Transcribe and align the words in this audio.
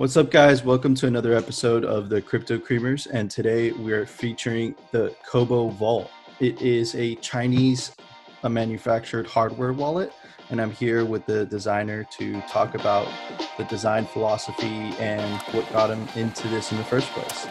What's 0.00 0.16
up, 0.16 0.30
guys? 0.30 0.64
Welcome 0.64 0.94
to 0.94 1.06
another 1.06 1.34
episode 1.34 1.84
of 1.84 2.08
the 2.08 2.22
Crypto 2.22 2.56
Creamers, 2.56 3.06
and 3.12 3.30
today 3.30 3.70
we're 3.72 4.06
featuring 4.06 4.74
the 4.92 5.14
Cobo 5.28 5.68
Vault. 5.68 6.10
It 6.38 6.62
is 6.62 6.94
a 6.94 7.16
Chinese 7.16 7.94
uh, 8.42 8.48
manufactured 8.48 9.26
hardware 9.26 9.74
wallet, 9.74 10.14
and 10.48 10.58
I'm 10.58 10.70
here 10.70 11.04
with 11.04 11.26
the 11.26 11.44
designer 11.44 12.06
to 12.16 12.40
talk 12.48 12.74
about 12.74 13.12
the 13.58 13.64
design 13.64 14.06
philosophy 14.06 14.94
and 14.98 15.38
what 15.52 15.70
got 15.70 15.90
him 15.90 16.08
into 16.16 16.48
this 16.48 16.72
in 16.72 16.78
the 16.78 16.84
first 16.84 17.10
place. 17.10 17.44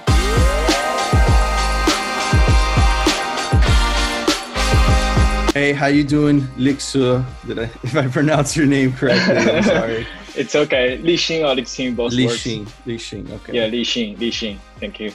Hey, 5.53 5.73
how 5.73 5.85
you 5.85 6.03
doing, 6.03 6.41
Lixu? 6.57 7.23
Did 7.45 7.59
I, 7.59 7.63
if 7.83 7.95
I 7.95 8.07
pronounce 8.07 8.57
your 8.57 8.65
name 8.65 8.93
correctly? 8.93 9.37
I'm 9.37 9.63
sorry. 9.77 10.07
It's 10.39 10.55
okay. 10.55 10.97
Li 10.97 11.15
Xing 11.17 11.41
or 11.45 11.53
Li 11.53 11.63
Xing 11.63 11.95
both 11.95 12.13
Li 12.13 12.25
works. 12.25 12.43
Xing. 12.43 12.65
Li 12.85 12.97
Xing. 12.97 13.29
Okay. 13.37 13.53
Yeah, 13.57 13.65
Li 13.67 13.83
Xing. 13.83 14.17
Li 14.17 14.31
Xing. 14.31 14.57
Thank 14.79 14.99
you. 14.99 15.11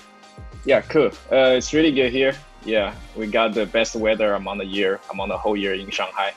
Yeah, 0.66 0.82
cool. 0.82 1.10
Uh, 1.32 1.56
it's 1.58 1.72
really 1.72 1.92
good 1.92 2.12
here. 2.12 2.34
Yeah, 2.64 2.94
we 3.16 3.26
got 3.26 3.54
the 3.54 3.66
best 3.66 3.96
weather 3.96 4.34
among 4.34 4.58
the 4.58 4.64
year, 4.66 5.00
among 5.10 5.28
the 5.30 5.36
whole 5.36 5.56
year 5.56 5.74
in 5.74 5.90
Shanghai. 5.90 6.32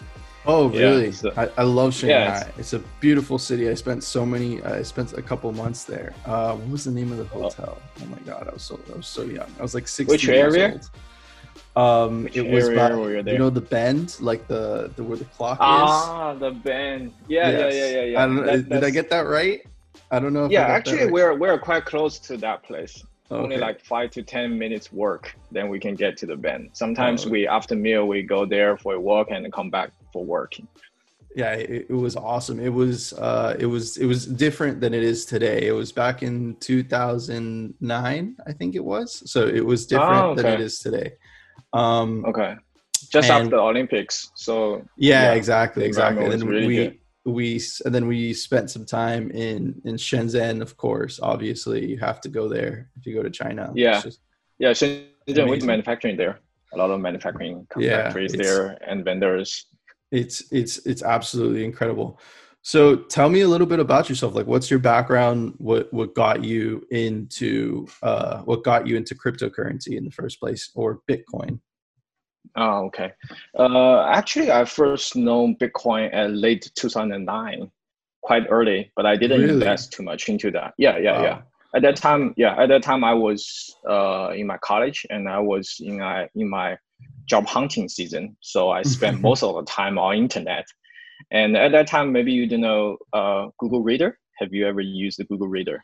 Oh, 0.46 0.72
Yeah, 0.72 0.80
really? 0.82 1.12
so- 1.12 1.34
I, 1.36 1.50
I 1.58 1.64
love 1.64 1.94
Shanghai. 1.94 2.40
Yeah, 2.48 2.52
it's, 2.58 2.72
a 2.74 2.80
beautiful 3.02 3.38
city. 3.38 3.70
I 3.70 3.74
spent 3.74 4.04
so 4.04 4.26
many. 4.26 4.64
I 4.64 4.82
spent 4.84 5.14
a 5.14 5.22
couple 5.22 5.52
months 5.52 5.84
there. 5.84 6.14
Uh, 6.26 6.56
what 6.56 6.70
was 6.72 6.84
the 6.86 6.92
name 6.92 7.12
of 7.12 7.18
the 7.18 7.26
hotel? 7.26 7.78
Oh, 8.02 8.06
my 8.06 8.18
god, 8.26 8.48
I 8.50 8.54
was 8.54 8.64
so 8.64 8.80
I 8.94 8.96
was 8.96 9.08
so 9.08 9.24
young. 9.24 9.50
I 9.60 9.62
was 9.62 9.74
like 9.74 9.88
sixteen. 9.88 10.14
Which 10.14 10.26
years 10.28 10.56
area? 10.56 10.72
old. 10.74 10.90
Um, 11.78 12.24
Which 12.24 12.38
it 12.38 12.50
was 12.52 12.70
by, 12.70 12.90
you 12.90 13.24
you 13.34 13.38
know 13.38 13.52
the 13.52 13.62
Bund, 13.62 14.18
like 14.20 14.48
the 14.48 14.92
the 14.96 15.04
where 15.04 15.18
the 15.18 15.26
clock 15.26 15.58
is? 15.58 15.62
Ah, 15.62 16.34
the 16.34 16.50
Bund. 16.50 17.14
Yeah, 17.28 17.50
is. 17.50 17.76
yeah, 17.76 17.82
yeah, 17.82 17.90
yeah, 17.98 18.06
yeah. 18.12 18.24
I 18.24 18.26
don't 18.26 18.46
That- 18.48 18.70
did 18.70 18.84
I 18.84 18.90
get 18.90 19.12
that 19.12 19.28
right? 19.28 19.62
I 20.10 20.18
don't 20.20 20.34
know. 20.34 20.48
Yeah, 20.50 20.64
actually, 20.78 21.04
right. 21.04 21.12
we're 21.12 21.36
we're 21.38 21.60
quite 21.60 21.86
close 21.86 22.18
to 22.30 22.34
that 22.38 22.64
place. 22.64 23.04
Only 23.30 23.58
like 23.58 23.80
five 23.94 24.10
to 24.12 24.24
ten 24.24 24.58
minutes 24.58 24.92
work, 24.92 25.36
then 25.52 25.66
we 25.70 25.80
can 25.86 25.94
get 25.96 26.18
to 26.22 26.26
the 26.26 26.38
Bund. 26.46 26.70
Sometimes 26.74 27.26
Oh. 27.28 27.30
we 27.30 27.48
after 27.48 27.76
meal 27.76 28.08
we 28.08 28.24
go 28.24 28.42
there 28.56 28.76
for 28.78 28.92
a 28.96 29.00
walk 29.10 29.28
and 29.30 29.42
come 29.54 29.70
back 29.70 29.90
for 30.14 30.24
working. 30.26 30.68
yeah 31.42 31.54
it, 31.54 31.86
it 31.94 32.00
was 32.06 32.16
awesome 32.16 32.58
it 32.70 32.74
was 32.84 32.98
uh 33.30 33.52
it 33.64 33.68
was 33.76 33.86
it 34.04 34.08
was 34.14 34.26
different 34.46 34.76
than 34.84 34.92
it 35.00 35.04
is 35.12 35.20
today 35.34 35.60
it 35.72 35.76
was 35.82 35.90
back 36.04 36.18
in 36.30 36.56
2009 36.60 38.36
i 38.50 38.52
think 38.60 38.76
it 38.76 38.84
was 38.94 39.08
so 39.34 39.40
it 39.60 39.66
was 39.72 39.86
different 39.86 40.24
Oh, 40.26 40.36
than 40.36 40.46
it 40.56 40.62
is 40.68 40.80
today 40.80 41.10
um 41.78 42.26
Okay, 42.32 42.52
just 43.16 43.30
And- 43.30 43.46
after 43.46 43.56
the 43.58 43.62
Olympics. 43.72 44.16
So 44.36 44.54
yeah, 44.98 45.24
Yeah, 45.24 45.34
exactly 45.42 45.84
exactly 45.92 46.24
and 46.24 46.32
then 46.34 46.48
really 46.48 46.68
we 46.68 46.76
good. 46.78 46.98
we 47.38 47.48
and 47.86 47.94
then 47.96 48.06
we 48.14 48.20
spent 48.48 48.68
some 48.76 48.86
time 48.86 49.24
in 49.48 49.60
in 49.90 49.96
shenzhen 50.08 50.56
of 50.68 50.72
course 50.86 51.16
obviously 51.34 51.80
you 51.92 51.98
have 52.08 52.20
to 52.26 52.30
go 52.38 52.44
there 52.56 52.76
if 52.98 53.02
you 53.06 53.14
go 53.20 53.24
to 53.28 53.34
china 53.42 53.64
Yeah. 53.76 54.02
Yeah, 54.64 54.72
Shenzhen 54.80 55.50
with 55.54 55.64
manufacturing 55.74 56.18
there. 56.22 56.36
A 56.74 56.78
lot 56.82 56.90
of 56.94 57.00
manufacturing 57.10 57.56
Yeah, 57.78 57.90
factories 57.98 58.34
it's- 58.34 58.46
there 58.48 58.66
and 58.90 58.98
vendors. 59.10 59.50
it's 60.22 60.38
it's 60.60 60.74
it's 60.92 61.04
absolutely 61.16 61.64
incredible 61.72 62.10
so 62.74 62.82
tell 63.16 63.30
me 63.36 63.40
a 63.48 63.50
little 63.54 63.70
bit 63.74 63.82
about 63.88 64.06
yourself 64.10 64.32
like 64.40 64.48
what's 64.54 64.70
your 64.74 64.80
background 64.94 65.40
what 65.70 65.84
what 65.98 66.10
got 66.24 66.38
you 66.52 66.66
into 67.06 67.86
uh 68.10 68.36
what 68.50 68.60
got 68.72 68.82
you 68.88 68.94
into 69.00 69.14
cryptocurrency 69.24 69.92
in 70.00 70.04
the 70.08 70.16
first 70.20 70.36
place 70.42 70.64
or 70.80 70.88
bitcoin 71.10 71.54
Oh, 72.56 72.86
okay. 72.86 73.12
Uh, 73.58 74.04
actually, 74.08 74.52
I 74.52 74.66
first 74.66 75.16
known 75.16 75.56
Bitcoin 75.58 76.14
at 76.14 76.32
late 76.32 76.72
2009, 76.76 77.72
quite 78.22 78.44
early, 78.50 78.92
but 78.96 79.06
I 79.06 79.16
didn't 79.16 79.42
Really? 79.42 79.54
invest 79.54 79.94
too 79.94 80.04
much 80.04 80.30
into 80.30 80.52
that. 80.52 80.74
Yeah, 80.78 80.98
yeah, 80.98 81.12
Wow. 81.18 81.24
yeah. 81.24 81.42
At 81.76 81.82
that 81.84 81.96
time, 81.98 82.34
yeah, 82.38 82.56
at 82.62 82.70
that 82.70 82.82
time 82.82 83.04
I 83.04 83.14
was 83.14 83.76
uh, 83.90 84.30
in 84.36 84.48
my 84.48 84.58
college 84.58 85.06
and 85.10 85.28
I 85.30 85.40
was 85.40 85.76
in 85.80 86.00
my 86.00 86.28
in 86.34 86.50
my 86.50 86.78
job 87.28 87.46
hunting 87.46 87.90
season. 87.90 88.38
So 88.42 88.70
I 88.70 88.82
spent 88.96 89.22
most 89.22 89.44
of 89.44 89.54
the 89.56 89.64
time 89.64 89.98
on 90.00 90.16
internet. 90.16 90.66
And 91.32 91.58
at 91.58 91.72
that 91.74 91.88
time, 91.88 92.12
maybe 92.12 92.32
you 92.32 92.48
don't 92.48 92.62
know 92.62 92.98
uh, 93.14 93.48
Google 93.60 93.84
Reader. 93.84 94.18
Have 94.40 94.54
you 94.54 94.66
ever 94.66 94.82
used 94.82 95.20
the 95.20 95.26
Google 95.26 95.48
Reader? 95.50 95.82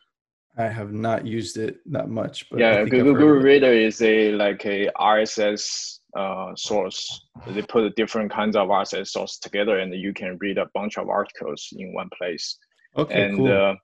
i 0.56 0.68
have 0.68 0.92
not 0.92 1.26
used 1.26 1.56
it 1.56 1.78
that 1.90 2.08
much 2.08 2.48
but 2.48 2.60
yeah 2.60 2.84
google, 2.84 3.12
google 3.14 3.28
reader 3.28 3.72
is 3.72 4.00
a 4.02 4.30
like 4.32 4.64
a 4.66 4.88
rss 5.00 5.98
uh, 6.16 6.52
source. 6.56 7.26
They 7.46 7.62
put 7.62 7.94
different 7.96 8.30
kinds 8.32 8.56
of 8.56 8.68
rss 8.68 9.08
source 9.08 9.38
together 9.38 9.78
and 9.80 9.92
you 9.94 10.12
can 10.14 10.38
read 10.40 10.56
a 10.58 10.66
bunch 10.74 10.96
of 10.96 11.08
articles 11.08 11.68
in 11.76 11.92
one 11.92 12.08
place. 12.16 12.56
Okay 12.96 13.24
and 13.24 13.36
cool. 13.36 13.52
uh, 13.52 13.74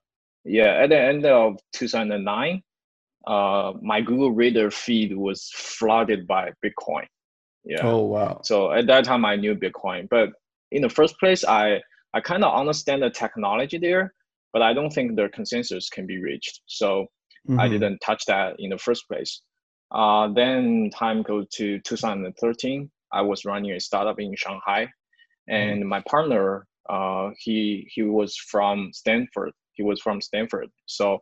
yeah 0.45 0.81
at 0.83 0.89
the 0.89 0.99
end 0.99 1.25
of 1.25 1.57
2009 1.73 2.61
uh, 3.27 3.73
my 3.83 4.01
google 4.01 4.31
reader 4.31 4.71
feed 4.71 5.15
was 5.15 5.49
flooded 5.53 6.25
by 6.25 6.49
bitcoin. 6.65 7.05
Yeah. 7.63 7.83
Oh 7.83 8.05
wow. 8.05 8.41
So 8.43 8.71
at 8.71 8.87
that 8.87 9.03
time 9.05 9.25
i 9.25 9.35
knew 9.35 9.53
bitcoin. 9.55 10.07
But 10.09 10.29
in 10.71 10.81
the 10.81 10.89
first 10.89 11.19
place 11.19 11.43
i 11.45 11.79
i 12.15 12.19
kind 12.21 12.43
of 12.43 12.51
understand 12.59 13.03
the 13.03 13.09
technology 13.11 13.77
there 13.77 14.11
but 14.53 14.61
i 14.63 14.73
don't 14.73 14.91
think 14.91 15.15
the 15.15 15.29
consensus 15.29 15.87
can 15.89 16.05
be 16.07 16.17
reached. 16.21 16.61
So 16.65 17.07
I 17.57 17.67
Mhm. 17.67 17.71
didn't 17.73 17.99
touch 17.99 18.23
that 18.25 18.55
in 18.59 18.69
the 18.69 18.77
first 18.77 19.07
place. 19.09 19.41
Uh, 19.91 20.29
then 20.33 20.89
time 20.93 21.21
goes 21.21 21.47
to 21.49 21.79
2013. 21.79 22.89
I 23.13 23.21
was 23.21 23.43
running 23.45 23.71
a 23.71 23.79
startup 23.79 24.19
in 24.19 24.35
Shanghai, 24.35 24.87
and 25.49 25.87
my 25.87 26.01
partner, 26.09 26.65
uh, 26.89 27.29
he 27.37 27.89
he 27.93 28.03
was 28.03 28.35
from 28.37 28.91
Stanford. 28.93 29.51
He 29.73 29.83
was 29.83 29.99
from 30.01 30.21
Stanford, 30.21 30.69
so 30.85 31.19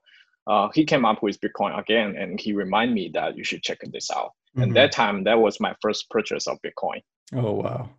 uh, 0.47 0.69
he 0.73 0.85
came 0.85 1.03
up 1.05 1.23
with 1.23 1.39
Bitcoin 1.41 1.77
again, 1.79 2.15
and 2.17 2.39
he 2.39 2.53
reminded 2.53 2.93
me 2.93 3.11
that 3.13 3.35
you 3.37 3.43
should 3.43 3.63
check 3.63 3.79
this 3.91 4.09
out. 4.11 4.31
Mhm. 4.55 4.63
And 4.63 4.75
that 4.75 4.91
time, 4.91 5.23
that 5.25 5.39
was 5.39 5.59
my 5.59 5.75
first 5.81 6.09
purchase 6.09 6.47
of 6.47 6.57
Bitcoin. 6.61 7.01
oh 7.33 7.53
wow 7.53 7.89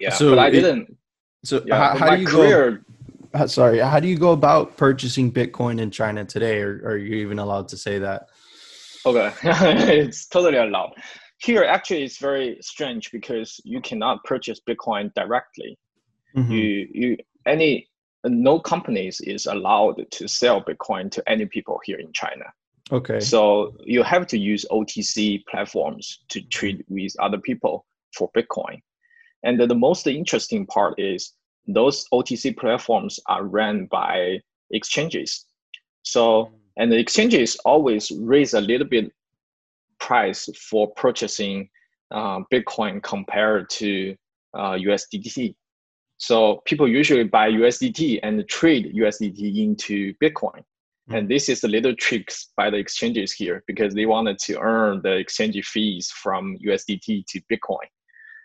Yeah, 0.00 0.10
So 0.14 0.30
but 0.30 0.38
I 0.38 0.48
it- 0.48 0.52
didn't. 0.52 0.96
so 1.44 1.62
Yeah, 1.66 1.76
how, 1.92 1.98
how 1.98 2.06
my 2.06 2.16
do 2.16 2.22
you 2.22 2.28
career. 2.28 2.84
go 3.32 3.38
uh, 3.40 3.46
sorry 3.46 3.78
how 3.78 4.00
do 4.00 4.08
you 4.08 4.18
go 4.18 4.32
about 4.32 4.76
purchasing 4.78 5.30
bitcoin 5.30 5.78
in 5.80 5.90
china 5.90 6.24
today 6.24 6.60
or, 6.62 6.80
or 6.82 6.90
are 6.92 6.96
you 6.96 7.16
even 7.16 7.38
allowed 7.38 7.68
to 7.68 7.76
say 7.76 7.98
that 7.98 8.28
Okay, 9.06 9.32
it's 9.42 10.26
totally 10.26 10.58
allowed. 10.58 10.92
Here, 11.40 11.64
actually, 11.64 12.02
it's 12.02 12.18
very 12.18 12.58
strange 12.60 13.12
because 13.12 13.60
you 13.64 13.80
cannot 13.80 14.24
purchase 14.24 14.60
Bitcoin 14.68 15.12
directly. 15.14 15.78
Mhm. 16.36 16.50
You, 16.50 16.88
you, 16.92 17.16
any, 17.46 17.88
no 18.24 18.58
companies 18.58 19.20
is 19.20 19.46
allowed 19.46 20.04
to 20.10 20.28
sell 20.28 20.62
Bitcoin 20.62 21.10
to 21.12 21.28
any 21.28 21.46
people 21.46 21.80
here 21.84 21.98
in 21.98 22.12
China. 22.12 22.44
okay 22.90 23.20
So 23.20 23.76
you 23.84 24.02
have 24.02 24.26
to 24.28 24.38
use 24.38 24.66
OTC 24.70 25.44
platforms 25.46 26.24
to 26.30 26.40
trade 26.42 26.84
with 26.88 27.14
other 27.20 27.38
people 27.38 27.86
for 28.16 28.30
Bitcoin. 28.36 28.80
And 29.44 29.60
the, 29.60 29.66
the 29.66 29.74
most 29.74 30.06
interesting 30.06 30.66
part 30.66 30.98
is 30.98 31.32
those 31.66 32.06
OTC 32.12 32.56
platforms 32.56 33.20
are 33.26 33.44
run 33.44 33.86
by 33.86 34.40
exchanges. 34.70 35.44
So, 36.02 36.50
and 36.78 36.90
the 36.90 36.96
exchanges 36.98 37.56
always 37.64 38.10
raise 38.12 38.54
a 38.54 38.60
little 38.60 38.86
bit 38.86 39.12
price 40.00 40.48
for 40.56 40.90
purchasing 40.92 41.68
uh, 42.10 42.40
Bitcoin 42.52 43.02
compared 43.02 43.68
to 43.70 44.16
uh, 44.54 44.72
USDT. 44.72 45.54
So 46.16 46.62
people 46.64 46.88
usually 46.88 47.24
buy 47.24 47.50
USDT 47.50 48.20
and 48.22 48.48
trade 48.48 48.94
USDT 48.94 49.58
into 49.58 50.14
Bitcoin. 50.22 50.62
And 51.10 51.28
this 51.28 51.48
is 51.48 51.64
a 51.64 51.68
little 51.68 51.94
tricks 51.94 52.48
by 52.54 52.68
the 52.68 52.76
exchanges 52.76 53.32
here 53.32 53.64
because 53.66 53.94
they 53.94 54.04
wanted 54.04 54.38
to 54.40 54.58
earn 54.60 55.00
the 55.02 55.12
exchange 55.12 55.64
fees 55.64 56.10
from 56.10 56.56
USDT 56.58 57.24
to 57.26 57.40
Bitcoin. 57.50 57.88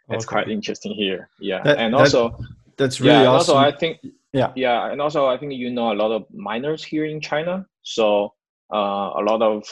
That's 0.07 0.25
Okay. 0.25 0.33
quite 0.33 0.49
interesting 0.49 0.93
here. 0.93 1.29
Yeah. 1.39 1.61
That- 1.63 1.77
and 1.77 1.93
that- 1.93 1.99
also, 1.99 2.37
that's 2.77 3.01
really 3.01 3.13
yeah, 3.13 3.27
awesome 3.27 3.55
also 3.57 3.57
I 3.57 3.71
think 3.71 3.99
yeah 4.33 4.51
yeah, 4.55 4.91
and 4.91 4.99
also 4.99 5.27
I 5.27 5.37
think 5.37 5.53
you 5.53 5.69
know 5.69 5.91
a 5.91 5.97
lot 6.03 6.11
of 6.11 6.25
miners 6.33 6.83
here 6.83 7.05
in 7.05 7.21
China. 7.21 7.67
So 7.83 8.33
uh, 8.73 9.11
a 9.17 9.23
lot 9.23 9.41
of 9.41 9.63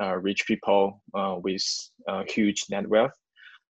uh, 0.00 0.16
rich 0.16 0.46
people 0.46 1.02
uh, 1.14 1.36
with 1.42 1.62
huge 2.28 2.64
net 2.70 2.88
wealth, 2.88 3.12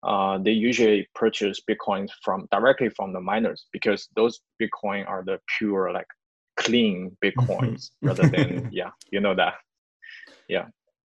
uh, 0.03 0.39
they 0.39 0.53
usually 0.53 1.07
purchase 1.15 1.61
Bitcoin 1.69 2.09
from 2.25 2.49
directly 2.51 2.89
from 2.91 3.13
the 3.13 3.21
miners 3.21 3.67
because 3.73 4.09
those 4.17 4.41
Bitcoin 4.61 5.07
are 5.07 5.23
the 5.25 5.39
pure 5.59 5.93
like 5.93 6.07
clean 6.57 7.17
Bitcoins 7.23 7.91
rather 8.03 8.27
than 8.29 8.71
yeah, 8.73 8.91
you 9.13 9.21
know 9.21 9.35
that. 9.35 9.55
Yeah 10.49 10.67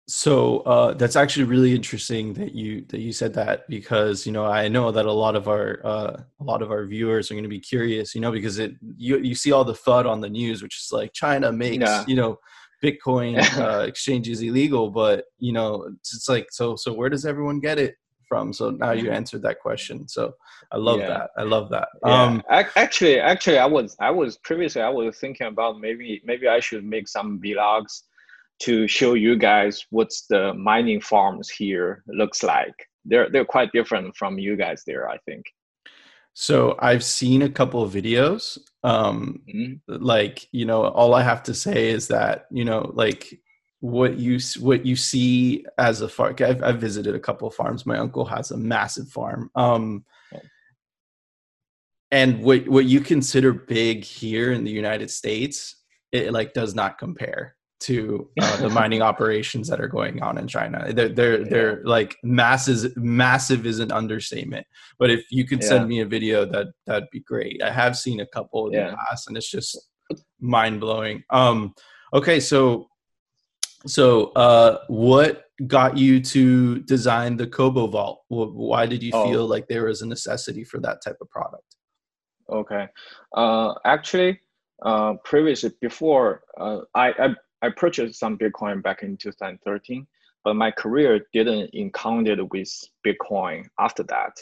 so 0.07 0.59
uh, 0.61 0.93
that's 0.93 1.17
actually 1.17 1.45
really 1.45 1.75
interesting 1.75 2.35
that 2.35 2.55
you 2.55 2.85
that 2.89 3.01
you 3.01 3.11
said 3.11 3.33
that 3.33 3.67
because 3.69 4.27
you 4.27 4.33
know 4.33 4.45
I 4.45 4.69
know 4.69 4.91
that 4.91 5.07
a 5.07 5.13
lot 5.13 5.35
of 5.35 5.49
our 5.49 5.81
uh, 5.83 6.21
a 6.41 6.45
lot 6.45 6.61
of 6.61 6.71
our 6.71 6.85
viewers 6.85 7.31
are 7.31 7.35
going 7.35 7.45
to 7.45 7.49
be 7.49 7.61
curious, 7.61 8.15
you 8.15 8.21
know, 8.21 8.31
because 8.31 8.59
it 8.59 8.75
you 8.97 9.19
you 9.19 9.35
see 9.35 9.53
all 9.53 9.65
the 9.65 9.73
FUD 9.73 10.05
on 10.07 10.21
the 10.21 10.29
news, 10.29 10.63
which 10.63 10.77
is 10.77 10.91
like 10.93 11.13
China 11.15 11.51
makes 11.51 11.79
Yeah. 11.79 12.05
you 12.07 12.17
know 12.17 12.39
Bitcoin 12.85 13.33
uh, 13.67 13.85
exchange 13.91 14.29
is 14.29 14.41
illegal, 14.43 14.91
but 14.91 15.25
you 15.39 15.53
know 15.53 15.71
it's, 16.01 16.29
like 16.29 16.47
so 16.51 16.77
so 16.77 16.93
where 16.93 17.11
does 17.15 17.25
everyone 17.33 17.61
get 17.61 17.79
it 17.79 17.95
from. 18.29 18.53
So 18.53 18.71
now 18.71 18.93
you 18.93 19.05
Mm-hmm. 19.05 19.15
answered 19.21 19.43
that 19.43 19.59
question. 19.61 20.09
So 20.09 20.23
I 20.73 20.79
love 20.79 21.01
Yeah. 21.01 21.09
that. 21.15 21.31
I 21.37 21.45
love 21.55 21.67
that. 21.71 21.89
Yeah. 22.07 22.23
Um, 22.25 22.43
actually, 22.85 23.21
actually, 23.21 23.59
I 23.59 23.67
was 23.67 23.97
I 24.01 24.11
was 24.11 24.39
previously 24.39 24.83
I 24.83 24.89
was 24.89 25.19
thinking 25.19 25.47
about 25.47 25.81
maybe 25.81 26.23
maybe 26.25 26.47
I 26.49 26.61
should 26.61 26.85
make 26.85 27.07
some 27.09 27.41
vlogs 27.45 27.95
to 28.61 28.87
show 28.89 29.15
you 29.15 29.37
guys 29.37 29.85
what's 29.91 30.27
the 30.33 30.55
mining 30.55 31.01
farms 31.01 31.51
here 31.51 32.03
looks 32.07 32.43
like. 32.43 32.75
They're 33.05 33.29
they're 33.31 33.45
quite 33.57 33.71
different 33.73 34.17
from 34.17 34.39
you 34.39 34.57
guys 34.57 34.83
there, 34.87 35.05
I 35.15 35.19
think. 35.27 35.45
So 36.35 36.77
I've 36.81 37.05
seen 37.05 37.43
a 37.43 37.49
couple 37.49 37.83
of 37.83 37.93
videos. 37.93 38.59
Um, 38.83 39.41
Mhm. 39.49 39.81
like 39.87 40.47
you 40.53 40.67
know, 40.67 40.85
all 40.89 41.15
I 41.15 41.23
have 41.23 41.43
to 41.45 41.55
say 41.55 41.91
is 41.91 42.09
that 42.09 42.47
you 42.51 42.65
know, 42.65 42.91
like 42.95 43.41
what 43.81 44.19
you 44.19 44.39
what 44.61 44.85
you 44.85 44.97
see 44.97 45.65
as 45.79 46.01
a 46.01 46.09
farm. 46.09 46.35
I've, 46.41 46.63
I've 46.63 46.81
visited 46.81 47.15
a 47.15 47.21
couple 47.21 47.47
of 47.49 47.55
farms. 47.55 47.87
My 47.87 47.99
uncle 47.99 48.25
has 48.27 48.51
a 48.51 48.57
massive 48.57 49.09
farm. 49.09 49.51
Um, 49.55 50.05
Oh. 50.35 50.41
and 52.11 52.43
what 52.43 52.69
what 52.69 52.85
you 52.87 53.01
consider 53.01 53.53
big 53.53 54.05
here 54.05 54.53
in 54.53 54.65
the 54.65 54.71
United 54.73 55.11
States, 55.11 55.77
it 56.13 56.33
like 56.33 56.53
does 56.53 56.75
not 56.75 56.99
compare 56.99 57.57
to 57.85 58.29
uh, 58.41 58.57
the 58.59 58.69
mining 58.71 59.03
operations 59.03 59.69
that 59.69 59.81
are 59.81 59.89
going 59.89 60.23
on 60.23 60.39
in 60.39 60.47
China. 60.49 60.93
They're 60.93 61.09
they're, 61.09 61.39
Yeah. 61.41 61.49
they're 61.51 61.83
like 61.85 62.17
masses. 62.23 62.95
Massive 62.97 63.67
is 63.67 63.79
an 63.81 63.93
understatement. 63.93 64.67
But 64.99 65.11
if 65.11 65.25
you 65.31 65.45
could 65.47 65.63
Yeah. 65.63 65.69
send 65.69 65.89
me 65.89 66.01
a 66.01 66.07
video, 66.07 66.45
that 66.47 66.69
that'd 66.87 67.11
be 67.11 67.21
great. 67.21 67.63
I 67.63 67.71
have 67.71 67.97
seen 67.97 68.21
a 68.21 68.27
couple 68.27 68.67
in 68.69 68.73
Yeah. 68.75 68.91
the 68.91 68.97
past, 68.97 69.29
and 69.29 69.37
it's 69.37 69.51
just 69.51 69.79
mind 70.41 70.81
blowing. 70.81 71.23
Um, 71.31 71.75
okay, 72.13 72.41
so 72.41 72.89
so 73.87 74.33
uh, 74.33 74.79
what 74.89 75.45
got 75.67 75.97
you 75.99 76.21
to 76.21 76.81
design 76.81 77.37
the 77.37 77.47
Cobo 77.47 77.87
Vault? 77.87 78.23
Why 78.29 78.87
did 78.87 79.03
you 79.03 79.13
Oh. 79.15 79.25
feel 79.29 79.47
like 79.47 79.69
there 79.69 79.85
was 79.85 80.01
a 80.03 80.07
necessity 80.07 80.65
for 80.65 80.81
that 80.81 81.03
type 81.05 81.19
of 81.21 81.29
product? 81.31 81.77
Okay. 82.49 82.89
Uh, 83.35 83.75
actually, 83.85 84.41
uh, 84.83 85.15
previously 85.25 85.71
before 85.81 86.43
uh, 86.59 86.81
I, 86.95 87.09
I 87.27 87.35
I 87.65 87.71
purchased 87.71 88.19
some 88.21 88.37
Bitcoin 88.37 88.83
back 88.83 89.03
in 89.03 89.17
2013, 89.17 90.07
but 90.45 90.55
my 90.55 90.71
career 90.71 91.21
didn't 91.33 91.71
encounter 91.73 92.45
with 92.45 92.71
Bitcoin 93.07 93.65
after 93.79 94.03
that. 94.05 94.35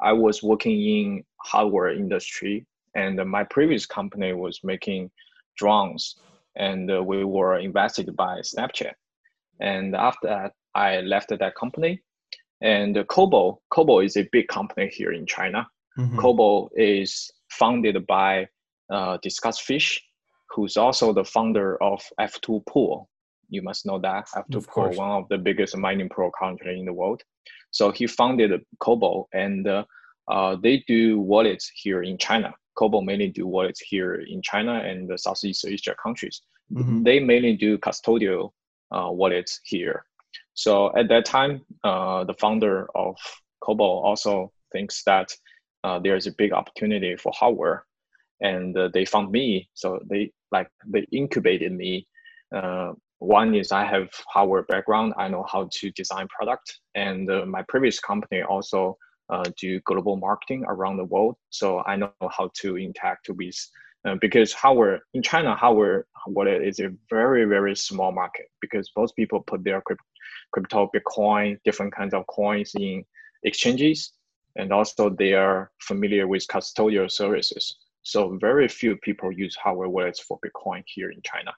I 0.00 0.12
was 0.12 0.42
working 0.42 0.80
in 0.80 1.24
hardware 1.36 1.90
industry, 1.90 2.66
and 2.96 3.16
my 3.30 3.44
previous 3.44 3.86
company 3.86 4.32
was 4.32 4.58
making 4.64 5.12
drones, 5.56 6.16
and 6.56 6.90
uh, 6.90 7.00
we 7.00 7.22
were 7.24 7.58
invested 7.58 8.16
by 8.16 8.40
Snapchat. 8.40 8.94
And 9.60 9.94
after 9.94 10.26
that, 10.26 10.54
I 10.74 11.00
left 11.02 11.28
that 11.28 11.54
company. 11.54 12.02
And 12.60 13.06
Cobo, 13.06 13.60
Cobo 13.70 14.00
is 14.00 14.16
a 14.16 14.28
big 14.32 14.48
company 14.48 14.88
here 14.88 15.12
in 15.12 15.26
China. 15.26 15.68
Mhm. 15.96 16.18
Cobo 16.18 16.70
is 16.74 17.30
founded 17.50 18.04
by 18.08 18.48
uh, 18.90 19.16
Discus 19.22 19.60
Fish, 19.60 20.02
who's 20.54 20.76
also 20.76 21.12
the 21.12 21.24
founder 21.24 21.82
of 21.82 22.00
F2 22.20 22.64
Pool. 22.66 23.08
You 23.50 23.62
must 23.62 23.86
know 23.86 23.98
that 23.98 24.28
F2 24.34 24.56
Of 24.56 24.66
Pool, 24.68 24.84
course. 24.84 24.96
one 24.96 25.10
of 25.10 25.28
the 25.28 25.38
biggest 25.38 25.76
mining 25.76 26.08
pool 26.08 26.30
currently 26.38 26.78
in 26.78 26.84
the 26.86 26.92
world. 26.92 27.22
So 27.70 27.90
he 27.90 28.06
founded 28.06 28.52
Cobo, 28.78 29.28
and 29.32 29.66
uh, 29.66 29.84
uh, 30.28 30.56
they 30.62 30.84
do 30.86 31.18
wallets 31.20 31.70
here 31.74 32.02
in 32.02 32.16
China. 32.18 32.54
Cobo 32.78 33.00
mainly 33.00 33.28
do 33.28 33.46
wallets 33.46 33.80
here 33.80 34.14
in 34.14 34.42
China 34.42 34.74
and 34.88 35.08
the 35.08 35.18
Southeast 35.18 35.64
Asia 35.66 35.94
countries. 36.02 36.40
Mhm. 36.72 37.04
They 37.04 37.20
mainly 37.20 37.56
do 37.56 37.78
custodial 37.78 38.52
uh, 38.90 39.10
wallets 39.10 39.60
here. 39.64 40.04
So 40.54 40.96
at 40.96 41.08
that 41.08 41.24
time, 41.24 41.62
uh, 41.82 42.24
the 42.24 42.34
founder 42.34 42.88
of 42.94 43.16
Cobo 43.60 43.84
also 43.84 44.52
thinks 44.72 45.02
that 45.04 45.28
uh, 45.84 45.98
there's 45.98 46.26
a 46.26 46.32
big 46.32 46.52
opportunity 46.52 47.16
for 47.16 47.32
hardware, 47.34 47.84
and 48.40 48.76
uh, 48.76 48.88
they 48.94 49.04
found 49.04 49.30
me. 49.30 49.68
So 49.74 50.00
they 50.10 50.32
like 50.56 50.68
they 50.92 51.04
incubated 51.20 51.72
me. 51.72 52.06
Uh, 52.58 52.92
one 53.18 53.54
is 53.60 53.72
I 53.72 53.84
have 53.94 54.08
hardware 54.34 54.64
background. 54.72 55.08
I 55.22 55.26
know 55.32 55.44
how 55.52 55.62
to 55.78 55.90
design 56.00 56.26
product, 56.36 56.66
and 56.94 57.30
uh, 57.30 57.44
my 57.56 57.62
previous 57.72 57.98
company 58.10 58.40
also 58.42 58.80
uh, 59.32 59.44
do 59.62 59.80
global 59.90 60.16
marketing 60.28 60.64
around 60.74 60.96
the 60.98 61.08
world. 61.12 61.34
So 61.50 61.66
I 61.90 61.96
know 61.96 62.12
how 62.38 62.46
to 62.60 62.68
interact 62.88 63.28
with 63.40 63.58
uh, 64.06 64.16
because 64.20 64.52
hardware 64.52 65.00
in 65.14 65.22
China, 65.22 65.50
hardware 65.56 66.06
wallet 66.26 66.62
is 66.70 66.78
a 66.80 66.90
very 67.10 67.44
very 67.56 67.74
small 67.88 68.12
market 68.22 68.46
because 68.60 68.86
most 69.00 69.12
people 69.16 69.40
put 69.50 69.64
their 69.64 69.80
crypt- 69.86 70.10
crypto, 70.52 70.90
Bitcoin, 70.94 71.58
different 71.64 71.92
kinds 71.98 72.14
of 72.14 72.26
coins 72.26 72.72
in 72.78 73.04
exchanges, 73.42 73.98
and 74.56 74.72
also 74.72 75.02
they 75.10 75.32
are 75.44 75.70
familiar 75.90 76.26
with 76.32 76.46
custodial 76.54 77.10
services. 77.10 77.64
So 78.04 78.38
very 78.40 78.68
few 78.68 78.96
people 78.98 79.32
use 79.32 79.56
hardware 79.56 79.88
wallets 79.88 80.20
for 80.20 80.38
Bitcoin 80.44 80.82
here 80.86 81.10
in 81.10 81.20
China. 81.24 81.52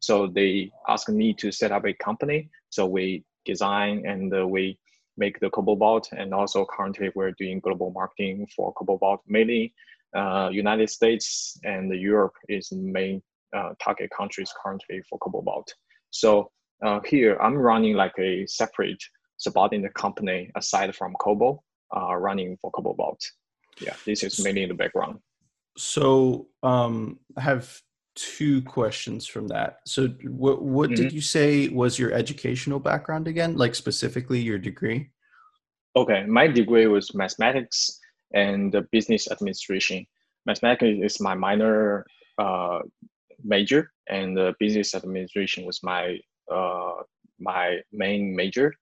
So 0.00 0.26
they 0.26 0.70
asked 0.88 1.08
me 1.08 1.32
to 1.34 1.52
set 1.52 1.72
up 1.72 1.86
a 1.86 1.94
company. 1.94 2.50
So 2.70 2.86
we 2.86 3.24
design 3.44 4.04
and 4.06 4.34
uh, 4.34 4.46
we 4.46 4.78
make 5.16 5.38
the 5.40 5.50
Cobo 5.50 5.76
Vault, 5.76 6.08
and 6.12 6.34
also 6.34 6.66
currently 6.66 7.10
we're 7.14 7.32
doing 7.32 7.60
global 7.60 7.90
marketing 7.92 8.48
for 8.54 8.72
Cobo 8.72 8.98
Vault. 8.98 9.20
Mainly, 9.28 9.74
uh, 10.16 10.48
United 10.52 10.90
States 10.90 11.56
and 11.64 11.92
Europe 11.94 12.34
is 12.48 12.68
the 12.68 12.76
main 12.76 13.22
uh, 13.56 13.70
target 13.82 14.10
countries 14.16 14.52
currently 14.62 15.02
for 15.08 15.18
Cobo 15.18 15.40
Vault. 15.42 15.72
So 16.10 16.50
uh, 16.84 17.00
here 17.06 17.36
I'm 17.40 17.56
running 17.56 17.94
like 17.94 18.18
a 18.18 18.46
separate 18.46 19.02
subordinate 19.36 19.94
company 19.94 20.50
aside 20.56 20.94
from 20.94 21.14
Cobo, 21.20 21.62
uh, 21.96 22.16
running 22.16 22.56
for 22.60 22.70
Cobo 22.72 22.94
Vault. 22.94 23.22
Yeah, 23.80 23.94
this 24.04 24.22
is 24.22 24.42
mainly 24.42 24.64
in 24.64 24.68
the 24.68 24.74
background. 24.74 25.20
So 25.76 26.48
um, 26.62 27.18
I 27.36 27.40
have 27.42 27.80
two 28.14 28.62
questions 28.62 29.26
from 29.26 29.48
that. 29.48 29.78
So 29.86 30.08
what 30.24 30.62
what 30.62 30.94
Mm-hmm. 30.94 30.94
did 30.94 31.12
you 31.12 31.20
say 31.22 31.68
was 31.68 31.98
your 31.98 32.12
educational 32.12 32.78
background 32.80 33.28
again? 33.28 33.56
Like 33.56 33.74
specifically 33.74 34.40
your 34.40 34.58
degree? 34.58 35.10
Okay, 35.94 36.24
my 36.26 36.46
degree 36.46 36.86
was 36.86 37.14
mathematics 37.14 38.00
and 38.34 38.74
business 38.90 39.30
administration. 39.30 40.06
Mathematics 40.46 40.98
is 41.02 41.20
my 41.20 41.34
minor 41.34 42.06
uh, 42.38 42.80
major, 43.44 43.92
and 44.08 44.38
uh, 44.38 44.52
business 44.58 44.94
administration 44.94 45.64
was 45.66 45.82
my 45.82 46.18
uh, 46.50 47.02
my 47.38 47.78
main 47.92 48.34
major. 48.34 48.72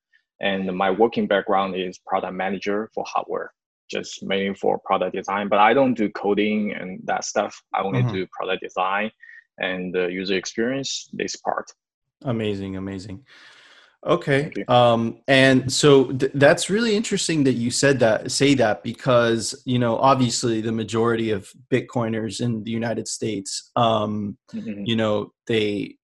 And 0.41 0.73
my 0.75 0.91
working 0.91 1.27
background 1.27 1.77
is 1.77 1.99
product 1.99 2.33
manager 2.33 2.89
for 2.95 3.05
hardware, 3.07 3.53
just 3.91 4.23
mainly 4.23 4.55
for 4.55 4.79
product 4.79 5.15
design. 5.17 5.49
But 5.49 5.59
I 5.59 5.75
don't 5.75 5.95
do 5.95 6.09
coding 6.11 6.73
and 6.73 7.01
that 7.05 7.25
stuff. 7.25 7.61
I 7.75 7.83
only 7.83 8.03
Mhm. 8.03 8.13
do 8.13 8.27
product 8.29 8.63
design 8.63 9.11
and 9.59 9.95
uh, 9.97 10.07
user 10.07 10.37
experience. 10.37 11.09
This 11.13 11.37
part. 11.37 11.67
Amazing, 12.23 12.77
amazing. 12.77 13.25
Okay. 14.07 14.51
Um, 14.67 15.21
and 15.29 15.71
so 15.71 16.11
th- 16.13 16.33
that's 16.35 16.71
really 16.71 16.97
interesting 16.97 17.45
that 17.45 17.53
you 17.53 17.71
said 17.71 17.99
that, 18.01 18.31
say 18.31 18.55
that, 18.55 18.83
because, 18.83 19.61
you 19.67 19.79
know, 19.79 19.99
obviously 19.99 20.63
the 20.63 20.73
majority 20.73 21.31
of 21.33 21.51
Bitcoiners 21.71 22.41
in 22.41 22.65
the 22.65 22.71
United 22.71 23.07
States, 23.09 23.71
um, 23.77 24.39
Mhm. 24.55 24.87
you 24.87 24.97
know, 24.97 25.33
they, 25.47 25.97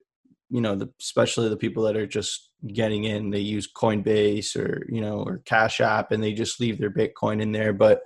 you 0.56 0.62
know, 0.62 0.74
the, 0.74 0.88
especially 1.02 1.50
the 1.50 1.56
people 1.56 1.82
that 1.82 1.98
are 1.98 2.06
just 2.06 2.48
getting 2.72 3.04
in, 3.04 3.28
they 3.28 3.40
use 3.40 3.70
Coinbase 3.70 4.56
or, 4.56 4.86
you 4.88 5.02
know, 5.02 5.22
or 5.22 5.42
Cash 5.44 5.82
App 5.82 6.12
and 6.12 6.24
they 6.24 6.32
just 6.32 6.60
leave 6.60 6.78
their 6.78 6.90
Bitcoin 6.90 7.42
in 7.42 7.52
there. 7.52 7.74
But 7.74 8.00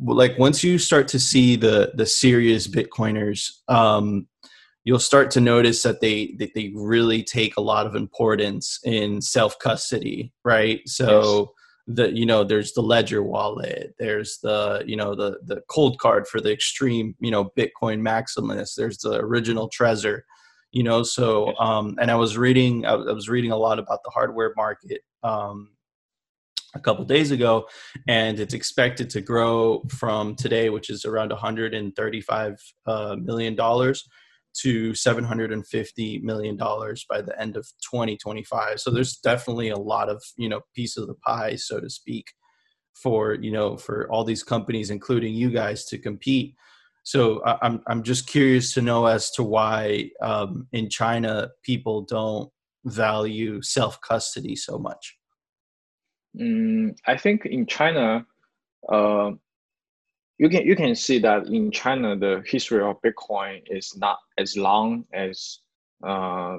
like 0.00 0.38
once 0.38 0.64
you 0.64 0.78
start 0.78 1.06
to 1.08 1.20
see 1.20 1.54
the, 1.54 1.92
the 1.94 2.06
serious 2.06 2.66
Bitcoiners, 2.66 3.50
um, 3.68 4.26
you'll 4.84 4.98
start 4.98 5.30
to 5.32 5.40
notice 5.42 5.82
that 5.82 6.00
they 6.00 6.34
that 6.38 6.54
they 6.54 6.72
really 6.74 7.22
take 7.22 7.58
a 7.58 7.60
lot 7.60 7.86
of 7.86 7.94
importance 7.94 8.80
in 8.84 9.20
self 9.20 9.58
custody 9.58 10.32
right? 10.46 10.80
So 10.86 11.52
the 11.86 12.10
you 12.10 12.24
know 12.24 12.42
there's 12.44 12.72
the 12.74 12.80
ledger 12.80 13.24
wallet 13.24 13.92
there's 13.98 14.38
the 14.42 14.84
you 14.86 14.94
know 14.96 15.16
the 15.16 15.38
the 15.44 15.60
Coldcard 15.68 16.28
for 16.28 16.40
the 16.40 16.52
extreme 16.52 17.16
you 17.18 17.30
know 17.30 17.50
bitcoin 17.58 18.00
maximalist 18.00 18.76
there's 18.76 18.98
the 18.98 19.16
original 19.16 19.68
trezor 19.68 20.20
you 20.72 20.82
know 20.82 21.02
so 21.02 21.54
um 21.58 21.96
and 22.00 22.10
i 22.10 22.14
was 22.14 22.36
reading 22.36 22.84
i 22.84 22.94
was 22.94 23.28
reading 23.28 23.52
a 23.52 23.56
lot 23.56 23.78
about 23.78 24.00
the 24.04 24.10
hardware 24.10 24.52
market 24.56 25.02
um 25.22 25.68
a 26.74 26.80
couple 26.80 27.04
days 27.04 27.30
ago 27.30 27.66
and 28.08 28.40
it's 28.40 28.54
expected 28.54 29.10
to 29.10 29.20
grow 29.20 29.82
from 29.88 30.34
today 30.34 30.70
which 30.70 30.90
is 30.90 31.04
around 31.04 31.30
135 31.30 32.56
uh, 32.86 33.16
million 33.20 33.54
dollars 33.54 34.08
to 34.54 34.94
750 34.94 36.18
million 36.18 36.56
dollars 36.56 37.06
by 37.08 37.22
the 37.22 37.38
end 37.40 37.56
of 37.56 37.66
2025 37.90 38.80
so 38.80 38.90
there's 38.90 39.16
definitely 39.18 39.68
a 39.68 39.76
lot 39.76 40.08
of 40.08 40.22
you 40.36 40.48
know 40.48 40.60
piece 40.74 40.96
of 40.96 41.06
the 41.06 41.14
pie 41.14 41.54
so 41.54 41.80
to 41.80 41.90
speak 41.90 42.26
for 42.94 43.34
you 43.34 43.50
know 43.50 43.76
for 43.76 44.10
all 44.10 44.24
these 44.24 44.42
companies 44.42 44.90
including 44.90 45.34
you 45.34 45.50
guys 45.50 45.84
to 45.84 45.98
compete 45.98 46.54
so 47.02 47.42
i'm 47.44 47.82
i'm 47.86 48.02
just 48.02 48.26
curious 48.26 48.72
to 48.74 48.82
know 48.82 49.06
as 49.06 49.30
to 49.30 49.42
why 49.42 50.10
um, 50.22 50.66
in 50.72 50.88
china 50.88 51.48
people 51.62 52.02
don't 52.02 52.50
value 52.84 53.60
self 53.62 54.00
custody 54.00 54.56
so 54.56 54.78
much 54.78 55.16
Mm, 56.38 56.96
I 57.06 57.16
think 57.16 57.46
in 57.46 57.66
China, 57.66 58.26
uh, 58.88 59.32
you 60.38 60.48
can 60.48 60.66
you 60.66 60.74
can 60.74 60.94
see 60.94 61.18
that 61.18 61.46
in 61.46 61.70
China 61.70 62.16
the 62.16 62.42
history 62.46 62.82
of 62.82 63.00
Bitcoin 63.02 63.62
is 63.66 63.94
not 63.96 64.18
as 64.38 64.56
long 64.56 65.04
as 65.12 65.58
uh, 66.02 66.58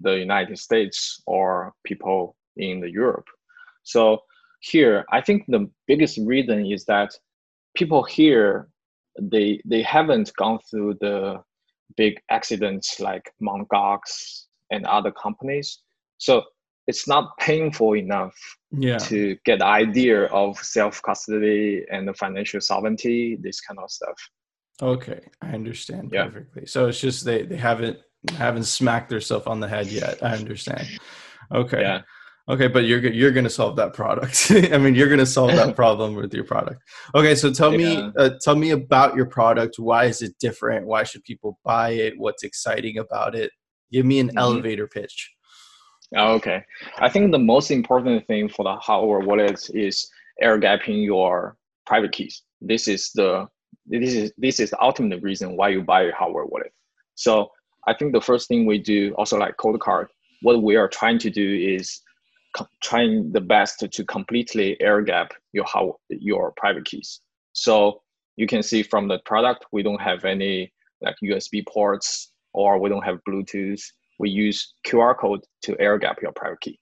the 0.00 0.18
United 0.18 0.58
States 0.58 1.22
or 1.26 1.72
people 1.84 2.36
in 2.56 2.80
the 2.80 2.90
Europe. 2.90 3.26
So 3.84 4.22
here, 4.60 5.04
I 5.12 5.20
think 5.20 5.44
the 5.46 5.70
biggest 5.86 6.18
reason 6.18 6.66
is 6.66 6.84
that 6.86 7.14
people 7.76 8.02
here 8.02 8.68
they 9.20 9.60
they 9.64 9.82
haven't 9.82 10.32
gone 10.36 10.58
through 10.70 10.96
the 11.00 11.40
big 11.96 12.20
accidents 12.30 13.00
like 13.00 13.30
Mt. 13.40 13.68
Gox 13.68 14.44
and 14.70 14.86
other 14.86 15.12
companies. 15.12 15.80
So 16.18 16.42
it's 16.86 17.08
not 17.08 17.36
painful 17.38 17.94
enough 17.96 18.34
yeah. 18.70 18.98
to 18.98 19.36
get 19.44 19.60
the 19.60 19.66
idea 19.66 20.24
of 20.26 20.58
self 20.58 21.00
custody 21.02 21.84
and 21.90 22.06
the 22.06 22.14
financial 22.14 22.60
sovereignty, 22.60 23.36
this 23.40 23.60
kind 23.60 23.78
of 23.78 23.90
stuff. 23.90 24.16
Okay, 24.82 25.20
I 25.40 25.52
understand 25.52 26.10
yeah. 26.12 26.24
perfectly. 26.24 26.66
So 26.66 26.88
it's 26.88 27.00
just 27.00 27.24
they 27.24 27.42
they 27.42 27.56
haven't 27.56 27.98
haven't 28.36 28.64
smacked 28.64 29.10
themselves 29.10 29.46
on 29.46 29.60
the 29.60 29.68
head 29.68 29.86
yet. 29.86 30.22
I 30.22 30.34
understand. 30.34 30.88
Okay. 31.52 31.80
Yeah. 31.80 32.00
Okay, 32.46 32.68
but 32.68 32.84
you're 32.84 33.00
you're 33.06 33.30
gonna 33.32 33.48
solve 33.48 33.76
that 33.76 33.94
product. 33.94 34.50
I 34.72 34.76
mean, 34.76 34.94
you're 34.94 35.08
gonna 35.08 35.24
solve 35.24 35.52
that 35.52 35.74
problem 35.82 36.14
with 36.14 36.34
your 36.34 36.44
product. 36.44 36.82
Okay, 37.14 37.34
so 37.34 37.50
tell 37.50 37.72
yeah. 37.72 37.78
me 37.78 38.12
uh, 38.18 38.30
tell 38.42 38.54
me 38.54 38.70
about 38.70 39.16
your 39.16 39.26
product. 39.26 39.78
Why 39.78 40.04
is 40.04 40.20
it 40.20 40.34
different? 40.38 40.86
Why 40.86 41.04
should 41.04 41.24
people 41.24 41.58
buy 41.64 41.90
it? 41.90 42.14
What's 42.18 42.42
exciting 42.42 42.98
about 42.98 43.34
it? 43.34 43.50
Give 43.92 44.04
me 44.04 44.20
an 44.20 44.28
mm-hmm. 44.28 44.38
elevator 44.38 44.86
pitch. 44.86 45.32
Oh, 46.16 46.34
okay, 46.34 46.62
I 46.98 47.08
think 47.08 47.32
the 47.32 47.38
most 47.38 47.70
important 47.70 48.26
thing 48.26 48.50
for 48.50 48.62
the 48.62 48.76
hardware 48.76 49.20
wallet 49.20 49.70
is 49.72 50.06
air 50.40 50.60
gapping 50.60 51.02
your 51.02 51.56
private 51.86 52.12
keys. 52.12 52.42
This 52.60 52.88
is 52.88 53.10
the 53.14 53.48
this 53.86 54.14
is 54.14 54.32
this 54.36 54.60
is 54.60 54.70
the 54.70 54.82
ultimate 54.82 55.22
reason 55.22 55.56
why 55.56 55.70
you 55.70 55.82
buy 55.82 56.02
a 56.02 56.12
hardware 56.12 56.44
wallet. 56.44 56.72
So 57.14 57.50
I 57.86 57.94
think 57.94 58.12
the 58.12 58.20
first 58.20 58.48
thing 58.48 58.66
we 58.66 58.78
do, 58.78 59.14
also 59.14 59.38
like 59.38 59.56
Coldcard, 59.56 60.06
what 60.42 60.62
we 60.62 60.76
are 60.76 60.88
trying 60.88 61.18
to 61.20 61.30
do 61.30 61.76
is 61.78 62.00
trying 62.82 63.32
the 63.32 63.40
best 63.40 63.80
to 63.80 64.04
completely 64.04 64.80
air 64.80 65.02
gap 65.02 65.32
your 65.52 65.64
how 65.64 65.98
your 66.08 66.52
private 66.56 66.84
keys. 66.84 67.20
So 67.52 68.02
you 68.36 68.46
can 68.46 68.62
see 68.62 68.82
from 68.82 69.08
the 69.08 69.18
product, 69.24 69.66
we 69.72 69.82
don't 69.82 70.00
have 70.00 70.24
any 70.24 70.72
like 71.00 71.16
USB 71.22 71.66
ports 71.66 72.32
or 72.52 72.78
we 72.78 72.88
don't 72.88 73.04
have 73.04 73.18
Bluetooth. 73.28 73.82
We 74.18 74.30
use 74.30 74.74
QR 74.86 75.16
code 75.16 75.44
to 75.62 75.78
air 75.80 75.98
gap 75.98 76.22
your 76.22 76.32
private 76.32 76.60
key. 76.60 76.78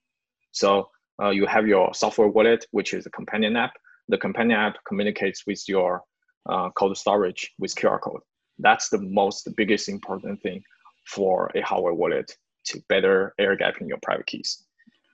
So 0.51 0.89
uh, 1.21 1.29
you 1.29 1.45
have 1.45 1.67
your 1.67 1.93
software 1.93 2.27
wallet, 2.27 2.65
which 2.71 2.93
is 2.93 3.05
a 3.05 3.09
companion 3.09 3.55
app. 3.55 3.73
The 4.07 4.17
companion 4.17 4.59
app 4.59 4.77
communicates 4.87 5.45
with 5.47 5.63
your 5.67 6.01
uh, 6.49 6.69
storage 6.93 7.51
with 7.59 7.73
QR 7.75 8.01
code. 8.01 8.21
That's 8.59 8.89
the 8.89 8.99
most 8.99 9.45
the 9.45 9.53
biggest 9.55 9.89
important 9.89 10.41
thing 10.41 10.63
for 11.07 11.51
a 11.55 11.61
hardware 11.61 11.93
wallet 11.93 12.35
to 12.65 12.81
better 12.89 13.33
air 13.39 13.57
gapping 13.57 13.87
your 13.87 13.99
private 14.01 14.27
keys. 14.27 14.63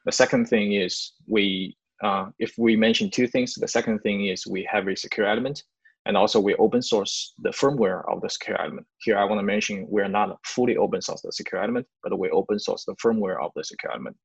The 0.06 0.12
second 0.12 0.48
thing 0.48 0.74
is 0.74 1.14
we, 1.28 1.78
uh, 2.04 2.28
if 2.40 2.54
we 2.58 2.76
mention 2.76 3.10
two 3.10 3.28
things, 3.28 3.56
the 3.56 3.68
second 3.68 4.00
thing 4.00 4.28
is 4.28 4.48
we 4.48 4.68
have 4.72 4.88
a 4.88 4.96
secure 4.96 5.28
element 5.28 5.64
and 6.06 6.16
also 6.16 6.40
we 6.40 6.56
open 6.56 6.82
source 6.82 7.34
the 7.40 7.50
firmware 7.50 8.04
of 8.12 8.22
the 8.22 8.30
secure 8.30 8.60
element. 8.60 8.88
Here 9.00 9.18
I 9.18 9.26
want 9.26 9.40
to 9.40 9.44
mention 9.44 9.86
we're 9.90 10.08
not 10.08 10.40
fully 10.46 10.78
open 10.78 11.02
source 11.02 11.22
the 11.22 11.32
secure 11.32 11.62
element, 11.62 11.86
but 12.02 12.18
we 12.18 12.30
open 12.30 12.60
source 12.60 12.86
the 12.86 12.96
firmware 12.96 13.44
of 13.44 13.52
the 13.56 13.64
secure 13.64 13.92
element, 13.92 14.18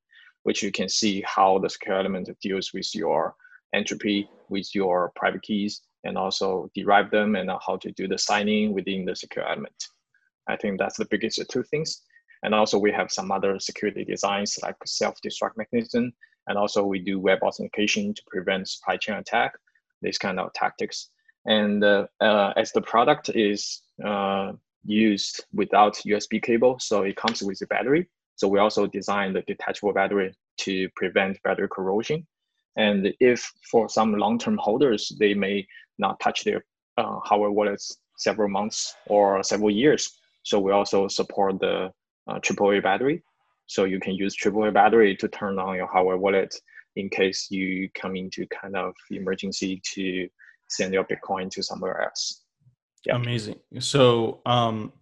which 0.45 0.63
you 0.63 0.71
can 0.71 0.89
see 0.89 1.23
how 1.27 1.59
the 1.59 1.69
secure 1.69 1.99
element 1.99 2.31
deals 2.41 2.71
with 2.73 2.95
your 2.95 3.35
entropy, 3.75 4.29
with 4.49 4.75
your 4.75 5.13
private 5.17 5.43
keys, 5.43 5.83
and 6.05 6.17
also 6.17 6.71
derive 6.75 7.11
them 7.11 7.35
and 7.35 7.51
how 7.67 7.77
to 7.77 7.91
do 7.93 8.07
the 8.07 8.19
signing 8.19 8.73
within 8.73 9.05
the 9.05 9.17
secure 9.17 9.47
element. 9.47 9.75
I 10.49 10.57
think 10.57 10.79
that's 10.79 10.99
the 10.99 11.07
biggest 11.11 11.43
two 11.51 11.65
things. 11.65 12.03
And 12.45 12.55
also 12.55 12.79
we 12.79 12.93
have 12.93 13.11
some 13.11 13.33
other 13.33 13.59
security 13.59 14.05
designs 14.05 14.59
like 14.63 14.77
self-destruct 14.85 15.57
mechanism. 15.57 16.13
And 16.47 16.59
also 16.59 16.85
we 16.85 16.99
do 16.99 17.19
web 17.19 17.39
authentication 17.43 18.13
to 18.13 18.23
prevent 18.29 18.69
supply 18.69 18.99
chain 18.99 19.17
attack, 19.17 19.53
these 20.03 20.19
kind 20.19 20.39
of 20.39 20.53
tactics. 20.53 21.09
And 21.47 21.83
uh, 21.83 22.07
uh, 22.21 22.53
as 22.57 22.71
the 22.73 22.83
product 22.83 23.31
is 23.35 23.83
uh, 24.05 24.53
used 24.85 25.45
without 25.55 25.95
USB 26.07 26.43
cable, 26.43 26.79
so 26.79 27.03
it 27.03 27.17
comes 27.17 27.43
with 27.43 27.61
a 27.63 27.67
battery. 27.67 28.07
So 28.37 28.47
we 28.47 28.59
also 28.59 28.87
designed 28.87 29.37
the 29.37 29.43
detachable 29.43 29.95
battery 29.95 30.35
to 30.59 30.89
prevent 30.97 31.43
battery 31.45 31.69
corrosion. 31.69 32.27
And 32.77 33.15
if 33.21 33.51
for 33.71 33.89
some 33.89 34.13
long-term 34.19 34.59
holders, 34.59 35.13
they 35.19 35.33
may 35.33 35.67
not 35.99 36.21
touch 36.21 36.45
their 36.45 36.63
uh, 36.99 37.21
hardware 37.21 37.53
wallets 37.53 37.97
several 38.19 38.51
months 38.51 38.95
or 39.07 39.43
several 39.43 39.71
years. 39.71 40.19
So 40.43 40.61
we 40.61 40.73
also 40.73 41.09
support 41.09 41.59
the 41.61 41.91
uh, 42.29 42.39
AAA 42.41 42.83
battery. 42.83 43.23
So 43.67 43.85
you 43.85 44.01
can 44.01 44.15
use 44.15 44.37
AAA 44.37 44.75
battery 44.75 45.17
to 45.17 45.29
turn 45.29 45.59
on 45.59 45.77
your 45.77 45.87
hardware 45.87 46.19
wallet 46.19 46.55
in 46.97 47.09
case 47.09 47.49
you 47.51 47.89
come 47.95 48.17
into 48.17 48.47
kind 48.47 48.77
of 48.77 48.95
emergency 49.11 49.81
to 49.95 50.29
send 50.69 50.95
your 50.95 51.05
Bitcoin 51.05 51.51
to 51.51 51.63
somewhere 51.63 52.03
else. 52.03 52.43
Yeah. 53.07 53.17
Amazing. 53.17 53.57
So 53.81 54.41
um, 54.47 54.93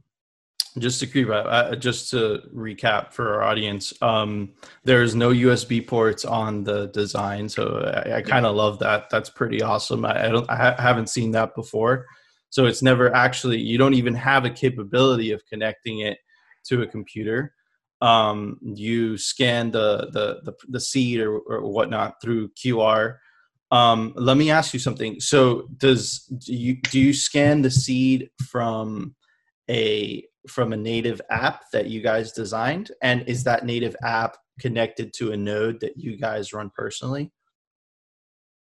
just 0.79 1.01
to 1.01 1.07
keep 1.07 1.29
uh, 1.31 1.77
just 1.77 2.11
to 2.11 2.43
recap 2.55 3.13
for 3.13 3.35
our 3.35 3.43
audience, 3.43 3.93
um, 4.03 4.53
there's 4.85 5.15
no 5.15 5.31
USB 5.31 5.87
ports 5.87 6.25
on 6.25 6.65
the 6.65 6.87
design, 6.89 7.49
so 7.49 7.93
I, 8.07 8.17
I 8.17 8.23
kind 8.23 8.47
of 8.47 8.57
love 8.57 8.79
that. 8.79 9.11
That's 9.11 9.31
pretty 9.31 9.63
awesome. 9.63 10.05
I, 10.05 10.27
I 10.27 10.29
don't, 10.31 10.51
I 10.51 10.57
ha- 10.57 10.77
haven't 10.79 11.11
seen 11.11 11.31
that 11.33 11.55
before. 11.55 12.07
So 12.51 12.67
it's 12.67 12.83
never 12.83 13.15
actually, 13.15 13.61
you 13.61 13.79
don't 13.79 13.95
even 13.95 14.15
have 14.15 14.45
a 14.45 14.51
capability 14.51 15.31
of 15.31 15.45
connecting 15.47 16.01
it 16.01 16.19
to 16.67 16.83
a 16.83 16.87
computer. 16.87 17.55
Um, 18.01 18.59
you 18.63 19.17
scan 19.17 19.71
the, 19.71 20.11
the, 20.13 20.41
the, 20.45 20.55
the 20.69 20.81
seed 20.81 21.21
or, 21.21 21.39
or 21.39 21.61
whatnot 21.69 22.21
through 22.21 22.51
QR. 22.51 23.17
Um, 23.71 24.13
let 24.17 24.37
me 24.37 24.51
ask 24.51 24.75
you 24.75 24.81
something. 24.81 25.21
So 25.21 25.69
does, 25.77 26.21
do 26.25 26.55
you, 26.55 26.77
do 26.77 27.01
you 27.01 27.13
scan 27.13 27.63
the 27.63 27.71
seed 27.71 28.31
from 28.51 29.15
a, 29.71 30.25
from 30.49 30.73
a 30.73 30.77
native 30.77 31.21
app 31.31 31.63
that 31.73 31.87
you 31.87 32.03
guys 32.03 32.33
designed? 32.33 32.91
And 33.03 33.27
is 33.29 33.45
that 33.45 33.65
native 33.65 33.95
app 34.03 34.37
connected 34.61 35.13
to 35.15 35.33
a 35.33 35.37
node 35.37 35.81
that 35.81 35.97
you 35.97 36.17
guys 36.17 36.53
run 36.53 36.71
personally? 36.75 37.31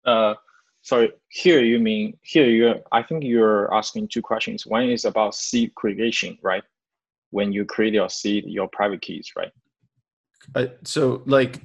Uh, 0.05 0.35
sorry, 0.83 1.13
here 1.29 1.61
you 1.61 1.79
mean 1.79 2.19
here 2.23 2.47
you're 2.47 2.81
I 2.91 3.03
think 3.03 3.25
you're 3.25 3.73
asking 3.73 4.09
two 4.09 4.23
questions. 4.23 4.67
One 4.67 4.89
is 4.91 5.05
about 5.05 5.35
seed 5.35 5.75
creation, 5.75 6.39
right? 6.43 6.65
When 7.33 7.53
you 7.53 7.65
create 7.65 7.95
your 7.95 8.09
seed, 8.09 8.45
your 8.47 8.69
private 8.69 9.03
keys, 9.03 9.33
right? 9.37 9.51
Uh, 10.55 10.67
so 10.85 11.23
like 11.27 11.61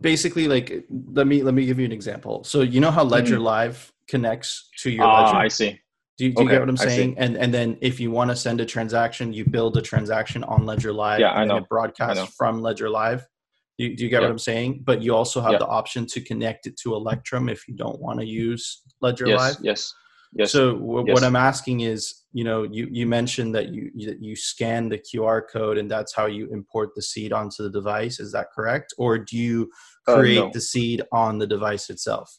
basically 0.00 0.48
like 0.48 0.84
let 1.12 1.26
me 1.26 1.42
let 1.42 1.54
me 1.54 1.64
give 1.64 1.78
you 1.78 1.86
an 1.86 1.92
example. 1.92 2.44
So 2.44 2.60
you 2.60 2.80
know 2.80 2.90
how 2.90 3.04
Ledger 3.04 3.36
mm-hmm. 3.36 3.44
Live 3.44 3.92
connects 4.08 4.68
to 4.80 4.90
your 4.90 5.04
ah, 5.04 5.26
Ledger? 5.26 5.38
I 5.38 5.48
see. 5.48 5.80
Do 6.18 6.24
you, 6.24 6.32
do 6.32 6.42
okay, 6.42 6.42
you 6.42 6.50
get 6.50 6.60
what 6.60 6.68
I'm 6.68 6.76
saying? 6.76 7.14
And 7.16 7.36
and 7.36 7.54
then 7.54 7.78
if 7.80 8.00
you 8.00 8.10
want 8.10 8.30
to 8.30 8.36
send 8.36 8.60
a 8.60 8.66
transaction, 8.66 9.32
you 9.32 9.44
build 9.44 9.76
a 9.76 9.82
transaction 9.82 10.42
on 10.44 10.66
Ledger 10.66 10.92
Live 10.92 11.20
yeah, 11.20 11.30
and 11.30 11.52
I 11.52 11.54
know. 11.54 11.56
it 11.58 11.68
broadcasts 11.68 12.34
from 12.34 12.60
Ledger 12.60 12.90
Live. 12.90 13.26
Do 13.78 13.84
you, 13.84 13.96
do 13.96 14.02
you 14.02 14.10
get 14.10 14.22
yeah. 14.22 14.26
what 14.26 14.32
I'm 14.32 14.38
saying? 14.38 14.82
But 14.84 15.02
you 15.02 15.14
also 15.14 15.40
have 15.40 15.52
yeah. 15.52 15.58
the 15.58 15.68
option 15.68 16.06
to 16.06 16.20
connect 16.20 16.66
it 16.66 16.76
to 16.78 16.96
Electrum 16.96 17.48
if 17.48 17.68
you 17.68 17.74
don't 17.74 18.00
want 18.00 18.18
to 18.18 18.26
use 18.26 18.82
Ledger 19.00 19.28
yes, 19.28 19.38
Live. 19.38 19.56
Yes. 19.62 19.94
Yes. 20.32 20.50
So 20.50 20.72
w- 20.72 21.04
yes. 21.06 21.14
what 21.14 21.22
I'm 21.22 21.36
asking 21.36 21.80
is, 21.80 22.17
you 22.32 22.44
know, 22.44 22.62
you, 22.64 22.88
you 22.90 23.06
mentioned 23.06 23.54
that 23.54 23.70
you, 23.70 23.90
you, 23.94 24.16
you 24.20 24.36
scan 24.36 24.88
the 24.88 24.98
QR 24.98 25.42
code 25.50 25.78
and 25.78 25.90
that's 25.90 26.14
how 26.14 26.26
you 26.26 26.48
import 26.52 26.90
the 26.94 27.02
seed 27.02 27.32
onto 27.32 27.62
the 27.62 27.70
device. 27.70 28.20
Is 28.20 28.32
that 28.32 28.48
correct? 28.54 28.92
Or 28.98 29.18
do 29.18 29.36
you 29.36 29.70
uh, 30.06 30.16
create 30.16 30.38
uh, 30.38 30.44
no. 30.44 30.50
the 30.52 30.60
seed 30.60 31.02
on 31.12 31.38
the 31.38 31.46
device 31.46 31.88
itself? 31.90 32.30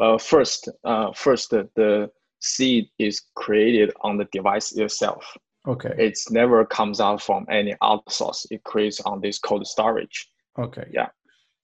Uh, 0.00 0.18
first, 0.18 0.68
uh, 0.84 1.12
first 1.12 1.50
the, 1.50 1.68
the 1.76 2.10
seed 2.40 2.86
is 2.98 3.22
created 3.36 3.92
on 4.00 4.16
the 4.16 4.26
device 4.32 4.72
itself. 4.72 5.24
Okay. 5.68 5.94
It's 5.98 6.30
never 6.30 6.64
comes 6.64 7.00
out 7.00 7.22
from 7.22 7.46
any 7.50 7.74
outsource. 7.82 8.46
It 8.50 8.64
creates 8.64 9.00
on 9.02 9.20
this 9.20 9.38
cold 9.38 9.66
storage. 9.66 10.28
Okay. 10.58 10.88
Yeah. 10.90 11.08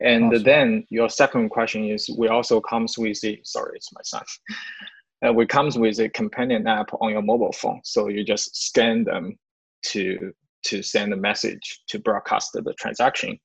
And 0.00 0.26
awesome. 0.26 0.42
then 0.42 0.86
your 0.90 1.08
second 1.08 1.48
question 1.48 1.84
is, 1.84 2.10
we 2.18 2.28
also 2.28 2.60
comes 2.60 2.98
with 2.98 3.18
the, 3.22 3.40
sorry, 3.42 3.72
it's 3.76 3.92
my 3.92 4.02
son 4.04 4.22
uh, 5.24 5.36
it 5.38 5.48
comes 5.48 5.78
with 5.78 5.98
a 5.98 6.08
companion 6.08 6.66
app 6.66 6.90
on 7.00 7.10
your 7.10 7.22
mobile 7.22 7.52
phone. 7.52 7.80
So 7.84 8.08
you 8.08 8.24
just 8.24 8.54
scan 8.68 9.04
them 9.04 9.38
to 9.86 10.32
to 10.64 10.82
send 10.82 11.12
a 11.12 11.16
message 11.16 11.80
to 11.88 11.98
broadcast 11.98 12.52
the 12.52 12.74
transaction. 12.74 13.38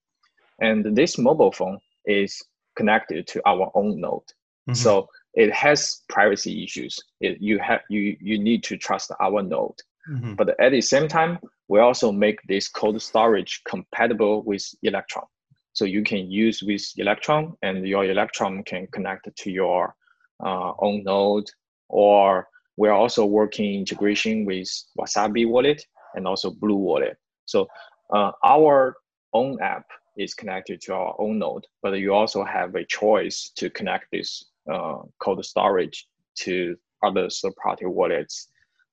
And 0.59 0.95
this 0.95 1.17
mobile 1.17 1.51
phone 1.51 1.77
is 2.05 2.41
connected 2.75 3.27
to 3.27 3.41
our 3.47 3.71
own 3.75 3.99
node. 4.01 4.21
Mm-hmm. 4.67 4.73
So 4.73 5.07
it 5.33 5.53
has 5.53 6.01
privacy 6.09 6.63
issues. 6.63 6.99
It, 7.19 7.37
you 7.39 7.59
have 7.59 7.81
you 7.89 8.17
you 8.19 8.37
need 8.39 8.63
to 8.63 8.77
trust 8.77 9.11
our 9.19 9.41
node. 9.41 9.79
Mm-hmm. 10.09 10.33
But 10.33 10.59
at 10.59 10.71
the 10.71 10.81
same 10.81 11.07
time, 11.07 11.39
we 11.67 11.79
also 11.79 12.11
make 12.11 12.39
this 12.47 12.67
cold 12.67 13.01
storage 13.01 13.61
compatible 13.65 14.41
with 14.43 14.63
Electrum. 14.83 15.25
So 15.73 15.85
you 15.85 16.03
can 16.03 16.29
use 16.29 16.61
with 16.61 16.83
Electrum, 16.97 17.55
and 17.61 17.87
your 17.87 18.03
Electrum 18.03 18.63
can 18.63 18.87
connect 18.87 19.33
to 19.33 19.51
your 19.51 19.95
uh, 20.43 20.73
own 20.79 21.03
node. 21.03 21.49
Or 21.91 22.47
we're 22.77 22.91
also 22.91 23.25
working 23.25 23.75
integration 23.75 24.45
with 24.45 24.69
Wasabi 24.97 25.47
Wallet 25.47 25.85
and 26.15 26.27
also 26.27 26.49
Blue 26.49 26.75
Wallet. 26.75 27.17
So 27.45 27.67
uh, 28.13 28.31
our 28.43 28.95
own 29.33 29.61
app 29.61 29.85
is 30.17 30.33
connected 30.33 30.81
to 30.81 30.93
our 30.93 31.15
own 31.19 31.39
node, 31.39 31.65
but 31.83 31.93
you 31.93 32.13
also 32.13 32.43
have 32.43 32.75
a 32.75 32.85
choice 32.85 33.51
to 33.57 33.69
connect 33.69 34.05
this 34.11 34.45
uh, 34.71 34.99
cold 35.19 35.43
storage 35.45 36.07
to 36.39 36.75
other 37.03 37.29
third-party 37.29 37.85
wallets, 37.85 38.47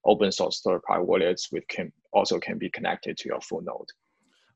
open 0.05 0.33
source 0.33 0.61
third-party 0.64 1.05
wallets, 1.05 1.49
which 1.50 1.64
can 1.69 1.93
also 2.12 2.38
can 2.38 2.59
be 2.59 2.71
connected 2.71 3.17
to 3.19 3.28
your 3.28 3.40
full 3.40 3.62
node. 3.62 3.88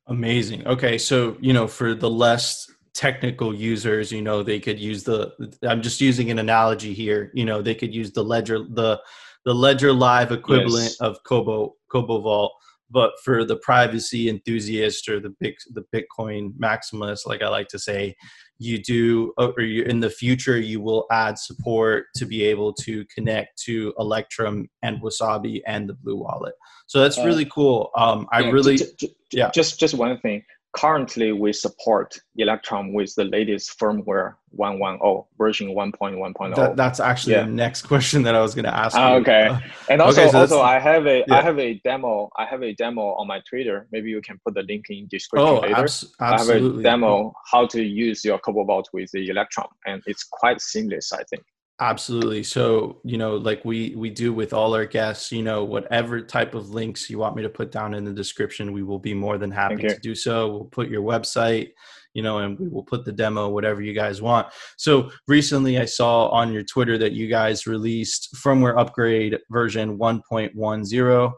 Amazing. 0.06 0.66
Okay, 0.66 0.98
so 0.98 1.36
you 1.40 1.52
know, 1.52 1.66
for 1.66 1.94
the 1.94 2.10
less 2.10 2.70
technical 2.94 3.54
users, 3.54 4.12
you 4.12 4.22
know, 4.22 4.42
they 4.42 4.60
could 4.60 4.78
use 4.78 5.04
the. 5.04 5.32
I'm 5.62 5.82
just 5.82 6.00
using 6.00 6.30
an 6.30 6.38
analogy 6.38 6.94
here. 6.94 7.30
You 7.34 7.44
know, 7.44 7.62
they 7.62 7.74
could 7.74 7.94
use 7.94 8.12
the 8.12 8.24
ledger 8.24 8.58
the 8.58 9.00
the 9.44 9.54
ledger 9.54 9.92
live 9.92 10.32
equivalent 10.32 10.84
yes. 10.84 11.00
of 11.00 11.18
Cobo 11.24 11.74
Cobo 11.90 12.20
Vault 12.20 12.52
but 12.92 13.12
for 13.24 13.44
the 13.44 13.56
privacy 13.56 14.28
enthusiast 14.28 15.08
or 15.08 15.18
the 15.18 15.34
big 15.40 15.54
the 15.72 15.84
bitcoin 15.94 16.52
maximalist 16.58 17.26
like 17.26 17.42
i 17.42 17.48
like 17.48 17.68
to 17.68 17.78
say 17.78 18.14
you 18.58 18.80
do 18.80 19.32
or 19.38 19.60
you, 19.62 19.82
in 19.84 19.98
the 19.98 20.10
future 20.10 20.58
you 20.58 20.80
will 20.80 21.06
add 21.10 21.38
support 21.38 22.04
to 22.14 22.26
be 22.26 22.44
able 22.44 22.72
to 22.72 23.04
connect 23.06 23.60
to 23.60 23.92
electrum 23.98 24.68
and 24.82 25.00
wasabi 25.00 25.60
and 25.66 25.88
the 25.88 25.94
blue 25.94 26.16
wallet 26.16 26.54
so 26.86 27.00
that's 27.00 27.18
uh, 27.18 27.24
really 27.24 27.46
cool 27.46 27.90
um 27.96 28.28
i 28.30 28.40
yeah, 28.40 28.50
really 28.50 28.78
yeah 29.32 29.50
just 29.50 29.80
just 29.80 29.94
one 29.94 30.18
thing 30.20 30.42
currently 30.72 31.32
we 31.32 31.52
support 31.52 32.18
Electrum 32.36 32.94
with 32.94 33.14
the 33.14 33.24
latest 33.24 33.78
firmware 33.78 34.34
110 34.50 35.24
version 35.38 35.68
1.1.0. 35.68 36.54
That, 36.56 36.76
that's 36.76 37.00
actually 37.00 37.34
yeah. 37.34 37.44
the 37.44 37.50
next 37.50 37.82
question 37.92 38.22
that 38.22 38.34
I 38.34 38.40
was 38.40 38.54
going 38.54 38.64
to 38.64 38.74
ask. 38.74 38.96
Uh, 38.96 39.14
okay, 39.14 39.56
and 39.90 40.00
also 40.00 40.22
okay, 40.22 40.30
so 40.30 40.38
also 40.40 40.60
I 40.60 40.78
have 40.78 41.06
a 41.06 41.24
yeah. 41.26 41.34
I 41.36 41.42
have 41.42 41.58
a 41.58 41.74
demo 41.84 42.30
I 42.36 42.46
have 42.46 42.62
a 42.62 42.74
demo 42.74 43.14
on 43.14 43.26
my 43.26 43.40
Twitter. 43.48 43.86
Maybe 43.92 44.10
you 44.10 44.20
can 44.22 44.38
put 44.44 44.54
the 44.54 44.62
link 44.62 44.86
in 44.90 45.06
description 45.08 45.48
oh, 45.48 45.60
later. 45.60 45.76
Abs- 45.76 46.14
absolutely. 46.20 46.68
I 46.68 46.68
have 46.68 46.78
a 46.78 46.82
demo 46.82 47.32
how 47.50 47.66
to 47.68 47.82
use 47.82 48.24
your 48.24 48.38
Cobalt 48.38 48.88
with 48.92 49.10
the 49.12 49.28
Electrum, 49.28 49.68
and 49.86 50.02
it's 50.06 50.24
quite 50.24 50.60
seamless. 50.60 51.12
I 51.12 51.22
think. 51.24 51.44
Absolutely. 51.82 52.44
So, 52.44 53.00
you 53.02 53.18
know, 53.18 53.34
like 53.34 53.64
we 53.64 53.92
we 53.96 54.08
do 54.08 54.32
with 54.32 54.52
all 54.52 54.72
our 54.72 54.86
guests, 54.86 55.32
you 55.32 55.42
know, 55.42 55.64
whatever 55.64 56.20
type 56.20 56.54
of 56.54 56.70
links 56.70 57.10
you 57.10 57.18
want 57.18 57.34
me 57.34 57.42
to 57.42 57.48
put 57.48 57.72
down 57.72 57.92
in 57.94 58.04
the 58.04 58.12
description, 58.12 58.72
we 58.72 58.84
will 58.84 59.00
be 59.00 59.14
more 59.14 59.36
than 59.36 59.50
happy 59.50 59.82
to 59.88 59.98
do 59.98 60.14
so. 60.14 60.48
We'll 60.48 60.64
put 60.66 60.88
your 60.88 61.02
website, 61.02 61.70
you 62.14 62.22
know, 62.22 62.38
and 62.38 62.56
we 62.56 62.68
will 62.68 62.84
put 62.84 63.04
the 63.04 63.10
demo, 63.10 63.48
whatever 63.48 63.82
you 63.82 63.94
guys 63.94 64.22
want. 64.22 64.46
So, 64.76 65.10
recently 65.26 65.80
I 65.80 65.86
saw 65.86 66.28
on 66.28 66.52
your 66.52 66.62
Twitter 66.62 66.98
that 66.98 67.14
you 67.14 67.26
guys 67.26 67.66
released 67.66 68.32
firmware 68.36 68.78
upgrade 68.78 69.40
version 69.50 69.98
1.10 69.98 71.32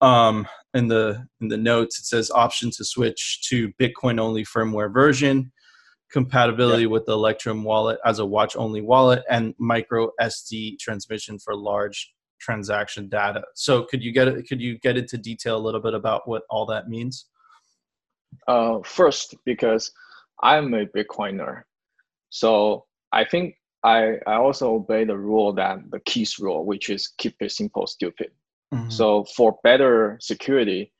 um 0.00 0.46
in 0.74 0.86
the 0.88 1.24
in 1.40 1.48
the 1.48 1.56
notes 1.56 2.00
it 2.00 2.04
says 2.04 2.30
option 2.32 2.68
to 2.68 2.84
switch 2.84 3.40
to 3.48 3.72
bitcoin 3.80 4.18
only 4.18 4.44
firmware 4.44 4.92
version 4.92 5.52
compatibility 6.14 6.84
yeah. 6.84 6.88
with 6.88 7.04
the 7.06 7.12
Electrum 7.12 7.64
wallet 7.64 7.98
as 8.04 8.20
a 8.20 8.24
watch 8.24 8.54
only 8.54 8.80
wallet 8.80 9.24
and 9.28 9.52
micro 9.58 10.12
SD 10.20 10.78
transmission 10.78 11.40
for 11.40 11.56
large 11.56 12.14
transaction 12.40 13.08
data. 13.08 13.42
So 13.56 13.82
could 13.82 14.00
you 14.00 14.12
get 14.12 14.28
it, 14.28 14.46
could 14.46 14.60
you 14.60 14.78
get 14.78 14.96
into 14.96 15.18
detail 15.18 15.56
a 15.56 15.64
little 15.66 15.80
bit 15.80 15.92
about 15.92 16.28
what 16.28 16.44
all 16.48 16.66
that 16.66 16.88
means? 16.88 17.26
Uh, 18.46 18.78
first, 18.84 19.34
because 19.44 19.90
I'm 20.40 20.72
a 20.74 20.86
Bitcoiner, 20.86 21.62
so 22.30 22.84
I 23.10 23.24
think 23.24 23.56
I, 23.82 24.18
I 24.24 24.34
also 24.34 24.72
obey 24.72 25.04
the 25.04 25.18
rule 25.18 25.52
that 25.54 25.78
the 25.90 25.98
KISS 25.98 26.38
rule, 26.38 26.64
which 26.64 26.90
is 26.90 27.12
keep 27.18 27.34
it 27.40 27.50
simple, 27.50 27.88
stupid. 27.88 28.30
Mm-hmm. 28.72 28.90
So 28.90 29.24
for 29.36 29.58
better 29.64 30.18
security, 30.20 30.92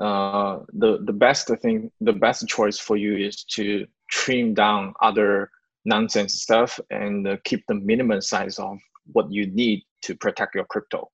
uh, 0.00 0.58
the 0.72 0.98
the 1.04 1.12
best 1.12 1.50
thing, 1.62 1.90
the 2.00 2.12
best 2.12 2.48
choice 2.48 2.78
for 2.78 2.96
you 2.96 3.16
is 3.16 3.44
to 3.56 3.86
trim 4.08 4.54
down 4.54 4.94
other 5.00 5.50
nonsense 5.84 6.42
stuff 6.42 6.78
and 6.90 7.26
uh, 7.26 7.36
keep 7.44 7.64
the 7.66 7.74
minimum 7.74 8.20
size 8.20 8.58
of 8.58 8.78
what 9.12 9.30
you 9.30 9.46
need 9.46 9.82
to 10.02 10.14
protect 10.14 10.54
your 10.54 10.64
crypto. 10.64 11.10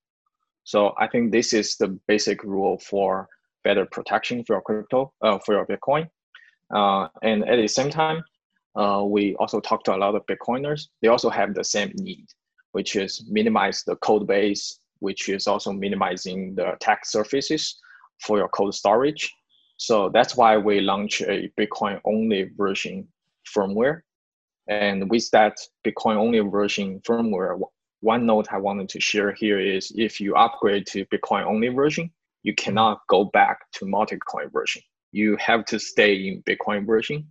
So 0.64 0.94
I 0.98 1.08
think 1.08 1.32
this 1.32 1.52
is 1.52 1.76
the 1.76 1.88
basic 2.06 2.42
rule 2.42 2.78
for 2.78 3.28
better 3.64 3.84
protection 3.84 4.44
for 4.44 4.54
your 4.54 4.62
crypto, 4.62 5.12
uh, 5.20 5.38
for 5.38 5.54
your 5.54 5.66
Bitcoin. 5.66 6.08
Uh, 6.74 7.08
and 7.22 7.46
at 7.48 7.56
the 7.56 7.68
same 7.68 7.90
time, 7.90 8.24
uh, 8.74 9.02
we 9.04 9.34
also 9.36 9.60
talk 9.60 9.84
to 9.84 9.94
a 9.94 9.96
lot 9.96 10.14
of 10.14 10.24
Bitcoiners. 10.26 10.88
They 11.02 11.08
also 11.08 11.28
have 11.28 11.54
the 11.54 11.64
same 11.64 11.92
need, 11.96 12.26
which 12.72 12.96
is 12.96 13.24
minimize 13.28 13.82
the 13.84 13.96
code 13.96 14.26
base, 14.26 14.78
which 15.00 15.28
is 15.28 15.46
also 15.46 15.72
minimizing 15.72 16.54
the 16.54 16.72
attack 16.72 17.04
surfaces 17.04 17.78
for 18.20 18.38
your 18.38 18.48
code 18.48 18.74
storage 18.74 19.30
so 19.76 20.08
that's 20.08 20.36
why 20.36 20.56
we 20.56 20.80
launch 20.80 21.22
a 21.22 21.50
Bitcoin 21.58 22.00
only 22.04 22.50
version 22.56 23.08
firmware. 23.54 24.02
And 24.68 25.10
with 25.10 25.30
that 25.32 25.56
Bitcoin 25.84 26.16
only 26.16 26.38
version 26.38 27.00
firmware, 27.00 27.60
one 28.00 28.26
note 28.26 28.48
I 28.52 28.58
wanted 28.58 28.88
to 28.90 29.00
share 29.00 29.32
here 29.32 29.60
is 29.60 29.92
if 29.96 30.20
you 30.20 30.34
upgrade 30.34 30.86
to 30.88 31.04
Bitcoin 31.06 31.44
only 31.44 31.68
version, 31.68 32.10
you 32.42 32.54
cannot 32.54 33.00
go 33.08 33.24
back 33.24 33.58
to 33.74 33.86
multi-coin 33.86 34.50
version. 34.50 34.82
You 35.12 35.36
have 35.36 35.64
to 35.66 35.78
stay 35.78 36.14
in 36.14 36.42
Bitcoin 36.42 36.86
version. 36.86 37.30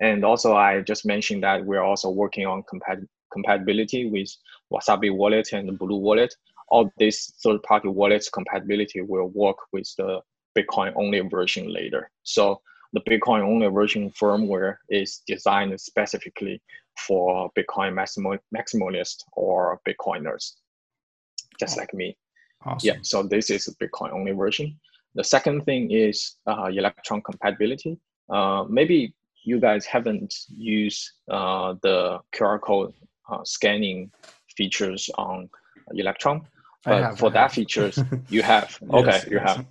And 0.00 0.24
also, 0.24 0.56
I 0.56 0.80
just 0.80 1.04
mentioned 1.04 1.42
that 1.42 1.64
we're 1.64 1.82
also 1.82 2.10
working 2.10 2.46
on 2.46 2.62
compat- 2.62 3.06
compatibility 3.32 4.08
with 4.08 4.34
Wasabi 4.72 5.14
Wallet 5.14 5.52
and 5.52 5.78
Blue 5.78 5.96
Wallet. 5.96 6.34
All 6.68 6.92
these 6.98 7.32
third-party 7.42 7.88
wallets 7.88 8.28
compatibility 8.28 9.00
will 9.00 9.28
work 9.28 9.56
with 9.72 9.88
the 9.96 10.20
Bitcoin 10.58 10.92
only 10.96 11.20
version 11.20 11.72
later. 11.72 12.10
So 12.22 12.60
the 12.92 13.00
Bitcoin 13.00 13.40
only 13.40 13.66
version 13.68 14.10
firmware 14.10 14.76
is 14.88 15.22
designed 15.26 15.78
specifically 15.80 16.60
for 17.06 17.50
Bitcoin 17.56 17.92
maximal, 17.92 18.38
maximalists 18.56 19.22
or 19.32 19.80
Bitcoiners, 19.86 20.54
just 21.60 21.76
like 21.76 21.92
me. 21.94 22.16
Awesome. 22.64 22.86
Yeah, 22.86 22.98
so 23.02 23.22
this 23.22 23.50
is 23.50 23.68
a 23.68 23.74
Bitcoin 23.76 24.12
only 24.12 24.32
version. 24.32 24.78
The 25.14 25.24
second 25.24 25.64
thing 25.64 25.90
is 25.90 26.36
uh, 26.46 26.70
Electrum 26.72 27.22
compatibility. 27.22 27.98
Uh, 28.28 28.64
maybe 28.68 29.14
you 29.44 29.60
guys 29.60 29.86
haven't 29.86 30.34
used 30.48 31.10
uh, 31.30 31.74
the 31.82 32.18
QR 32.34 32.60
code 32.60 32.92
uh, 33.30 33.44
scanning 33.44 34.10
features 34.56 35.08
on 35.16 35.48
Electrum, 35.94 36.42
but 36.84 37.18
for 37.18 37.30
that 37.30 37.52
features 37.52 37.98
you 38.28 38.42
have. 38.42 38.78
Okay, 38.90 39.06
yes, 39.06 39.26
you 39.30 39.36
yes. 39.36 39.56
have. 39.56 39.66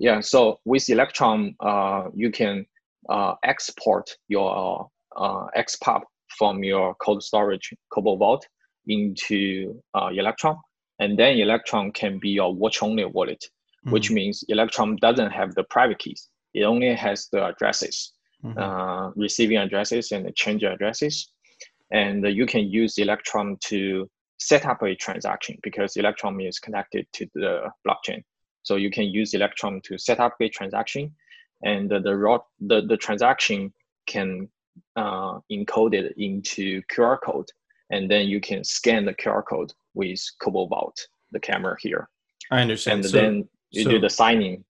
Yeah, 0.00 0.20
so 0.20 0.60
with 0.64 0.88
Electrum, 0.88 1.54
uh, 1.60 2.04
you 2.14 2.30
can 2.30 2.64
uh, 3.10 3.34
export 3.44 4.10
your 4.28 4.88
uh, 5.14 5.44
XPub 5.54 6.00
from 6.38 6.64
your 6.64 6.94
cold 7.02 7.22
storage 7.22 7.74
Cobo 7.92 8.16
Vault 8.16 8.46
into 8.86 9.78
uh, 9.94 10.08
Electrum, 10.08 10.56
and 11.00 11.18
then 11.18 11.36
Electrum 11.36 11.92
can 11.92 12.18
be 12.18 12.30
your 12.30 12.54
watch-only 12.54 13.04
wallet, 13.04 13.44
mm-hmm. 13.44 13.90
which 13.90 14.10
means 14.10 14.42
Electrum 14.48 14.96
doesn't 14.96 15.32
have 15.32 15.54
the 15.54 15.64
private 15.64 15.98
keys. 15.98 16.30
It 16.54 16.62
only 16.62 16.94
has 16.94 17.28
the 17.30 17.48
addresses, 17.48 18.14
mm-hmm. 18.42 18.58
uh, 18.58 19.10
receiving 19.16 19.58
addresses 19.58 20.12
and 20.12 20.34
change 20.34 20.64
addresses, 20.64 21.30
and 21.92 22.26
you 22.26 22.46
can 22.46 22.70
use 22.70 22.96
Electrum 22.96 23.58
to 23.66 24.08
set 24.38 24.64
up 24.64 24.82
a 24.82 24.94
transaction 24.94 25.58
because 25.62 25.98
Electrum 25.98 26.40
is 26.40 26.58
connected 26.58 27.06
to 27.12 27.26
the 27.34 27.68
blockchain. 27.86 28.22
So 28.62 28.76
you 28.76 28.90
can 28.90 29.04
use 29.04 29.34
Electrum 29.34 29.80
to 29.82 29.98
set 29.98 30.20
up 30.20 30.36
a 30.40 30.48
transaction, 30.48 31.14
and 31.62 31.90
the 31.90 32.00
the, 32.00 32.38
the, 32.60 32.86
the 32.86 32.96
transaction 32.96 33.72
can 34.06 34.48
uh, 34.96 35.38
encode 35.50 35.94
it 35.94 36.14
into 36.16 36.82
QR 36.92 37.18
code, 37.22 37.48
and 37.90 38.10
then 38.10 38.26
you 38.26 38.40
can 38.40 38.64
scan 38.64 39.04
the 39.04 39.14
QR 39.14 39.42
code 39.46 39.72
with 39.94 40.20
Cobo 40.42 40.66
Vault, 40.66 40.96
the 41.32 41.40
camera 41.40 41.76
here. 41.80 42.08
I 42.50 42.60
understand. 42.60 43.00
And 43.00 43.10
so, 43.10 43.16
then 43.16 43.48
you 43.70 43.84
so, 43.84 43.90
do 43.90 44.00
the 44.00 44.10
signing. 44.10 44.64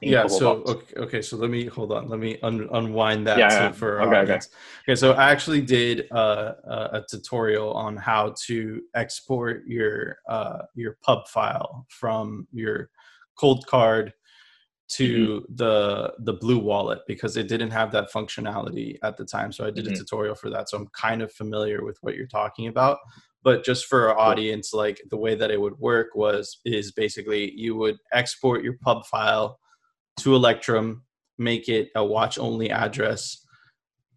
Yeah. 0.00 0.26
So 0.28 0.62
okay, 0.66 0.96
okay, 0.96 1.22
So 1.22 1.36
let 1.36 1.50
me 1.50 1.66
hold 1.66 1.92
on. 1.92 2.08
Let 2.08 2.20
me 2.20 2.38
un- 2.42 2.68
unwind 2.72 3.26
that 3.26 3.38
yeah, 3.38 3.52
yeah. 3.52 3.72
for 3.72 4.00
our 4.00 4.08
okay, 4.08 4.16
audience. 4.20 4.46
Okay. 4.46 4.92
okay. 4.92 4.96
So 4.98 5.12
I 5.12 5.30
actually 5.30 5.60
did 5.60 6.10
uh, 6.10 6.54
a 6.92 7.04
tutorial 7.08 7.72
on 7.74 7.96
how 7.96 8.34
to 8.46 8.80
export 8.94 9.66
your 9.66 10.18
uh, 10.28 10.62
your 10.74 10.96
pub 11.02 11.28
file 11.28 11.86
from 11.90 12.46
your 12.50 12.88
Coldcard 13.40 14.12
to 14.88 15.40
mm-hmm. 15.40 15.54
the 15.54 16.12
the 16.18 16.32
blue 16.32 16.58
wallet 16.58 17.00
because 17.06 17.36
it 17.36 17.48
didn't 17.48 17.70
have 17.70 17.92
that 17.92 18.12
functionality 18.12 18.98
at 19.04 19.16
the 19.16 19.24
time 19.24 19.52
so 19.52 19.64
i 19.64 19.70
did 19.70 19.84
mm-hmm. 19.84 19.94
a 19.94 19.96
tutorial 19.96 20.34
for 20.34 20.50
that 20.50 20.68
so 20.68 20.76
i'm 20.76 20.88
kind 20.88 21.22
of 21.22 21.30
familiar 21.32 21.84
with 21.84 21.96
what 22.00 22.16
you're 22.16 22.26
talking 22.26 22.66
about 22.66 22.98
but 23.44 23.64
just 23.64 23.86
for 23.86 24.08
our 24.08 24.18
audience 24.18 24.74
like 24.74 25.00
the 25.10 25.16
way 25.16 25.36
that 25.36 25.52
it 25.52 25.60
would 25.60 25.78
work 25.78 26.08
was 26.16 26.58
is 26.64 26.90
basically 26.90 27.52
you 27.52 27.76
would 27.76 27.98
export 28.12 28.64
your 28.64 28.76
pub 28.82 29.06
file 29.06 29.60
to 30.16 30.34
electrum 30.34 31.04
make 31.38 31.68
it 31.68 31.90
a 31.94 32.04
watch 32.04 32.36
only 32.36 32.68
address 32.68 33.46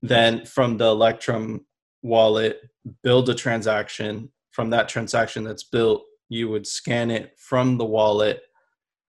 then 0.03 0.45
from 0.45 0.77
the 0.77 0.85
Electrum 0.85 1.65
wallet, 2.03 2.59
build 3.01 3.29
a 3.29 3.33
transaction. 3.33 4.29
From 4.51 4.69
that 4.69 4.89
transaction 4.89 5.43
that's 5.43 5.63
built, 5.63 6.03
you 6.29 6.49
would 6.49 6.67
scan 6.67 7.09
it 7.09 7.33
from 7.39 7.77
the 7.77 7.85
wallet. 7.85 8.43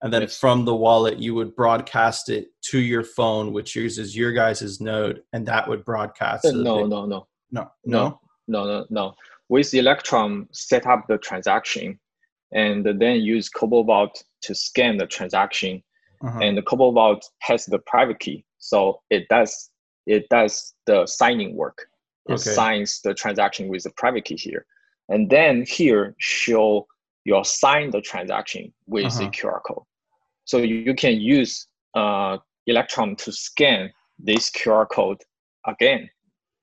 And 0.05 0.13
then 0.13 0.27
from 0.27 0.65
the 0.65 0.75
wallet, 0.75 1.17
you 1.17 1.33
would 1.33 1.55
broadcast 1.55 2.29
it 2.29 2.49
to 2.69 2.79
your 2.79 3.03
phone, 3.03 3.51
which 3.51 3.75
uses 3.75 4.15
your 4.15 4.31
guys' 4.31 4.79
node, 4.79 5.23
and 5.33 5.43
that 5.47 5.67
would 5.67 5.83
broadcast. 5.83 6.45
Uh, 6.45 6.51
no, 6.51 6.85
no, 6.85 7.07
no, 7.07 7.27
no, 7.51 7.71
no, 7.85 8.19
no, 8.47 8.65
no, 8.67 8.85
no. 8.91 9.15
With 9.49 9.73
Electrum, 9.73 10.47
set 10.51 10.85
up 10.85 11.07
the 11.07 11.17
transaction, 11.17 11.99
and 12.51 12.85
then 12.85 13.21
use 13.21 13.49
Cobo 13.49 13.81
Vault 13.81 14.23
to 14.43 14.53
scan 14.53 14.97
the 14.97 15.07
transaction. 15.07 15.81
Uh-huh. 16.23 16.37
And 16.39 16.55
the 16.55 16.61
Cobo 16.61 16.91
Vault 16.91 17.27
has 17.39 17.65
the 17.65 17.79
private 17.79 18.19
key, 18.19 18.45
so 18.59 19.01
it 19.09 19.27
does 19.27 19.71
it 20.05 20.29
does 20.29 20.75
the 20.85 21.07
signing 21.07 21.55
work. 21.55 21.87
It 22.29 22.33
Okay. 22.33 22.51
signs 22.51 23.01
the 23.01 23.15
transaction 23.15 23.69
with 23.69 23.81
the 23.81 23.89
private 23.97 24.25
key 24.25 24.35
here, 24.35 24.67
and 25.09 25.31
then 25.31 25.65
here 25.67 26.13
show 26.19 26.85
your 27.23 27.43
sign 27.43 27.89
the 27.89 28.01
transaction 28.01 28.71
with 28.85 29.07
Uh-huh. 29.07 29.23
a 29.23 29.29
QR 29.31 29.61
code. 29.65 29.81
So 30.45 30.57
you, 30.59 30.93
can 30.93 31.19
use 31.19 31.67
uh, 31.95 32.37
Electrum 32.67 33.15
to 33.17 33.31
scan 33.31 33.91
this 34.19 34.49
QR 34.51 34.87
code 34.89 35.21
again, 35.67 36.09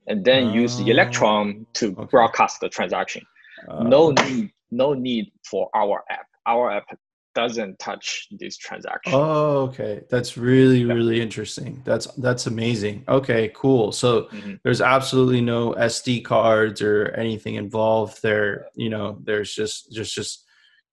and 0.06 0.24
then 0.24 0.50
use 0.50 0.80
Oh, 0.80 0.84
Electrum 0.86 1.66
to 1.74 1.94
okay. 1.98 2.08
broadcast 2.10 2.60
the 2.60 2.68
transaction. 2.68 3.22
Uh, 3.68 3.82
no 3.84 4.10
need, 4.10 4.50
no 4.70 4.94
need 4.94 5.32
for 5.44 5.68
our 5.74 6.04
app. 6.10 6.26
Our 6.46 6.70
app 6.70 6.86
doesn't 7.34 7.78
touch 7.78 8.28
this 8.32 8.56
transaction. 8.56 9.14
Oh, 9.14 9.62
okay. 9.68 10.02
That's 10.10 10.36
really, 10.36 10.84
really 10.84 11.20
interesting. 11.20 11.82
That's 11.84 12.06
that's 12.16 12.46
amazing. 12.46 13.04
Okay, 13.08 13.50
cool. 13.54 13.90
So 13.92 14.24
Mhm. 14.24 14.60
there's 14.62 14.80
absolutely 14.80 15.40
no 15.40 15.72
SD 15.74 16.24
cards 16.24 16.82
or 16.82 17.08
anything 17.16 17.54
involved 17.54 18.22
there. 18.22 18.68
You 18.74 18.90
know, 18.90 19.18
there's 19.24 19.54
just 19.54 19.92
just 19.92 20.14
just 20.14 20.46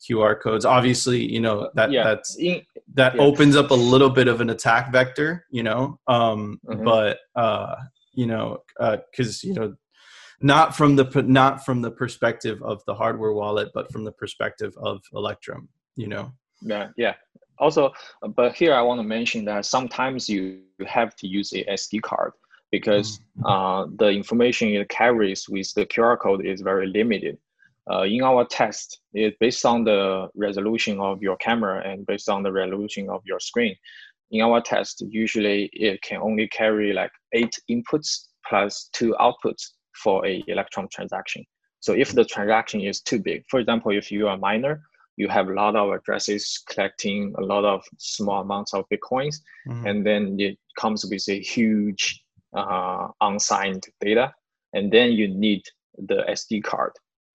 QR 0.07 0.39
codes. 0.39 0.65
Obviously, 0.65 1.19
you 1.31 1.39
know 1.39 1.69
that 1.75 1.91
yeah, 1.91 2.03
that's 2.03 2.35
that 2.93 3.15
yeah. 3.15 3.21
opens 3.21 3.55
up 3.55 3.71
a 3.71 3.75
little 3.75 4.09
bit 4.09 4.27
of 4.27 4.41
an 4.41 4.49
attack 4.49 4.91
vector. 4.91 5.45
You 5.49 5.63
know, 5.63 5.99
um, 6.07 6.59
Mhm. 6.65 6.83
but 6.85 7.19
uh, 7.35 7.75
you 8.13 8.27
know, 8.27 8.63
because 8.77 9.43
you 9.43 9.53
know, 9.53 9.75
not 10.41 10.75
from 10.75 10.95
the 10.95 11.23
not 11.27 11.65
from 11.65 11.81
the 11.81 11.91
perspective 11.91 12.61
of 12.63 12.83
the 12.85 12.95
hardware 12.95 13.33
wallet, 13.33 13.69
but 13.73 13.91
from 13.91 14.03
the 14.03 14.11
perspective 14.11 14.73
of 14.77 15.01
Electrum. 15.13 15.69
You 15.95 16.07
know. 16.07 16.31
yeah, 16.61 16.87
yeah. 16.97 17.15
Also, 17.57 17.91
uh, 18.23 18.27
but 18.29 18.55
here 18.55 18.73
I 18.73 18.81
want 18.81 18.99
to 18.99 19.03
mention 19.03 19.43
that 19.45 19.65
sometimes 19.65 20.29
you 20.29 20.61
have 20.87 21.15
to 21.17 21.27
use 21.27 21.51
a 21.53 21.63
SD 21.65 22.01
card 22.01 22.31
because 22.71 23.19
uh, 23.45 23.85
the 23.97 24.09
information 24.09 24.69
it 24.69 24.87
carries 24.89 25.49
with 25.49 25.73
the 25.73 25.85
QR 25.85 26.17
code 26.17 26.45
is 26.45 26.61
very 26.61 26.87
limited. 26.87 27.37
Uh, 27.91 28.03
in 28.03 28.21
our 28.21 28.45
test, 28.45 29.01
it 29.13 29.35
based 29.39 29.65
on 29.65 29.83
the 29.83 30.27
resolution 30.35 30.99
of 30.99 31.21
your 31.21 31.35
camera 31.37 31.81
and 31.83 32.05
based 32.05 32.29
on 32.29 32.43
the 32.43 32.51
resolution 32.51 33.09
of 33.09 33.21
your 33.25 33.39
screen. 33.39 33.75
In 34.31 34.41
our 34.41 34.61
test, 34.61 35.03
usually 35.09 35.69
it 35.73 36.01
can 36.03 36.21
only 36.21 36.47
carry 36.49 36.93
like 36.93 37.11
eight 37.33 37.55
inputs 37.69 38.27
plus 38.47 38.89
two 38.93 39.15
outputs 39.19 39.69
for 40.03 40.25
a 40.25 40.43
Electrum 40.47 40.87
transaction. 40.91 41.43
So 41.79 41.93
if 41.93 42.13
the 42.13 42.25
transaction 42.25 42.81
is 42.81 43.01
too 43.01 43.19
big, 43.19 43.43
for 43.49 43.59
example, 43.59 43.91
if 43.91 44.11
you 44.11 44.27
are 44.27 44.35
a 44.35 44.37
miner, 44.37 44.83
you 45.17 45.27
have 45.27 45.49
a 45.49 45.53
lot 45.53 45.75
of 45.75 45.91
addresses 45.91 46.63
collecting 46.69 47.33
a 47.37 47.41
lot 47.41 47.65
of 47.65 47.83
small 47.97 48.41
amounts 48.41 48.73
of 48.73 48.85
bitcoins, 48.89 49.35
Mhm. 49.67 49.89
and 49.89 50.05
then 50.05 50.39
it 50.39 50.57
comes 50.77 51.05
with 51.05 51.27
a 51.29 51.39
huge 51.39 52.23
uh, 52.53 53.07
unsigned 53.21 53.85
data, 54.01 54.33
and 54.73 54.91
then 54.91 55.11
you 55.11 55.27
need 55.27 55.61
the 55.97 56.23
SD 56.27 56.61
card. 56.61 56.91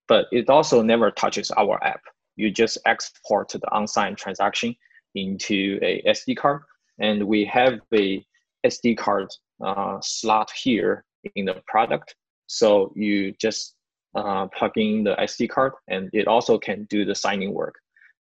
But 0.07 0.27
it 0.31 0.49
also 0.49 0.81
never 0.81 1.11
touches 1.11 1.51
our 1.51 1.83
app. 1.83 2.01
You 2.35 2.51
just 2.51 2.77
export 2.85 3.49
the 3.49 3.61
unsigned 3.71 4.17
transaction 4.17 4.75
into 5.15 5.79
a 5.81 6.01
SD 6.07 6.37
card, 6.37 6.63
and 6.99 7.23
we 7.23 7.45
have 7.45 7.79
a 7.93 8.23
SD 8.65 8.97
card 8.97 9.29
uh, 9.63 9.99
slot 10.01 10.51
here 10.51 11.05
in 11.35 11.45
the 11.45 11.61
product. 11.67 12.15
So 12.47 12.91
you 12.95 13.31
just 13.33 13.75
uh, 14.15 14.47
plug 14.47 14.71
in 14.77 15.03
the 15.03 15.15
SD 15.15 15.49
card, 15.49 15.73
and 15.87 16.09
it 16.13 16.27
also 16.27 16.57
can 16.57 16.85
do 16.89 17.05
the 17.05 17.15
signing 17.15 17.53
work. 17.53 17.75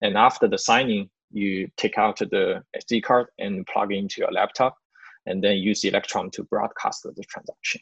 And 0.03 0.17
after 0.17 0.49
the 0.49 0.59
signing, 0.59 1.11
you 1.33 1.69
take 1.77 1.99
out 1.99 2.19
the 2.19 2.63
SD 2.77 3.03
card 3.03 3.29
and 3.39 3.67
plug 3.67 3.93
into 3.93 4.21
your 4.21 4.31
laptop, 4.33 4.77
and 5.27 5.43
then 5.43 5.57
use 5.59 5.85
Electrum 5.85 6.31
to 6.33 6.45
broadcast 6.45 7.03
the 7.03 7.25
transaction. 7.29 7.81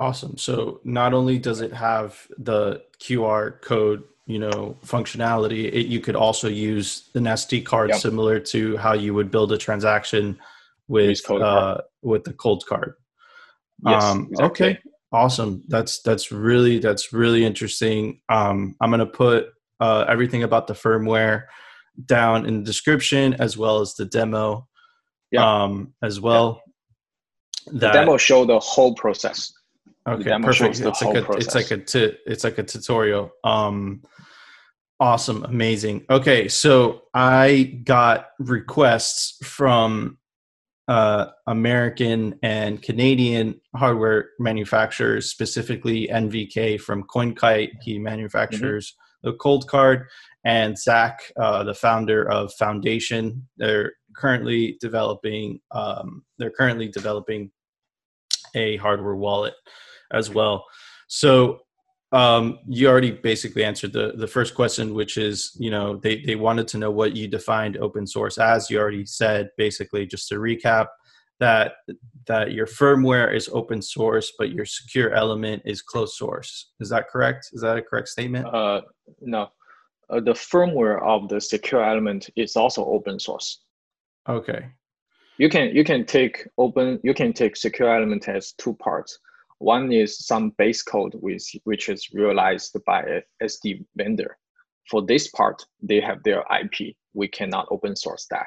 Awesome. 0.00 0.38
So 0.38 0.80
not 0.82 1.12
only 1.12 1.38
does 1.38 1.60
it 1.60 1.74
have 1.74 2.26
the 2.38 2.82
QR 3.00 3.60
code, 3.60 4.02
you 4.26 4.38
know, 4.38 4.76
functionality, 4.84 5.66
it, 5.70 5.86
you 5.88 6.00
could 6.00 6.16
also 6.16 6.48
use 6.48 7.10
an 7.14 7.24
SD 7.24 7.66
card 7.66 7.90
Yep. 7.90 7.98
similar 8.00 8.40
to 8.40 8.78
how 8.78 8.94
you 8.94 9.12
would 9.12 9.30
build 9.30 9.52
a 9.52 9.58
transaction 9.58 10.38
with 10.88 11.20
uh, 11.30 11.82
with 12.02 12.24
the 12.24 12.32
Coldcard. 12.32 12.94
Yes, 13.86 14.02
um, 14.02 14.28
exactly. 14.30 14.66
Okay. 14.68 14.78
Awesome. 15.12 15.62
That's 15.68 16.00
that's 16.00 16.32
really 16.32 16.78
that's 16.78 17.12
really 17.12 17.44
interesting. 17.44 18.20
Um, 18.30 18.76
I'm 18.80 18.90
gonna 18.90 19.04
put 19.06 19.48
uh, 19.80 20.06
everything 20.08 20.44
about 20.44 20.66
the 20.66 20.74
firmware 20.74 21.44
down 22.06 22.46
in 22.46 22.58
the 22.60 22.64
description 22.64 23.34
as 23.34 23.58
well 23.58 23.80
as 23.80 23.94
the 23.96 24.06
demo 24.06 24.66
Yeah. 25.30 25.62
um, 25.64 25.92
as 26.02 26.20
well. 26.20 26.62
The 27.66 27.80
That- 27.80 27.92
demo 27.92 28.16
show 28.16 28.46
the 28.46 28.58
whole 28.60 28.94
process. 28.94 29.52
Okay, 30.08 30.30
perfect. 30.40 30.54
shows 30.54 30.78
the 30.78 30.88
It's 30.88 31.02
like 31.02 31.16
a 31.16 31.32
it's 31.32 31.54
like 31.54 31.70
a 31.70 32.30
it's 32.30 32.44
like 32.44 32.58
a 32.58 32.62
tutorial. 32.62 33.30
Um, 33.44 34.02
awesome, 34.98 35.44
amazing. 35.44 36.06
Okay, 36.08 36.48
so 36.48 37.02
I 37.12 37.80
got 37.84 38.28
requests 38.38 39.36
from 39.46 40.18
uh, 40.88 41.26
American 41.46 42.38
and 42.42 42.82
Canadian 42.82 43.60
hardware 43.76 44.30
manufacturers, 44.38 45.30
specifically 45.30 46.08
NVK 46.08 46.80
from 46.80 47.04
CoinKite. 47.04 47.82
He 47.82 47.98
manufactures 47.98 48.96
the 49.22 49.34
cold 49.34 49.68
card, 49.68 50.06
and 50.46 50.78
Zach, 50.78 51.20
uh, 51.38 51.62
the 51.62 51.74
founder 51.74 52.28
of 52.30 52.54
Foundation. 52.54 53.46
They're 53.58 53.92
currently 54.16 54.78
developing. 54.80 55.60
Um, 55.72 56.24
they're 56.38 56.50
currently 56.50 56.88
developing 56.88 57.50
a 58.54 58.76
hardware 58.78 59.14
wallet 59.14 59.54
as 60.12 60.30
well. 60.30 60.64
So 61.08 61.60
um, 62.12 62.58
you 62.66 62.88
already 62.88 63.12
basically 63.12 63.64
answered 63.64 63.92
the 63.92 64.12
the 64.16 64.26
first 64.26 64.54
question, 64.54 64.94
which 64.94 65.16
is 65.16 65.56
you 65.58 65.70
know 65.70 65.96
they 65.96 66.22
they 66.22 66.36
wanted 66.36 66.66
to 66.68 66.78
know 66.78 66.90
what 66.90 67.16
you 67.16 67.28
defined 67.28 67.76
open 67.76 68.06
source 68.06 68.38
as. 68.38 68.70
You 68.70 68.78
already 68.80 69.06
said 69.06 69.50
basically 69.56 70.06
just 70.06 70.28
to 70.28 70.36
recap 70.36 70.86
that 71.38 71.74
that 72.26 72.52
your 72.52 72.66
firmware 72.66 73.34
is 73.34 73.48
open 73.52 73.80
source, 73.80 74.32
but 74.38 74.50
your 74.50 74.64
secure 74.64 75.12
element 75.12 75.62
is 75.64 75.82
closed 75.82 76.14
source. 76.14 76.72
Is 76.80 76.88
that 76.90 77.08
correct? 77.08 77.50
Is 77.52 77.62
that 77.62 77.78
a 77.78 77.82
correct 77.82 78.08
statement? 78.08 78.46
Uh, 78.46 78.82
no, 79.20 79.50
uh, 80.10 80.20
the 80.20 80.32
firmware 80.32 81.00
of 81.02 81.28
the 81.28 81.40
secure 81.40 81.82
element 81.82 82.28
is 82.36 82.56
also 82.56 82.84
open 82.84 83.20
source. 83.20 83.62
Okay. 84.28 84.66
You 85.38 85.48
can 85.48 85.74
you 85.74 85.84
can 85.84 86.04
take 86.04 86.46
open 86.58 87.00
you 87.02 87.14
can 87.14 87.32
take 87.32 87.56
secure 87.56 87.94
element 87.94 88.28
as 88.28 88.52
two 88.52 88.74
parts. 88.74 89.18
One 89.60 89.92
is 89.92 90.26
some 90.26 90.54
base 90.56 90.82
code 90.82 91.14
with 91.20 91.46
which 91.64 91.90
is 91.90 92.08
realized 92.14 92.74
by 92.86 93.02
a 93.02 93.22
SD 93.44 93.84
vendor. 93.94 94.38
For 94.90 95.02
this 95.02 95.28
part, 95.28 95.62
they 95.82 96.00
have 96.00 96.22
their 96.22 96.44
IP. 96.50 96.96
We 97.12 97.28
cannot 97.28 97.68
open 97.70 97.94
source 97.94 98.26
that. 98.30 98.46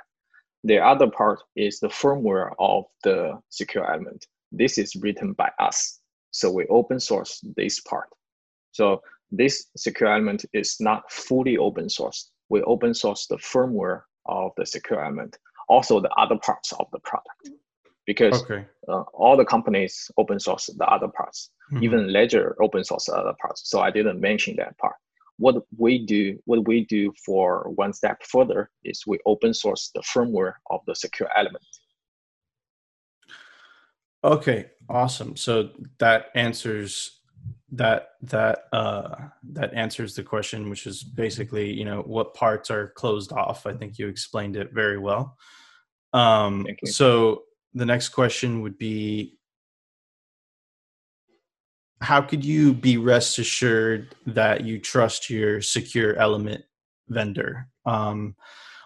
The 0.63 0.80
other 0.80 1.08
part 1.08 1.39
is 1.56 1.80
the 1.80 1.89
firmware 1.89 2.54
of 2.58 2.86
the 3.04 3.39
secure 3.49 3.86
element. 3.91 4.26
This 4.52 4.80
is 4.80 4.95
written 4.95 5.34
by 5.34 5.52
us. 5.60 5.99
So 6.32 6.52
we 6.52 6.65
open 6.67 6.99
source 6.99 7.41
this 7.56 7.80
part. 7.82 8.10
So 8.71 9.04
this 9.32 9.67
secure 9.78 10.10
element 10.10 10.45
is 10.52 10.78
not 10.80 11.12
fully 11.12 11.58
open 11.58 11.89
source. 11.89 12.32
We 12.49 12.63
open 12.63 12.95
source 12.95 13.28
the 13.28 13.38
firmware 13.38 14.02
of 14.26 14.52
the 14.58 14.65
secure 14.65 15.06
element, 15.06 15.38
also 15.69 15.99
the 15.99 16.13
other 16.17 16.38
parts 16.38 16.71
of 16.73 16.88
the 16.91 16.99
product. 16.99 17.49
Because 18.06 18.44
Okay. 18.44 18.66
uh, 18.89 19.04
all 19.13 19.38
the 19.38 19.46
companies 19.46 20.12
open 20.18 20.39
source 20.39 20.66
the 20.68 20.86
other 20.86 21.08
parts, 21.08 21.52
Mhm. 21.72 21.84
even 21.84 22.12
Ledger 22.12 22.56
open 22.62 22.84
source 22.84 23.06
the 23.06 23.16
other 23.16 23.36
parts. 23.42 23.70
So 23.70 23.80
I 23.80 23.92
didn't 23.92 24.20
mention 24.20 24.56
that 24.58 24.78
part. 24.78 24.96
What 25.38 25.63
we 25.78 26.06
do, 26.06 26.38
what 26.46 26.68
we 26.68 26.86
do 26.86 27.13
for 27.26 27.70
one 27.76 27.94
step 27.94 28.22
further 28.24 28.70
is 28.84 29.08
we 29.08 29.20
open 29.26 29.54
source 29.54 29.89
the 29.96 30.02
firmware 30.02 30.56
of 30.70 30.82
the 30.86 30.96
secure 30.96 31.30
element. 31.36 31.66
Okay, 34.24 34.72
awesome. 34.89 35.36
So 35.36 35.70
that 36.00 36.28
answers 36.36 37.20
that 37.72 38.10
that 38.22 38.66
uh 38.72 39.16
that 39.52 39.74
answers 39.74 40.16
the 40.16 40.24
question 40.24 40.70
which 40.70 40.86
is 40.88 41.04
basically, 41.04 41.74
you 41.74 41.84
know, 41.84 42.02
what 42.02 42.34
parts 42.34 42.70
are 42.72 42.89
closed 42.89 43.32
off. 43.34 43.66
I 43.66 43.74
think 43.74 43.98
you 43.98 44.08
explained 44.08 44.56
it 44.56 44.72
very 44.72 44.98
well. 45.00 45.38
Um 46.13 46.63
Thank 46.66 46.80
you. 46.84 46.92
so 46.92 47.44
the 47.74 47.86
next 47.86 48.10
question 48.10 48.62
would 48.62 48.78
be 48.78 49.38
how 52.02 52.22
could 52.22 52.44
you 52.44 52.74
be 52.74 52.98
rest 52.98 53.40
assured 53.40 54.14
that 54.28 54.66
you 54.66 54.78
trust 54.80 55.30
your 55.30 55.62
secure 55.62 56.16
element 56.18 56.64
vendor? 57.08 57.68
Um, 57.86 58.36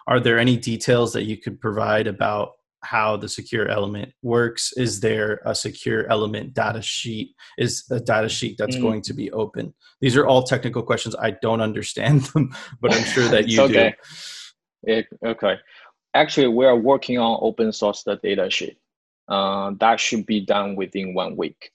are 0.06 0.20
there 0.20 0.38
any 0.38 0.56
details 0.56 1.12
that 1.12 1.24
you 1.24 1.36
could 1.36 1.60
provide 1.60 2.06
about 2.06 2.52
how 2.84 3.16
the 3.16 3.28
secure 3.28 3.68
element 3.68 4.12
works? 4.22 4.72
Is 4.76 5.00
there 5.00 5.40
a 5.44 5.54
secure 5.54 6.06
element 6.10 6.54
data 6.54 6.80
sheet? 6.80 7.34
Is 7.58 7.84
a 7.90 8.00
data 8.00 8.28
sheet 8.28 8.56
that's 8.56 8.76
mm. 8.76 8.82
going 8.82 9.02
to 9.02 9.12
be 9.12 9.30
open? 9.32 9.74
These 10.00 10.16
are 10.16 10.26
all 10.26 10.44
technical 10.44 10.82
questions. 10.82 11.16
I 11.16 11.32
don't 11.42 11.60
understand 11.68 12.22
them, 12.26 12.54
but 12.80 12.94
I'm 12.94 13.04
sure 13.04 13.28
that 13.28 13.48
you 13.48 13.62
okay. 13.62 13.94
do. 14.84 14.92
It, 14.92 15.06
okay. 15.26 15.56
Actually, 16.14 16.48
we 16.48 16.64
are 16.66 16.76
working 16.76 17.18
on 17.18 17.38
open 17.42 17.72
source 17.72 18.02
the 18.02 18.16
data 18.16 18.50
sheet. 18.50 18.78
Uh, 19.28 19.72
that 19.78 20.00
should 20.00 20.24
be 20.26 20.40
done 20.40 20.74
within 20.74 21.14
one 21.14 21.36
week. 21.36 21.70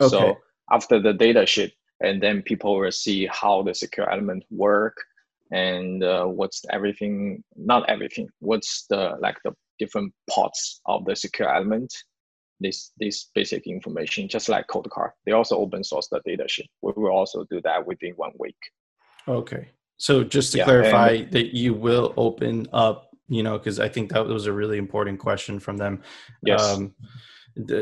Okay. 0.00 0.10
So 0.10 0.36
after 0.70 1.00
the 1.00 1.12
data 1.12 1.46
sheet, 1.46 1.74
and 2.00 2.22
then 2.22 2.42
people 2.42 2.78
will 2.78 2.92
see 2.92 3.26
how 3.26 3.62
the 3.62 3.74
secure 3.74 4.10
element 4.10 4.44
work 4.50 4.96
and 5.50 6.04
uh, 6.04 6.24
what's 6.24 6.64
everything, 6.70 7.42
not 7.56 7.88
everything, 7.88 8.28
what's 8.40 8.86
the 8.88 9.16
like 9.20 9.36
the 9.44 9.52
different 9.78 10.12
parts 10.30 10.80
of 10.86 11.04
the 11.04 11.16
secure 11.16 11.52
element, 11.52 11.92
this 12.60 12.92
this 12.98 13.30
basic 13.34 13.66
information, 13.66 14.28
just 14.28 14.48
like 14.48 14.66
Coldcard. 14.68 15.10
They 15.24 15.32
also 15.32 15.56
open 15.56 15.84
source 15.84 16.08
the 16.10 16.20
data 16.24 16.44
sheet. 16.48 16.68
We 16.82 16.92
will 16.96 17.10
also 17.12 17.44
do 17.50 17.60
that 17.62 17.86
within 17.86 18.12
one 18.14 18.32
week. 18.38 18.58
Okay. 19.26 19.68
So 19.96 20.22
just 20.22 20.52
to 20.52 20.58
yeah, 20.58 20.64
clarify 20.64 21.24
that 21.30 21.56
you 21.56 21.74
will 21.74 22.14
open 22.16 22.66
up, 22.72 23.07
you 23.28 23.42
know, 23.42 23.58
because 23.58 23.78
I 23.78 23.88
think 23.88 24.12
that 24.12 24.26
was 24.26 24.46
a 24.46 24.52
really 24.52 24.78
important 24.78 25.18
question 25.18 25.58
from 25.58 25.76
them. 25.76 26.02
Yes. 26.42 26.62
Um, 26.62 26.94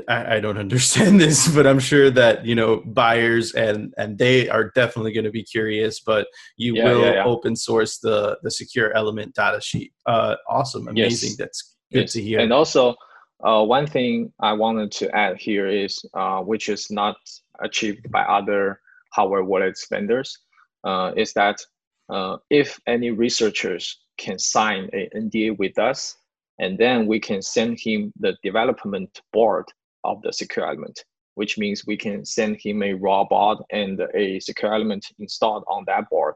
I, 0.09 0.37
I, 0.37 0.41
don't 0.41 0.59
understand 0.67 1.21
this, 1.21 1.49
but 1.55 1.67
I'm 1.67 1.79
sure 1.79 2.11
that 2.11 2.47
you 2.47 2.55
know 2.55 2.83
buyers 2.85 3.53
and 3.53 3.93
and 3.99 4.19
they 4.19 4.49
are 4.49 4.71
definitely 4.75 5.13
going 5.13 5.25
to 5.25 5.31
be 5.31 5.45
curious. 5.45 6.01
But 6.01 6.29
you 6.57 6.75
yeah, 6.75 6.85
will 6.85 7.01
yeah, 7.01 7.13
yeah. 7.15 7.25
open 7.25 7.57
source 7.57 7.99
the 7.99 8.39
the 8.43 8.51
secure 8.51 8.93
element 8.95 9.35
data 9.35 9.61
sheet. 9.61 9.93
Uh, 10.07 10.37
awesome, 10.49 10.89
amazing. 10.89 11.31
Yes. 11.31 11.37
That's 11.37 11.77
Good 11.93 12.03
yes. 12.03 12.13
to 12.13 12.23
hear. 12.23 12.41
And 12.41 12.53
also, 12.53 12.97
uh, 13.45 13.65
one 13.65 13.87
thing 13.87 14.33
I 14.41 14.53
wanted 14.53 14.91
to 14.93 15.15
add 15.15 15.37
here 15.39 15.69
is, 15.69 16.05
uh, 16.15 16.41
which 16.41 16.69
is 16.69 16.91
not 16.91 17.17
achieved 17.61 18.11
by 18.11 18.23
other 18.23 18.81
hardware 19.13 19.45
wallets 19.45 19.87
vendors, 19.89 20.37
uh, 20.85 21.13
is 21.17 21.33
that 21.35 21.61
uh, 22.09 22.39
if 22.51 22.81
any 22.87 23.11
researchers 23.11 23.99
can 24.19 24.39
sign 24.39 24.89
a 24.93 25.09
NDA 25.17 25.59
with 25.59 25.79
us, 25.79 26.17
and 26.59 26.79
then 26.79 27.07
we 27.07 27.21
can 27.21 27.43
send 27.43 27.79
him 27.81 28.13
the 28.19 28.37
development 28.43 29.21
board 29.33 29.65
of 30.05 30.23
the 30.23 30.33
secure 30.33 30.67
element, 30.67 31.05
which 31.35 31.59
means 31.59 31.87
we 31.87 31.97
can 31.97 32.25
send 32.25 32.59
him 32.61 32.83
a 32.83 32.95
raw 32.95 33.25
board 33.25 33.59
and 33.71 34.01
a 34.15 34.41
secure 34.41 34.75
element 34.75 35.07
installed 35.19 35.65
on 35.69 35.85
that 35.87 36.09
board, 36.11 36.35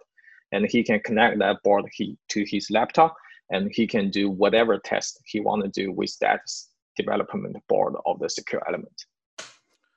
and 0.52 0.66
he 0.68 0.82
can 0.82 1.00
connect 1.00 1.38
that 1.38 1.62
board 1.62 1.84
he, 1.92 2.16
to 2.28 2.44
his 2.46 2.70
laptop 2.70 3.14
and 3.50 3.70
he 3.74 3.86
can 3.86 4.10
do 4.10 4.30
whatever 4.30 4.78
test 4.78 5.20
he 5.24 5.40
want 5.40 5.62
to 5.62 5.68
do 5.68 5.92
with 5.92 6.16
that 6.20 6.40
development 6.96 7.56
board 7.68 7.94
of 8.06 8.18
the 8.20 8.30
secure 8.30 8.62
element. 8.68 9.04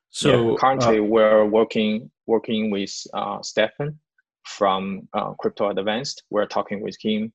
So 0.10 0.52
yeah, 0.52 0.58
currently, 0.60 1.00
uh, 1.00 1.04
we're 1.04 1.46
working 1.46 2.12
working 2.28 2.70
with 2.70 2.94
uh, 3.14 3.42
Stefan 3.42 3.98
from 4.46 5.08
uh, 5.14 5.34
Crypto 5.34 5.70
Advanced. 5.70 6.24
We're 6.30 6.46
talking 6.46 6.82
with 6.82 6.96
him 7.02 7.34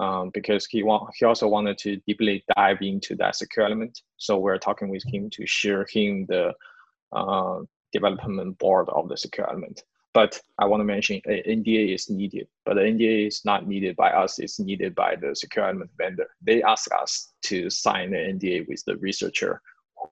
um, 0.00 0.30
because 0.32 0.66
he 0.66 0.82
want 0.82 1.10
he 1.16 1.26
also 1.26 1.46
wanted 1.46 1.76
to 1.78 1.96
deeply 2.06 2.42
dive 2.56 2.78
into 2.80 3.14
that 3.16 3.36
secure 3.36 3.66
element. 3.66 4.00
So 4.16 4.38
we're 4.38 4.58
talking 4.58 4.88
with 4.88 5.04
him 5.04 5.28
to 5.30 5.46
share 5.46 5.86
him 5.92 6.26
the 6.26 6.54
uh, 7.12 7.58
development 7.92 8.58
board 8.58 8.88
of 8.88 9.08
the 9.08 9.16
secure 9.16 9.48
element. 9.48 9.84
But 10.12 10.40
I 10.58 10.64
want 10.64 10.80
to 10.80 10.84
mention 10.84 11.20
NDA 11.28 11.94
is 11.94 12.10
needed, 12.10 12.48
but 12.64 12.74
the 12.74 12.80
NDA 12.80 13.28
is 13.28 13.44
not 13.44 13.68
needed 13.68 13.94
by 13.94 14.10
us. 14.10 14.40
It's 14.40 14.58
needed 14.58 14.94
by 14.94 15.14
the 15.14 15.36
secure 15.36 15.66
element 15.66 15.90
vendor. 15.96 16.26
They 16.42 16.62
ask 16.64 16.90
us 16.92 17.32
to 17.42 17.70
sign 17.70 18.12
an 18.14 18.38
NDA 18.38 18.66
with 18.66 18.82
the 18.86 18.96
researcher 18.96 19.60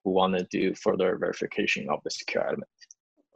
who 0.04 0.10
want 0.10 0.38
to 0.38 0.44
do 0.50 0.74
further 0.74 1.16
verification 1.16 1.88
of 1.88 1.98
the 2.04 2.10
secure 2.10 2.46
element. 2.46 2.68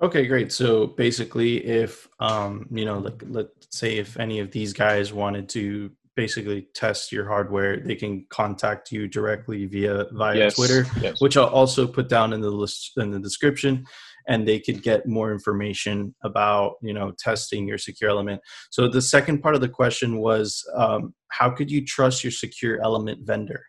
Okay, 0.02 0.26
great. 0.26 0.52
So 0.52 0.88
basically, 0.88 1.64
if 1.64 2.08
um, 2.20 2.66
you 2.70 2.84
know, 2.84 2.98
like 2.98 3.22
let's 3.26 3.76
say 3.76 3.96
if 3.96 4.18
any 4.18 4.38
of 4.38 4.50
these 4.50 4.72
guys 4.72 5.12
wanted 5.12 5.48
to 5.50 5.90
basically 6.14 6.68
test 6.74 7.12
your 7.12 7.26
hardware, 7.26 7.78
they 7.80 7.94
can 7.94 8.26
contact 8.28 8.92
you 8.92 9.08
directly 9.08 9.66
via 9.66 10.06
via 10.12 10.36
yes, 10.36 10.54
Twitter, 10.54 10.86
yes. 11.00 11.20
which 11.20 11.36
I'll 11.36 11.46
also 11.46 11.86
put 11.86 12.08
down 12.08 12.32
in 12.32 12.40
the 12.40 12.50
list 12.50 12.92
in 12.96 13.10
the 13.10 13.20
description 13.20 13.84
and 14.28 14.46
they 14.46 14.60
could 14.60 14.82
get 14.82 15.06
more 15.06 15.32
information 15.32 16.14
about 16.22 16.74
you 16.82 16.92
know 16.92 17.12
testing 17.18 17.66
your 17.66 17.78
secure 17.78 18.10
element. 18.10 18.40
So 18.70 18.88
the 18.88 19.02
second 19.02 19.42
part 19.42 19.54
of 19.54 19.60
the 19.60 19.68
question 19.68 20.18
was 20.18 20.64
um, 20.74 21.14
how 21.28 21.50
could 21.50 21.70
you 21.70 21.84
trust 21.84 22.22
your 22.22 22.30
secure 22.30 22.80
element 22.82 23.26
vendor? 23.26 23.64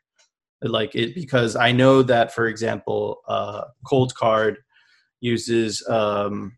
Like 0.62 0.96
it 0.96 1.14
because 1.14 1.58
i 1.58 1.74
know 1.74 2.04
that 2.04 2.34
for 2.34 2.48
example 2.48 3.18
uh, 3.28 3.66
Coldcard 3.86 4.56
uses 5.20 5.86
um, 5.90 6.54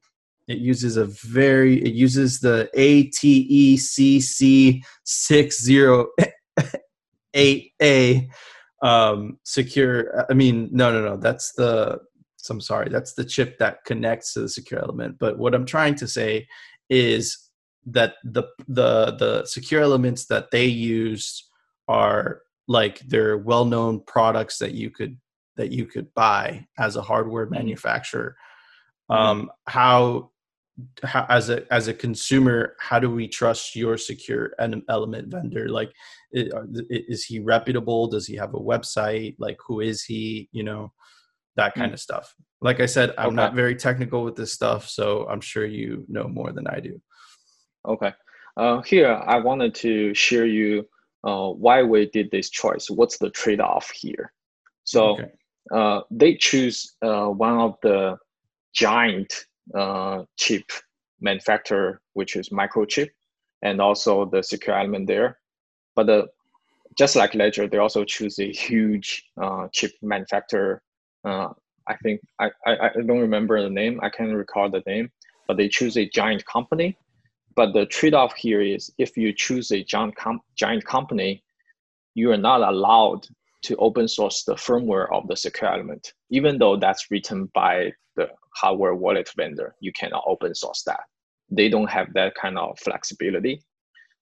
it 0.47 0.59
uses 0.59 0.97
a 0.97 1.05
very 1.05 1.83
it 1.83 1.93
uses 1.93 2.39
the 2.39 2.69
atecc 2.75 4.21
608a 7.35 8.29
um 8.81 9.39
secure 9.43 10.25
i 10.29 10.33
mean 10.33 10.69
no 10.71 10.91
no 10.91 11.01
no 11.03 11.17
that's 11.17 11.53
the 11.53 11.99
so 12.45 12.53
I'm 12.53 12.61
sorry, 12.61 12.89
that's 12.89 13.13
the 13.13 13.25
chip 13.25 13.57
that 13.57 13.83
connects 13.85 14.33
to 14.33 14.41
the 14.41 14.49
secure 14.49 14.79
element. 14.79 15.17
But 15.17 15.39
what 15.39 15.55
I'm 15.55 15.65
trying 15.65 15.95
to 15.95 16.07
say 16.07 16.47
is 16.91 17.49
that 17.87 18.13
the 18.23 18.43
the 18.67 19.15
the 19.17 19.45
secure 19.45 19.81
elements 19.81 20.27
that 20.27 20.51
they 20.51 20.65
use 20.65 21.49
are 21.87 22.41
like 22.67 22.99
they're 22.99 23.37
well-known 23.37 24.01
products 24.05 24.59
that 24.59 24.73
you 24.73 24.91
could 24.91 25.17
that 25.57 25.71
you 25.71 25.87
could 25.87 26.13
buy 26.13 26.67
as 26.77 26.95
a 26.95 27.01
hardware 27.01 27.47
manufacturer. 27.47 28.35
Um, 29.09 29.49
how 29.65 30.29
how, 31.03 31.25
as 31.29 31.49
a 31.49 31.71
as 31.73 31.87
a 31.87 31.93
consumer 31.93 32.75
how 32.79 32.99
do 32.99 33.09
we 33.09 33.27
trust 33.29 33.77
your 33.77 33.97
secure 33.97 34.51
element 34.89 35.29
vendor 35.29 35.69
like 35.69 35.89
is 36.31 37.23
he 37.23 37.39
reputable 37.39 38.07
does 38.07 38.27
he 38.27 38.35
have 38.35 38.53
a 38.53 38.59
website 38.59 39.35
like 39.39 39.57
who 39.65 39.79
is 39.79 40.03
he 40.03 40.49
you 40.51 40.63
know 40.63 40.91
that 41.55 41.73
kind 41.73 41.91
mm. 41.91 41.93
of 41.93 41.99
stuff. 41.99 42.35
Like 42.61 42.79
I 42.79 42.85
said, 42.85 43.13
I'm 43.17 43.27
okay. 43.27 43.35
not 43.35 43.53
very 43.53 43.75
technical 43.75 44.23
with 44.23 44.35
this 44.35 44.53
stuff, 44.53 44.87
so 44.87 45.27
I'm 45.29 45.41
sure 45.41 45.65
you 45.65 46.05
know 46.07 46.27
more 46.27 46.51
than 46.51 46.67
I 46.67 46.79
do. 46.79 47.01
Okay. 47.87 48.13
Uh, 48.57 48.81
here, 48.81 49.13
I 49.13 49.37
wanted 49.37 49.75
to 49.75 50.13
share 50.13 50.45
you 50.45 50.87
uh, 51.23 51.49
why 51.49 51.83
we 51.83 52.09
did 52.09 52.31
this 52.31 52.49
choice. 52.49 52.89
What's 52.89 53.17
the 53.17 53.29
trade-off 53.29 53.91
here? 53.91 54.31
So 54.83 55.13
okay. 55.13 55.31
uh, 55.73 56.01
they 56.09 56.35
choose 56.35 56.95
uh, 57.01 57.27
one 57.27 57.57
of 57.57 57.75
the 57.83 58.17
giant 58.73 59.33
uh, 59.73 60.23
chip 60.37 60.65
manufacturer, 61.21 62.01
which 62.13 62.35
is 62.35 62.49
Microchip, 62.49 63.09
and 63.61 63.81
also 63.81 64.25
the 64.25 64.43
secure 64.43 64.77
element 64.77 65.07
there. 65.07 65.39
But 65.95 66.07
the, 66.07 66.27
just 66.97 67.15
like 67.15 67.33
Ledger, 67.33 67.67
they 67.67 67.77
also 67.77 68.03
choose 68.03 68.39
a 68.39 68.51
huge 68.51 69.25
uh, 69.41 69.67
chip 69.71 69.91
manufacturer 70.01 70.81
uh, 71.25 71.49
I 71.87 71.95
think 71.97 72.21
I, 72.39 72.51
I, 72.65 72.87
I 72.87 72.89
don't 73.05 73.19
remember 73.19 73.61
the 73.61 73.69
name. 73.69 73.99
I 74.01 74.09
can't 74.09 74.33
recall 74.33 74.69
the 74.69 74.83
name, 74.85 75.11
but 75.47 75.57
they 75.57 75.67
choose 75.67 75.97
a 75.97 76.09
giant 76.09 76.45
company. 76.45 76.97
But 77.55 77.73
the 77.73 77.85
trade-off 77.85 78.33
here 78.35 78.61
is 78.61 78.91
if 78.97 79.17
you 79.17 79.33
choose 79.33 79.71
a 79.71 79.83
giant, 79.83 80.15
com- 80.15 80.41
giant 80.55 80.85
company, 80.85 81.43
you 82.13 82.31
are 82.31 82.37
not 82.37 82.61
allowed 82.61 83.27
to 83.65 83.75
open 83.77 84.07
source 84.07 84.43
the 84.43 84.55
firmware 84.55 85.07
of 85.13 85.27
the 85.27 85.35
secure 85.35 85.71
element, 85.71 86.13
even 86.29 86.57
though 86.57 86.77
that's 86.77 87.11
written 87.11 87.51
by 87.53 87.91
the 88.15 88.27
hardware 88.55 88.95
wallet 88.95 89.29
vendor. 89.35 89.75
You 89.79 89.91
cannot 89.93 90.23
open 90.25 90.55
source 90.55 90.83
that. 90.83 91.01
They 91.49 91.69
don't 91.69 91.89
have 91.89 92.13
that 92.13 92.35
kind 92.35 92.57
of 92.57 92.79
flexibility. 92.79 93.61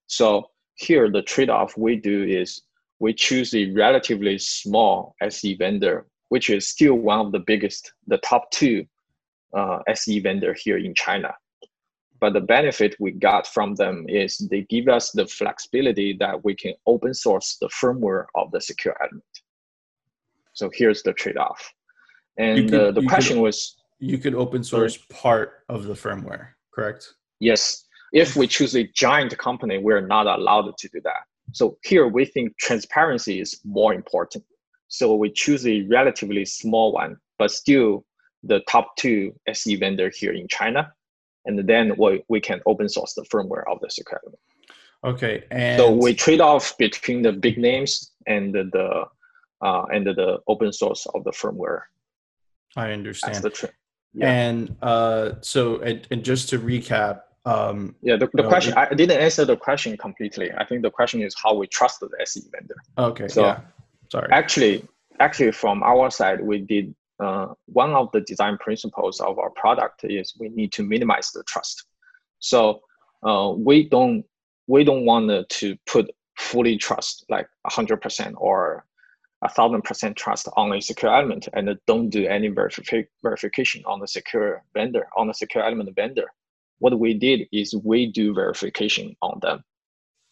So 0.06 0.50
here, 0.74 1.10
the 1.10 1.22
trade-off 1.22 1.76
we 1.76 1.96
do 1.96 2.24
is 2.24 2.62
we 2.98 3.14
choose 3.14 3.54
a 3.54 3.70
relatively 3.72 4.38
small 4.38 5.14
SE 5.22 5.54
vendor 5.56 6.06
which 6.34 6.50
is 6.50 6.66
still 6.66 6.94
one 6.94 7.20
of 7.20 7.30
the 7.30 7.38
biggest, 7.38 7.92
the 8.08 8.18
top 8.18 8.50
two 8.50 8.84
uh, 9.56 9.78
SE 9.88 10.18
vendor 10.18 10.52
here 10.58 10.78
in 10.78 10.92
China. 10.92 11.32
But 12.24 12.32
the 12.32 12.40
benefit 12.40 12.96
we 12.98 13.10
got 13.10 13.46
from 13.46 13.74
them 13.74 14.06
is 14.08 14.38
they 14.50 14.62
give 14.70 14.88
us 14.88 15.10
the 15.10 15.26
flexibility 15.26 16.16
that 16.20 16.42
we 16.42 16.54
can 16.54 16.72
open 16.86 17.12
source 17.12 17.58
the 17.60 17.68
firmware 17.68 18.24
of 18.34 18.50
the 18.50 18.62
secure 18.62 18.96
element. 19.02 19.34
So 20.54 20.70
here's 20.72 21.02
the 21.02 21.12
trade-off. 21.12 21.60
And 22.38 22.70
could, 22.70 22.80
uh, 22.80 22.92
the 22.92 23.02
question 23.02 23.36
could, 23.36 23.42
was 23.42 23.76
you 23.98 24.16
could 24.16 24.34
open 24.34 24.64
source 24.64 24.96
part 25.10 25.64
of 25.68 25.84
the 25.84 25.92
firmware, 25.92 26.46
correct? 26.74 27.12
Yes. 27.40 27.84
If 28.14 28.36
we 28.36 28.46
choose 28.46 28.74
a 28.74 28.84
giant 28.94 29.36
company, 29.36 29.76
we're 29.76 30.06
not 30.06 30.26
allowed 30.26 30.78
to 30.78 30.88
do 30.88 31.02
that. 31.02 31.24
So 31.52 31.76
here 31.84 32.08
we 32.08 32.24
think 32.24 32.56
transparency 32.56 33.38
is 33.38 33.60
more 33.66 33.92
important. 33.92 34.44
So 34.88 35.14
we 35.14 35.30
choose 35.30 35.66
a 35.66 35.82
relatively 35.90 36.46
small 36.46 36.90
one, 36.90 37.18
but 37.38 37.50
still 37.50 38.06
the 38.42 38.60
top 38.60 38.96
two 38.96 39.34
SE 39.46 39.76
vendor 39.76 40.08
here 40.08 40.32
in 40.32 40.48
China, 40.48 40.90
and 41.46 41.58
then 41.68 41.94
we, 41.98 42.24
we 42.28 42.40
can 42.40 42.60
open 42.66 42.88
source 42.88 43.14
the 43.14 43.22
firmware 43.22 43.64
of 43.70 43.80
the 43.80 43.90
element. 44.12 44.38
Okay, 45.04 45.44
and 45.50 45.78
so 45.78 45.90
we 45.90 46.14
trade 46.14 46.40
off 46.40 46.76
between 46.78 47.22
the 47.22 47.32
big 47.32 47.58
names 47.58 48.12
and 48.26 48.54
the, 48.54 48.64
the 48.72 49.66
uh, 49.66 49.84
and 49.92 50.06
the 50.06 50.38
open 50.46 50.72
source 50.72 51.06
of 51.14 51.24
the 51.24 51.30
firmware. 51.30 51.82
I 52.76 52.92
understand. 52.92 53.34
That's 53.34 53.60
the 53.60 53.70
yeah. 54.14 54.30
And 54.30 54.76
uh, 54.80 55.32
so, 55.40 55.80
and, 55.80 56.06
and, 56.10 56.24
just 56.24 56.48
to 56.50 56.58
recap, 56.58 57.22
um, 57.44 57.96
yeah, 58.00 58.16
the, 58.16 58.28
the 58.32 58.44
question 58.44 58.72
it, 58.72 58.78
I 58.78 58.94
didn't 58.94 59.20
answer 59.20 59.44
the 59.44 59.56
question 59.56 59.96
completely. 59.96 60.52
I 60.52 60.64
think 60.64 60.82
the 60.82 60.90
question 60.90 61.20
is 61.20 61.34
how 61.34 61.54
we 61.54 61.66
trust 61.66 62.00
the 62.00 62.08
SE 62.20 62.42
vendor. 62.52 62.76
Okay. 62.96 63.26
So, 63.26 63.42
yeah. 63.42 63.60
sorry. 64.10 64.28
Actually, 64.30 64.86
actually, 65.18 65.50
from 65.50 65.82
our 65.82 66.10
side, 66.10 66.40
we 66.40 66.58
did 66.58 66.94
uh, 67.20 67.48
one 67.66 67.92
of 67.94 68.10
the 68.12 68.20
design 68.22 68.58
principles 68.58 69.20
of 69.20 69.38
our 69.38 69.50
product 69.50 70.04
is 70.04 70.34
we 70.38 70.48
need 70.48 70.72
to 70.72 70.82
minimize 70.82 71.30
the 71.30 71.42
trust. 71.44 71.84
So 72.40 72.80
uh, 73.24 73.52
we 73.56 73.88
don't 73.88 74.24
we 74.66 74.84
don't 74.84 75.04
want 75.04 75.48
to 75.48 75.76
put 75.86 76.10
fully 76.38 76.76
trust 76.76 77.24
like 77.28 77.46
100% 77.66 78.32
or 78.36 78.84
a 79.42 79.48
thousand 79.48 79.82
percent 79.82 80.16
trust 80.16 80.48
on 80.56 80.72
a 80.72 80.80
secure 80.80 81.14
element 81.14 81.48
and 81.52 81.68
don't 81.86 82.08
do 82.08 82.26
any 82.26 82.48
verifi- 82.50 83.06
verification 83.22 83.82
on 83.84 84.00
the 84.00 84.08
secure 84.08 84.64
vendor 84.72 85.06
on 85.16 85.26
the 85.28 85.34
secure 85.34 85.62
element 85.62 85.94
vendor 85.94 86.26
what 86.78 86.98
we 86.98 87.14
did 87.14 87.46
is 87.52 87.74
we 87.84 88.10
do 88.10 88.34
verification 88.34 89.14
on 89.20 89.38
them 89.42 89.62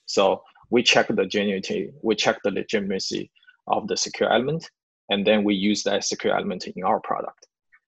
so 0.07 0.43
we 0.71 0.83
check 0.83 1.09
the 1.09 1.27
genuinity 1.35 1.93
we 2.03 2.15
check 2.15 2.39
the 2.43 2.51
legitimacy 2.51 3.31
of 3.67 3.87
the 3.87 3.97
secure 3.97 4.33
element 4.33 4.71
and 5.13 5.27
then 5.27 5.45
we 5.45 5.55
use 5.55 5.81
that 5.83 6.05
secure 6.05 6.35
element 6.37 6.67
in 6.67 6.85
our 6.85 7.01
product 7.01 7.43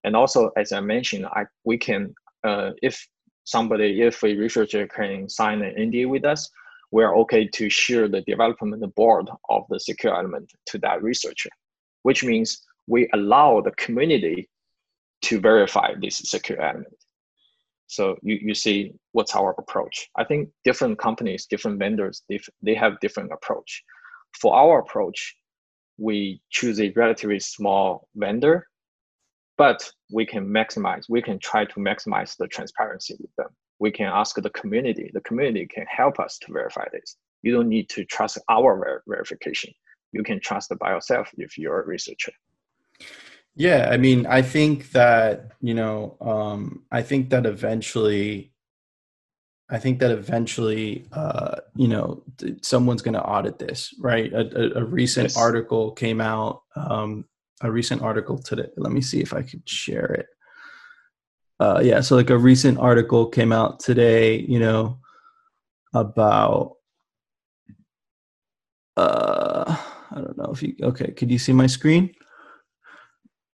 and 0.05 0.15
also 0.21 0.51
as 0.63 0.73
i 0.73 0.81
mentioned 0.81 1.25
I, 1.27 1.43
we 1.65 1.77
can 1.79 2.15
uh, 2.45 2.71
if 2.83 2.97
somebody, 3.45 4.03
if 4.03 4.23
a 4.25 4.35
researcher 4.37 4.87
can 4.87 5.29
sign 5.29 5.63
an 5.63 5.75
NDA 5.77 6.09
with 6.09 6.25
us, 6.25 6.51
we're 6.91 7.17
okay 7.19 7.47
to 7.47 7.69
share 7.69 8.09
the 8.09 8.23
development 8.23 8.95
board 8.95 9.29
of 9.49 9.65
the 9.69 9.81
secure 9.81 10.15
element 10.15 10.51
to 10.67 10.79
that 10.79 11.03
researcher, 11.03 11.51
which 12.03 12.25
means 12.25 12.63
we 12.87 13.09
allow 13.15 13.61
the 13.61 13.73
community 13.73 14.49
to 15.23 15.41
verify 15.41 15.93
this 16.01 16.19
secure 16.19 16.61
element. 16.61 16.95
So 17.87 18.17
you, 18.23 18.39
you 18.41 18.55
see 18.55 18.93
what's 19.13 19.35
our 19.35 19.55
approach. 19.59 20.09
I 20.17 20.25
think 20.25 20.49
different 20.65 20.99
companies, 20.99 21.47
different 21.47 21.79
vendors, 21.79 22.23
they, 22.29 22.41
they 22.63 22.75
have 22.75 23.01
different 23.01 23.33
approach. 23.33 23.83
For 24.41 24.55
our 24.55 24.81
approach, 24.81 25.37
we 25.99 26.41
choose 26.51 26.81
a 26.81 26.93
relatively 26.97 27.41
small 27.41 28.09
vendor 28.15 28.67
but 29.57 29.91
we 30.11 30.27
can 30.27 30.47
maximize 30.47 31.05
we 31.09 31.23
can 31.23 31.39
try 31.39 31.65
to 31.65 31.75
maximize 31.75 32.37
the 32.37 32.47
transparency 32.49 33.17
with 33.21 33.35
them. 33.37 33.49
We 33.79 33.91
can 33.91 34.07
ask 34.07 34.37
the 34.37 34.51
community 34.51 35.11
the 35.13 35.21
community 35.21 35.67
can 35.67 35.87
help 35.89 36.19
us 36.19 36.39
to 36.39 36.53
verify 36.53 36.87
this. 36.93 37.17
You 37.43 37.53
don't 37.53 37.69
need 37.69 37.89
to 37.91 38.05
trust 38.05 38.39
our 38.49 38.77
ver- 38.77 39.03
verification. 39.07 39.73
You 40.13 40.23
can 40.23 40.41
trust 40.41 40.73
by 40.79 40.91
yourself 40.91 41.31
if 41.37 41.59
you're 41.59 41.83
a 41.83 41.87
researcher. 41.87 42.33
Yeah 43.57 43.89
i 43.91 43.97
mean 43.97 44.27
i 44.27 44.43
think 44.43 44.91
that 44.93 45.53
you 45.61 45.75
know 45.75 46.17
um, 46.21 46.85
i 46.91 47.03
think 47.03 47.31
that 47.31 47.47
eventually 47.47 48.53
I 49.71 49.79
think 49.79 49.99
that 50.01 50.11
eventually, 50.11 51.07
uh, 51.13 51.57
you 51.75 51.89
know, 51.89 52.23
someone's 52.61 53.03
going 53.03 53.15
to 53.15 53.23
audit 53.23 53.59
this, 53.59 53.95
right? 53.99 54.33
A, 54.33 54.79
a, 54.79 54.83
a 54.83 54.85
recent 54.85 55.31
yes. 55.31 55.37
article 55.37 55.93
came 55.93 56.21
out 56.21 56.63
um, 56.77 57.25
a 57.63 57.71
recent 57.71 58.03
article 58.03 58.39
today. 58.39 58.69
Let 58.77 58.93
me 58.93 59.01
see 59.01 59.21
if 59.21 59.33
I 59.33 59.43
could 59.43 59.67
share 59.69 60.07
it. 60.07 60.27
Uh, 61.61 61.81
yeah, 61.83 62.01
so 62.01 62.17
like 62.17 62.31
a 62.31 62.37
recent 62.37 62.79
article 62.79 63.27
came 63.27 63.53
out 63.53 63.81
today, 63.81 64.41
you 64.41 64.59
know, 64.59 64.99
about 65.95 66.77
uh 68.97 69.77
I 70.11 70.15
don't 70.17 70.37
know 70.37 70.51
if 70.53 70.63
you 70.63 70.75
okay, 70.83 71.13
could 71.13 71.31
you 71.31 71.39
see 71.39 71.53
my 71.53 71.67
screen? 71.67 72.13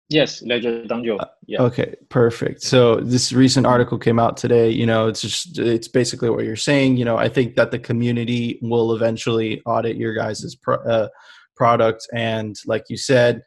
Yes, 0.10 0.42
Ledger 0.42 0.84
Donjon. 0.86 1.24
Yeah. 1.46 1.62
Okay, 1.62 1.94
perfect. 2.10 2.64
So 2.64 2.96
this 2.96 3.32
recent 3.32 3.68
article 3.68 4.00
came 4.00 4.18
out 4.18 4.38
today. 4.38 4.70
You 4.70 4.88
know, 4.88 5.08
it's 5.08 5.22
just 5.22 5.60
it's 5.60 5.88
basically 5.88 6.32
what 6.32 6.46
you're 6.46 6.56
saying. 6.56 6.98
You 6.98 7.06
know, 7.06 7.18
I 7.18 7.30
think 7.30 7.56
that 7.56 7.70
the 7.70 7.78
community 7.78 8.58
will 8.64 8.96
eventually 8.96 9.62
audit 9.68 9.98
your 9.98 10.16
guys's 10.16 10.56
pro, 10.56 10.78
uh, 10.78 11.10
product, 11.56 12.08
and 12.12 12.56
like 12.66 12.86
you 12.90 12.98
said, 12.98 13.44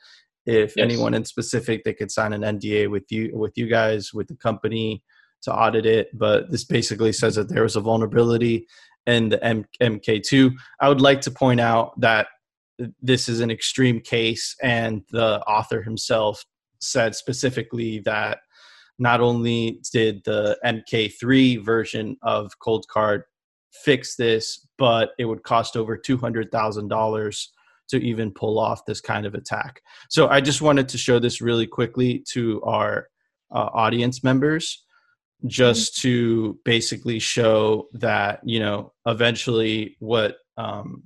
if 0.47 0.77
yes. 0.77 0.85
anyone 0.85 1.15
in 1.15 1.25
specific 1.25 1.85
they 1.85 1.95
could 1.95 2.11
sign 2.11 2.33
an 2.33 2.43
nda 2.59 2.91
with 2.91 3.11
you 3.11 3.31
with 3.33 3.53
you 3.57 3.69
guys 3.69 4.13
with 4.13 4.27
the 4.29 4.37
company 4.37 5.03
to 5.41 5.53
audit 5.53 5.87
it 5.87 6.09
but 6.19 6.51
this 6.51 6.65
basically 6.65 7.13
says 7.13 7.35
that 7.35 7.49
there 7.49 7.63
was 7.63 7.77
a 7.77 7.81
vulnerability 7.81 8.67
in 9.07 9.29
the 9.29 9.43
M- 9.45 9.65
mk2 9.81 10.53
i 10.81 10.89
would 10.89 11.01
like 11.01 11.21
to 11.23 11.31
point 11.31 11.61
out 11.61 11.99
that 12.01 12.27
this 13.01 13.29
is 13.29 13.41
an 13.41 13.51
extreme 13.51 14.01
case 14.01 14.57
and 14.63 15.03
the 15.11 15.41
author 15.43 15.83
himself 15.83 16.45
said 16.83 17.15
specifically 17.15 18.01
that 18.01 18.39
not 18.99 19.21
only 19.21 19.81
did 19.93 20.23
the 20.25 20.59
mk3 20.65 21.65
version 21.65 22.17
of 22.23 22.51
Coldcard 22.65 23.23
fix 23.85 24.17
this 24.17 24.67
but 24.79 25.11
it 25.19 25.25
would 25.25 25.43
cost 25.43 25.77
over 25.77 25.97
$200000 25.97 27.47
to 27.89 27.97
even 27.99 28.31
pull 28.33 28.59
off 28.59 28.85
this 28.87 29.01
kind 29.01 29.27
of 29.27 29.35
attack. 29.35 29.83
So 30.09 30.29
I 30.29 30.41
just 30.41 30.63
wanted 30.63 30.89
to 30.89 30.99
show 30.99 31.19
this 31.19 31.41
really 31.41 31.67
quickly 31.67 32.25
to 32.31 32.63
our 32.63 33.09
uh, 33.51 33.69
audience 33.75 34.25
members 34.25 34.85
just 35.47 35.95
mm-hmm. 35.95 36.09
to 36.09 36.59
basically 36.65 37.19
show 37.19 37.89
that 37.93 38.41
you 38.45 38.61
know 38.61 38.93
eventually 39.07 39.97
what 39.99 40.37
um 40.57 41.05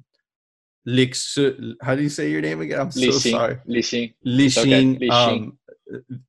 Lix, 0.89 1.37
how 1.83 1.97
do 1.97 2.03
you 2.03 2.09
say 2.09 2.31
your 2.31 2.41
name 2.41 2.61
again? 2.61 2.79
I'm 2.79 2.93
so 2.93 3.11
sorry. 3.11 3.59
Li 3.67 3.83
Xin. 3.83 4.15
Li 4.23 4.47
Xin, 4.47 4.97
okay. 4.97 5.09
um, 5.09 5.59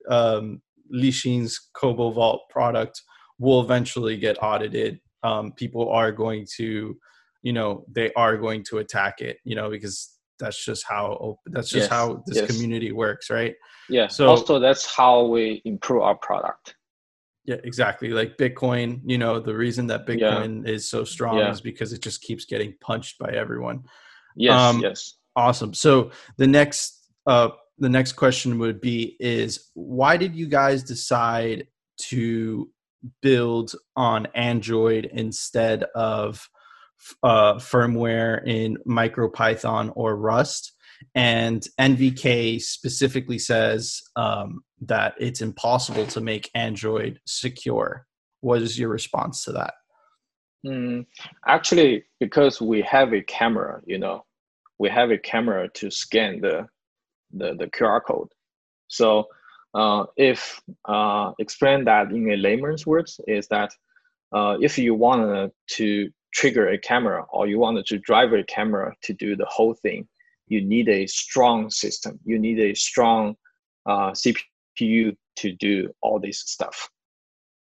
um, 0.10 0.62
Li 0.90 1.10
Xin's 1.10 1.70
Cobo 1.74 2.12
Vault 2.12 2.50
product 2.50 3.02
will 3.40 3.62
eventually 3.62 4.18
get 4.18 4.42
audited. 4.42 5.00
Um, 5.24 5.52
people 5.52 5.90
are 5.90 6.12
going 6.12 6.46
to, 6.58 6.98
you 7.44 7.54
know, 7.54 7.86
they 7.92 8.12
are 8.14 8.38
going 8.38 8.64
to 8.70 8.80
attack 8.80 9.22
it, 9.22 9.38
you 9.44 9.56
know, 9.56 9.70
because 9.70 10.18
that's 10.40 10.64
just 10.64 10.86
how 10.88 11.38
that's 11.48 11.70
just 11.70 11.84
yes, 11.84 11.90
how 11.90 12.24
this 12.26 12.38
yes. 12.38 12.52
community 12.52 12.92
works 12.92 13.30
right 13.30 13.56
yeah 13.90 14.08
so 14.08 14.28
also 14.28 14.60
that's 14.60 14.86
how 14.86 15.26
we 15.26 15.62
improve 15.66 16.02
our 16.02 16.16
product 16.16 16.76
yeah 17.46 17.56
exactly 17.64 18.10
like 18.10 18.38
bitcoin 18.38 19.02
you 19.06 19.18
know 19.18 19.40
the 19.40 19.54
reason 19.54 19.88
that 19.88 20.06
bitcoin 20.06 20.66
yeah. 20.66 20.74
is 20.74 20.90
so 20.90 21.04
strong 21.04 21.38
yeah. 21.38 21.52
is 21.52 21.62
because 21.62 21.94
it 21.94 22.02
just 22.02 22.22
keeps 22.22 22.46
getting 22.46 22.74
punched 22.82 23.18
by 23.20 23.30
everyone 23.30 23.84
yes 24.36 24.60
um, 24.60 24.80
yes 24.80 25.16
awesome 25.36 25.74
so 25.74 26.12
the 26.38 26.48
next 26.48 27.10
uh 27.26 27.50
the 27.80 27.90
next 27.90 28.14
question 28.14 28.58
would 28.60 28.82
be 28.82 29.16
is 29.20 29.70
why 29.74 30.18
did 30.18 30.36
you 30.36 30.48
guys 30.48 30.84
decide 30.84 31.68
to 32.00 32.70
build 33.22 33.74
on 33.96 34.28
android 34.34 35.10
instead 35.14 35.84
of 35.96 36.50
uh, 37.24 37.56
firmware 37.56 38.46
in 38.46 38.78
MicroPython 38.88 39.92
or 39.96 40.16
Rust. 40.16 40.74
And 41.14 41.66
NVK 41.80 42.62
specifically 42.62 43.38
says 43.38 44.02
um, 44.16 44.64
that 44.82 45.14
it's 45.20 45.42
impossible 45.42 46.08
to 46.08 46.22
make 46.22 46.50
Android 46.56 47.20
secure. 47.26 48.08
What 48.42 48.62
is 48.62 48.80
your 48.80 48.90
response 48.90 49.44
to 49.44 49.52
that? 49.54 49.74
Mm, 50.66 51.06
actually, 51.46 52.06
because 52.20 52.60
we 52.60 52.82
have 52.82 53.14
a 53.14 53.22
camera, 53.22 53.82
you 53.86 54.00
know, 54.00 54.26
we 54.80 54.90
have 54.90 55.12
a 55.12 55.18
camera 55.18 55.70
to 55.76 55.92
scan 55.92 56.42
the 56.42 56.68
the, 57.38 57.56
the 57.56 57.68
QR 57.68 58.02
code. 58.04 58.30
So 58.88 59.28
uh, 59.74 60.06
if 60.16 60.62
uh, 60.86 61.32
explain 61.40 61.86
that 61.86 62.12
in 62.12 62.32
a 62.32 62.38
layman's 62.38 62.86
words 62.86 63.20
is 63.28 63.48
that 63.48 63.72
uh, 64.34 64.58
if 64.62 64.78
you 64.78 64.94
want 64.96 65.54
to 65.68 66.10
trigger 66.34 66.70
a 66.70 66.78
camera 66.78 67.26
or 67.32 67.48
you 67.48 67.60
wanted 67.60 67.86
to 67.88 67.98
drive 68.00 68.34
a 68.34 68.44
camera 68.44 68.94
to 69.04 69.14
do 69.14 69.36
the 69.36 69.46
whole 69.46 69.74
thing, 69.74 70.08
you 70.48 70.62
need 70.62 70.90
a 70.90 71.06
strong 71.08 71.70
system. 71.70 72.20
You 72.24 72.40
need 72.40 72.60
a 72.60 72.74
strong 72.74 73.36
uh, 73.86 74.12
CPU 74.12 75.16
to 75.38 75.52
do 75.54 75.94
all 76.02 76.20
this 76.20 76.40
stuff. 76.40 76.90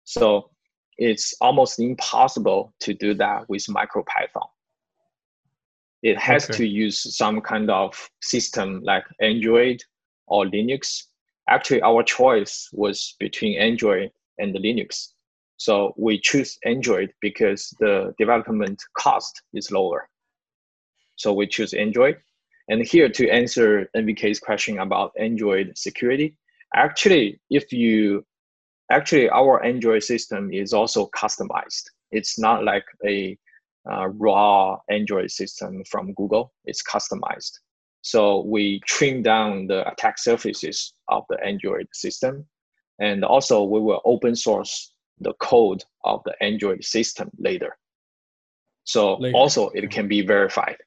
So 0.03 0.51
it's 0.97 1.33
almost 1.41 1.79
impossible 1.79 2.73
to 2.81 2.93
do 2.93 3.13
that 3.15 3.49
with 3.49 3.63
MicroPython. 3.65 4.47
It 6.09 6.17
has 6.19 6.45
okay. 6.45 6.57
to 6.57 6.67
use 6.67 6.97
some 7.17 7.41
kind 7.41 7.69
of 7.69 7.91
system 8.21 8.81
like 8.83 9.05
Android 9.21 9.81
or 10.27 10.45
Linux. 10.45 11.03
Actually, 11.49 11.81
our 11.81 12.03
choice 12.03 12.69
was 12.73 13.15
between 13.19 13.59
Android 13.59 14.11
and 14.39 14.55
Linux 14.55 15.15
so 15.57 15.93
we 15.97 16.19
choose 16.19 16.57
Android 16.65 17.13
because 17.21 17.73
the 17.79 18.13
development 18.19 18.81
cost 18.97 19.41
is 19.53 19.71
lower. 19.71 20.09
So 21.15 21.33
we 21.33 21.47
choose 21.47 21.73
Android. 21.73 22.17
And 22.67 22.85
here 22.85 23.09
to 23.09 23.29
answer 23.29 23.89
NVK's 23.95 24.39
question 24.39 24.79
about 24.79 25.13
Android 25.17 25.77
security, 25.77 26.37
actually, 26.75 27.39
if 27.49 27.71
you 27.71 28.25
actually 28.91 29.29
our 29.29 29.63
Android 29.63 30.03
system 30.03 30.51
is 30.51 30.73
also 30.73 31.07
customized. 31.07 31.83
It's 32.11 32.37
not 32.37 32.63
like 32.63 32.85
a 33.05 33.37
uh, 33.91 34.07
raw 34.09 34.77
Android 34.89 35.31
system 35.31 35.83
from 35.89 36.13
Google. 36.13 36.53
It's 36.65 36.83
customized. 36.83 37.51
So 38.01 38.43
we 38.45 38.81
trim 38.85 39.23
down 39.23 39.67
the 39.67 39.89
attack 39.91 40.19
surfaces 40.19 40.93
of 41.07 41.23
the 41.29 41.43
Android 41.43 41.87
system, 41.93 42.45
and 42.99 43.25
also 43.25 43.63
we 43.63 43.79
will 43.79 44.01
open 44.05 44.35
source 44.35 44.93
the 45.19 45.33
code 45.39 45.83
of 46.03 46.21
the 46.25 46.35
Android 46.41 46.83
system 46.83 47.29
later. 47.39 47.77
So 48.83 49.15
later. 49.15 49.35
also 49.35 49.69
it 49.69 49.89
can 49.89 50.07
be 50.07 50.21
verified. 50.21 50.77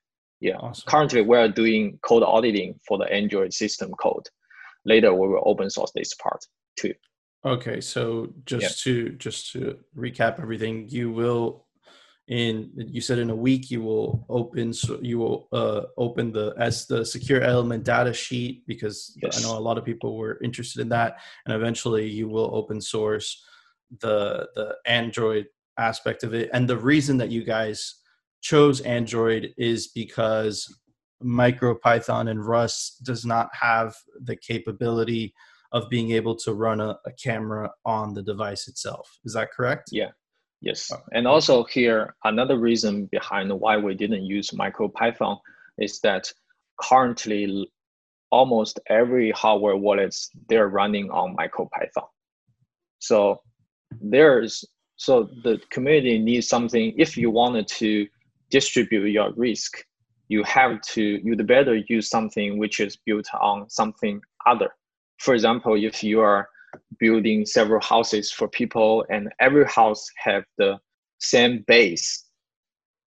Yeah. 0.41 0.59
Awesome. 0.59 0.85
Currently, 0.87 1.23
we 1.23 1.37
are 1.37 1.49
doing 1.49 1.99
code 2.03 2.23
auditing 2.23 2.79
for 2.87 2.99
the 2.99 3.13
Android 3.13 3.53
system 3.53 3.91
code. 4.01 4.27
Later, 4.85 5.13
we 5.13 5.27
will 5.27 5.43
open 5.45 5.71
source 5.71 5.91
this 5.95 6.15
part 6.15 6.45
too. 6.79 6.95
Okay, 7.45 7.81
so 7.81 8.33
just 8.45 8.87
yeah. 8.87 8.93
to 8.93 9.11
just 9.11 9.53
to 9.53 9.79
recap 9.97 10.41
everything, 10.41 10.89
you 10.89 11.11
will 11.11 11.67
in 12.29 12.71
you 12.77 13.01
said 13.01 13.19
in 13.19 13.31
a 13.31 13.37
week 13.37 13.71
you 13.71 13.83
will 13.83 14.25
open 14.29 14.73
so 14.73 14.99
you 15.01 15.19
will 15.19 15.49
uh, 15.53 15.83
open 15.97 16.31
the 16.31 16.55
as 16.59 16.87
the 16.87 17.05
secure 17.05 17.41
element 17.41 17.85
data 17.85 18.13
sheet 18.13 18.67
because 18.67 19.17
yes. 19.23 19.39
I 19.39 19.49
know 19.49 19.57
a 19.57 19.61
lot 19.61 19.79
of 19.79 19.85
people 19.85 20.17
were 20.17 20.39
interested 20.43 20.81
in 20.83 20.91
that, 20.91 21.19
and 21.47 21.55
eventually 21.55 22.07
you 22.07 22.29
will 22.29 22.51
open 22.55 22.81
source 22.81 23.45
the 24.01 24.49
the 24.55 24.77
Android 24.85 25.47
aspect 25.79 26.23
of 26.23 26.35
it. 26.35 26.51
And 26.53 26.69
the 26.69 26.77
reason 26.77 27.17
that 27.19 27.31
you 27.31 27.45
guys 27.45 27.95
chose 28.43 28.81
Android 28.83 29.55
is 29.57 29.89
because 29.89 30.69
MicroPython 31.25 32.31
and 32.31 32.45
Rust 32.45 33.05
does 33.05 33.25
not 33.25 33.49
have 33.53 33.95
the 34.23 34.37
capability 34.37 35.35
of 35.73 35.89
being 35.89 36.13
able 36.13 36.35
to 36.35 36.55
run 36.55 36.81
a, 36.81 36.99
a 37.07 37.13
camera 37.23 37.71
on 37.85 38.15
the 38.15 38.23
device 38.23 38.69
itself. 38.69 39.19
Is 39.25 39.35
that 39.35 39.51
correct? 39.51 39.91
Yeah. 39.93 40.11
Yes. 40.61 40.91
Uh, 40.91 40.99
and 41.13 41.27
also 41.27 41.65
here, 41.65 42.15
another 42.25 42.59
reason 42.59 43.07
behind 43.07 43.53
why 43.53 43.77
we 43.77 43.95
didn't 43.95 44.25
use 44.25 44.51
MicroPython 44.51 45.39
is 45.79 46.01
that 46.01 46.33
currently 46.81 47.71
almost 48.31 48.81
every 48.89 49.31
hardware 49.31 49.77
wallets 49.77 50.31
they're 50.49 50.69
running 50.69 51.11
on 51.11 51.37
MicroPython. 51.37 52.07
So 52.99 53.41
there's 54.01 54.65
so 54.97 55.31
the 55.45 55.61
community 55.71 56.19
needs 56.19 56.49
something 56.49 56.93
if 56.99 57.17
you 57.17 57.31
wanted 57.31 57.69
to 57.69 58.07
distribute 58.51 59.11
your 59.11 59.33
risk 59.35 59.79
you 60.29 60.43
have 60.43 60.81
to 60.83 61.03
you'd 61.03 61.47
better 61.47 61.77
use 61.89 62.09
something 62.09 62.59
which 62.59 62.81
is 62.81 62.97
built 63.07 63.29
on 63.41 63.71
something 63.71 64.21
other 64.47 64.69
for 65.19 65.35
example 65.35 65.75
if 65.77 66.03
you 66.03 66.21
are 66.21 66.49
building 66.99 67.47
several 67.47 67.81
houses 67.81 68.31
for 68.31 68.49
people 68.49 69.05
and 69.11 69.31
every 69.41 69.67
house 69.67 70.07
have 70.17 70.45
the 70.57 70.79
same 71.19 71.65
base. 71.67 72.25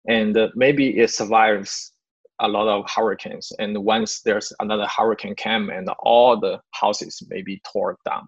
And 0.08 0.38
uh, 0.38 0.50
maybe 0.56 0.98
it 1.00 1.10
survives 1.10 1.94
a 2.40 2.48
lot 2.48 2.68
of 2.68 2.90
hurricanes 2.90 3.52
and 3.60 3.78
once 3.78 4.22
there's 4.22 4.52
another 4.60 4.88
hurricane 4.88 5.36
came 5.36 5.70
and 5.70 5.88
all 6.00 6.40
the 6.40 6.60
houses 6.72 7.22
may 7.30 7.44
be 7.44 7.62
torn 7.72 7.96
down. 8.04 8.28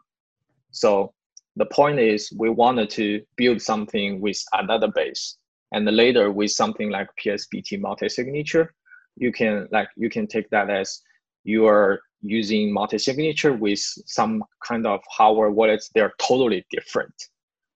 So 0.72 1.14
the 1.56 1.66
point 1.66 2.00
is 2.00 2.32
we 2.38 2.50
wanted 2.50 2.90
to 2.92 3.22
build 3.38 3.62
something 3.62 4.22
with 4.22 4.44
another 4.54 4.88
base 4.88 5.38
and 5.72 5.86
later 5.86 6.32
with 6.32 6.52
something 6.52 6.90
like 6.90 7.08
psbt 7.20 7.80
multi-signature 7.80 8.74
you 9.16 9.32
can 9.32 9.68
like 9.72 9.88
you 9.96 10.10
can 10.10 10.28
take 10.28 10.50
that 10.50 10.70
as 10.70 11.02
you 11.44 11.66
are 11.66 12.02
using 12.24 12.72
multi-signature 12.72 13.54
with 13.54 13.80
some 13.80 14.44
kind 14.66 14.88
of 14.88 15.02
hardware 15.10 15.52
wallets 15.52 15.90
they're 15.94 16.14
totally 16.20 16.66
different 16.72 17.14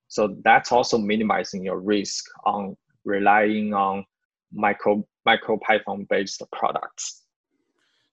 so 0.08 0.36
that's 0.44 0.72
also 0.72 0.98
minimizing 0.98 1.64
your 1.64 1.80
risk 1.80 2.26
on 2.46 2.76
relying 3.04 3.74
on 3.74 4.06
micro 4.54 5.06
micro 5.26 5.58
python 5.58 6.08
based 6.10 6.42
products 6.52 7.24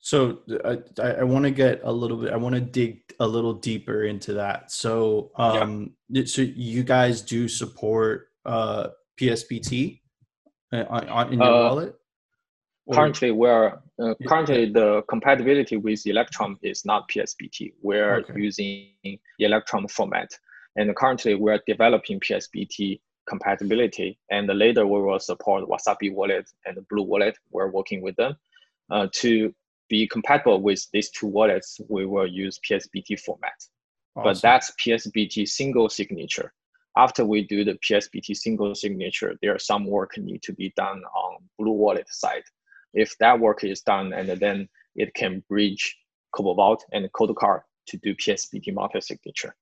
so 0.04 0.40
I, 0.66 1.02
I 1.02 1.22
want 1.22 1.46
to 1.46 1.50
get 1.50 1.80
a 1.82 1.90
little 1.90 2.18
bit. 2.18 2.30
I 2.30 2.36
want 2.36 2.54
to 2.54 2.60
dig 2.60 3.00
a 3.20 3.26
little 3.26 3.54
deeper 3.54 4.04
into 4.04 4.34
that. 4.34 4.70
So 4.70 5.30
um, 5.36 5.94
yeah. 6.10 6.24
so 6.26 6.42
you 6.42 6.82
guys 6.82 7.22
do 7.22 7.48
support 7.48 8.28
uh, 8.44 8.88
PSBT 9.18 10.02
uh, 10.74 10.84
on, 10.90 11.08
on 11.08 11.32
in 11.32 11.38
your 11.38 11.48
uh, 11.48 11.68
wallet? 11.68 11.94
Currently, 12.92 13.30
we're 13.30 13.78
uh, 14.02 14.14
currently 14.28 14.70
the 14.70 15.02
compatibility 15.08 15.76
with 15.76 16.06
Electrum 16.06 16.58
is 16.62 16.84
not 16.84 17.08
PSBT. 17.08 17.72
We're 17.80 18.16
okay. 18.16 18.34
using 18.36 19.18
Electrum 19.38 19.88
format, 19.88 20.30
and 20.76 20.94
currently 20.94 21.34
we're 21.34 21.60
developing 21.66 22.20
PSBT 22.20 23.00
compatibility. 23.26 24.18
And 24.30 24.46
later 24.48 24.86
we 24.86 25.00
will 25.00 25.18
support 25.18 25.66
Wasabi 25.66 26.12
Wallet 26.12 26.50
and 26.66 26.76
Blue 26.90 27.04
Wallet. 27.04 27.38
We're 27.50 27.70
working 27.70 28.02
with 28.02 28.16
them 28.16 28.36
uh, 28.90 29.08
to 29.12 29.54
be 29.88 30.06
compatible 30.08 30.60
with 30.60 30.86
these 30.92 31.10
two 31.10 31.26
wallets, 31.26 31.80
we 31.88 32.06
will 32.06 32.26
use 32.26 32.58
PSBT 32.68 33.20
format. 33.20 33.52
Awesome. 34.16 34.24
But 34.24 34.42
that's 34.42 34.72
PSBT 34.84 35.48
single 35.48 35.88
signature. 35.88 36.52
After 36.96 37.24
we 37.24 37.42
do 37.42 37.64
the 37.64 37.78
PSBT 37.86 38.36
single 38.36 38.74
signature, 38.74 39.36
there 39.42 39.54
are 39.54 39.58
some 39.58 39.84
work 39.84 40.16
need 40.16 40.42
to 40.42 40.52
be 40.52 40.72
done 40.76 41.02
on 41.14 41.38
Blue 41.58 41.72
Wallet 41.72 42.08
side. 42.08 42.44
If 42.94 43.16
that 43.18 43.38
work 43.38 43.64
is 43.64 43.82
done, 43.82 44.12
and 44.12 44.28
then 44.28 44.68
it 44.96 45.14
can 45.14 45.42
bridge 45.48 45.96
Cobo 46.32 46.54
Vault 46.54 46.84
and 46.92 47.10
Coldcard 47.12 47.62
to 47.88 47.96
do 47.98 48.14
PSBT 48.14 48.72
multi-signature. 48.72 49.54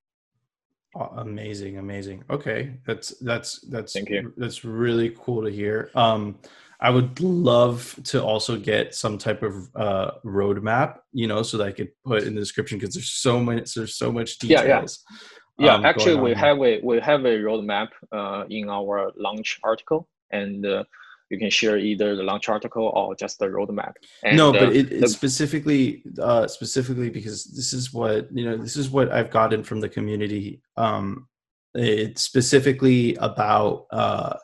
Oh, 0.95 1.11
amazing, 1.17 1.79
amazing. 1.79 2.23
Okay, 2.29 2.75
that's 2.87 3.19
that's 3.21 3.61
that's 3.61 3.95
Thank 3.95 4.11
you. 4.11 4.33
that's 4.37 4.63
really 4.63 5.17
cool 5.19 5.43
to 5.43 5.51
hear. 5.51 5.91
Um, 5.95 6.39
I 6.81 6.91
would 6.91 7.21
love 7.21 7.99
to 8.05 8.23
also 8.23 8.59
get 8.59 8.95
some 8.95 9.17
type 9.17 9.43
of 9.43 9.71
uh, 9.75 10.11
roadmap, 10.25 10.99
you 11.13 11.29
know, 11.29 11.43
so 11.43 11.57
that 11.59 11.69
I 11.69 11.73
could 11.73 11.91
put 12.05 12.25
in 12.25 12.35
the 12.35 12.41
description 12.41 12.77
because 12.77 12.95
there's 12.95 13.11
so 13.11 13.41
many, 13.41 13.63
there's 13.75 13.95
so 13.97 14.13
much 14.13 14.39
details. 14.39 15.05
Yeah, 15.59 15.67
yeah. 15.67 15.75
Um, 15.75 15.83
yeah 15.83 15.89
actually, 15.89 16.17
we 16.17 16.35
have 16.35 16.59
a 16.59 16.81
we 16.83 17.01
have 17.01 17.25
a 17.25 17.39
roadmap 17.39 17.89
uh, 18.11 18.45
in 18.51 18.69
our 18.69 19.13
launch 19.17 19.61
article, 19.63 20.09
and 20.31 20.67
uh, 20.67 20.85
you 21.33 21.39
can 21.39 21.51
share 21.51 21.79
either 21.79 22.15
the 22.15 22.23
launch 22.23 22.51
article 22.51 22.93
or 22.95 23.15
just 23.17 23.39
the 23.39 23.47
roadmap. 23.47 23.95
And, 24.23 24.37
no, 24.37 24.53
but 24.53 24.65
uh, 24.65 24.71
it, 24.71 25.01
the, 25.01 25.09
specifically 25.09 26.05
uh, 26.21 26.47
specifically 26.47 27.09
because 27.09 27.45
this 27.45 27.73
is 27.73 27.93
what 27.93 28.29
you 28.33 28.45
know. 28.45 28.59
This 28.59 28.77
is 28.77 28.91
what 28.91 29.11
I've 29.11 29.31
gotten 29.31 29.65
from 29.65 29.81
the 29.81 29.89
community. 29.89 30.61
Um, 30.77 31.27
it's 31.75 32.21
specifically 32.21 33.15
about 33.17 33.87
uh, 33.91 34.37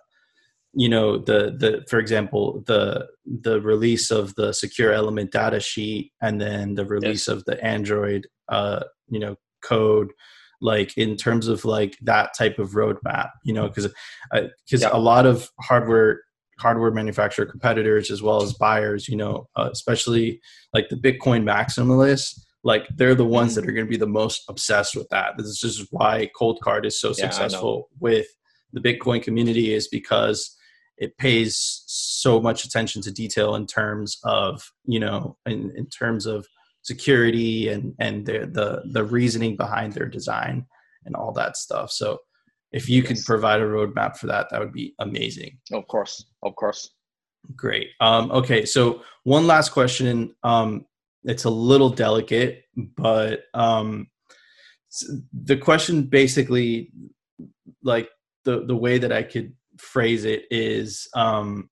you 0.73 0.89
know 0.89 1.19
the 1.19 1.57
the 1.59 1.85
for 1.91 1.99
example 1.99 2.63
the 2.67 3.07
the 3.27 3.61
release 3.61 4.11
of 4.11 4.35
the 4.37 4.53
secure 4.53 4.93
element 4.93 5.31
data 5.31 5.61
sheet 5.61 6.13
and 6.23 6.41
then 6.41 6.75
the 6.75 6.87
release 6.87 7.27
yes. 7.27 7.29
of 7.29 7.45
the 7.47 7.63
android 7.65 8.27
uh 8.49 8.81
you 9.09 9.19
know 9.19 9.35
code 9.63 10.13
like 10.61 10.97
in 10.97 11.17
terms 11.17 11.49
of 11.49 11.65
like 11.65 11.97
that 12.03 12.31
type 12.37 12.59
of 12.59 12.73
roadmap 12.73 13.31
you 13.45 13.53
know 13.55 13.67
because 13.69 13.89
because 14.31 14.85
uh, 14.85 14.89
yeah. 14.89 14.91
a 14.93 14.99
lot 14.99 15.25
of 15.25 15.51
hardware 15.61 16.21
hardware 16.59 16.91
manufacturer 16.91 17.47
competitors 17.47 18.11
as 18.11 18.23
well 18.23 18.43
as 18.43 18.53
buyers 18.55 19.09
you 19.09 19.17
know 19.17 19.49
uh, 19.57 19.69
especially 19.73 20.41
like 20.73 20.89
the 20.89 20.97
bitcoin 20.97 21.43
maximalists 21.45 22.41
like 22.65 22.89
they're 22.97 23.15
the 23.15 23.25
ones 23.25 23.55
that 23.55 23.67
are 23.67 23.73
going 23.73 23.87
to 23.87 23.91
be 23.91 23.97
the 23.97 24.07
most 24.07 24.43
obsessed 24.49 24.97
with 24.97 25.09
that. 25.11 25.37
This 25.37 25.47
is 25.47 25.61
just 25.61 25.89
why 25.91 26.31
Coldcard 26.39 26.85
is 26.85 27.01
so 27.01 27.09
yeah, 27.09 27.15
successful 27.31 27.89
with 28.01 28.27
the 28.73 28.81
bitcoin 28.81 29.23
community 29.23 29.73
is 29.73 29.89
because 29.89 30.57
it 30.97 31.17
pays 31.17 31.83
so 31.87 32.41
much 32.41 32.65
attention 32.65 33.01
to 33.03 33.13
detail 33.13 33.55
in 33.55 33.67
terms 33.67 34.19
of 34.25 34.71
you 34.85 35.01
know 35.01 35.37
in, 35.47 35.73
in 35.77 35.87
terms 35.87 36.27
of 36.27 36.47
security 36.83 37.69
and 37.69 37.95
and 37.99 38.27
the, 38.27 38.41
the 38.53 38.83
the 38.93 39.05
reasoning 39.05 39.57
behind 39.57 39.93
their 39.93 40.09
design 40.09 40.67
and 41.05 41.15
all 41.15 41.33
that 41.33 41.57
stuff. 41.57 41.91
So 41.91 42.19
if 42.73 42.89
you 42.89 43.03
yes. 43.03 43.09
could 43.09 43.19
provide 43.25 43.61
a 43.61 43.65
roadmap 43.65 44.17
for 44.17 44.27
that 44.27 44.49
that 44.51 44.61
would 44.61 44.73
be 44.73 44.95
amazing. 44.99 45.59
Of 45.73 45.87
course 45.89 46.25
of 46.43 46.55
course. 46.57 46.91
Great. 47.57 47.89
Um, 48.01 48.31
okay 48.31 48.65
so 48.65 49.03
one 49.25 49.47
last 49.47 49.71
question. 49.71 50.35
Um, 50.43 50.87
it's 51.25 51.45
a 51.45 51.51
little 51.51 51.91
delicate 51.91 52.65
but 52.97 53.43
um, 53.55 54.09
the 55.33 55.57
question 55.57 56.03
basically 56.03 56.93
like 57.83 58.09
the 58.45 58.65
the 58.65 58.77
way 58.77 58.99
that 58.99 59.13
i 59.13 59.23
could 59.23 59.53
phrase 59.77 60.25
it 60.25 60.45
is 60.51 61.09
um, 61.15 61.69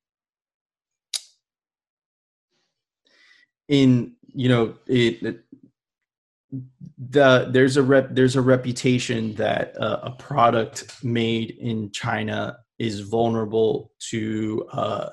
in 3.68 4.14
you 4.34 4.48
know 4.48 4.74
it, 4.86 5.22
it, 5.22 5.40
the 6.52 7.48
there's 7.50 7.76
a 7.76 7.82
rep 7.82 8.08
there's 8.12 8.36
a 8.36 8.40
reputation 8.40 9.34
that 9.34 9.76
uh, 9.80 10.00
a 10.02 10.10
product 10.12 11.02
made 11.04 11.50
in 11.58 11.90
China 11.90 12.58
is 12.78 13.00
vulnerable 13.00 13.92
to 14.10 14.66
uh, 14.72 15.08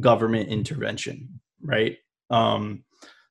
government 0.00 0.48
intervention, 0.48 1.40
right? 1.62 1.96
Um, 2.30 2.84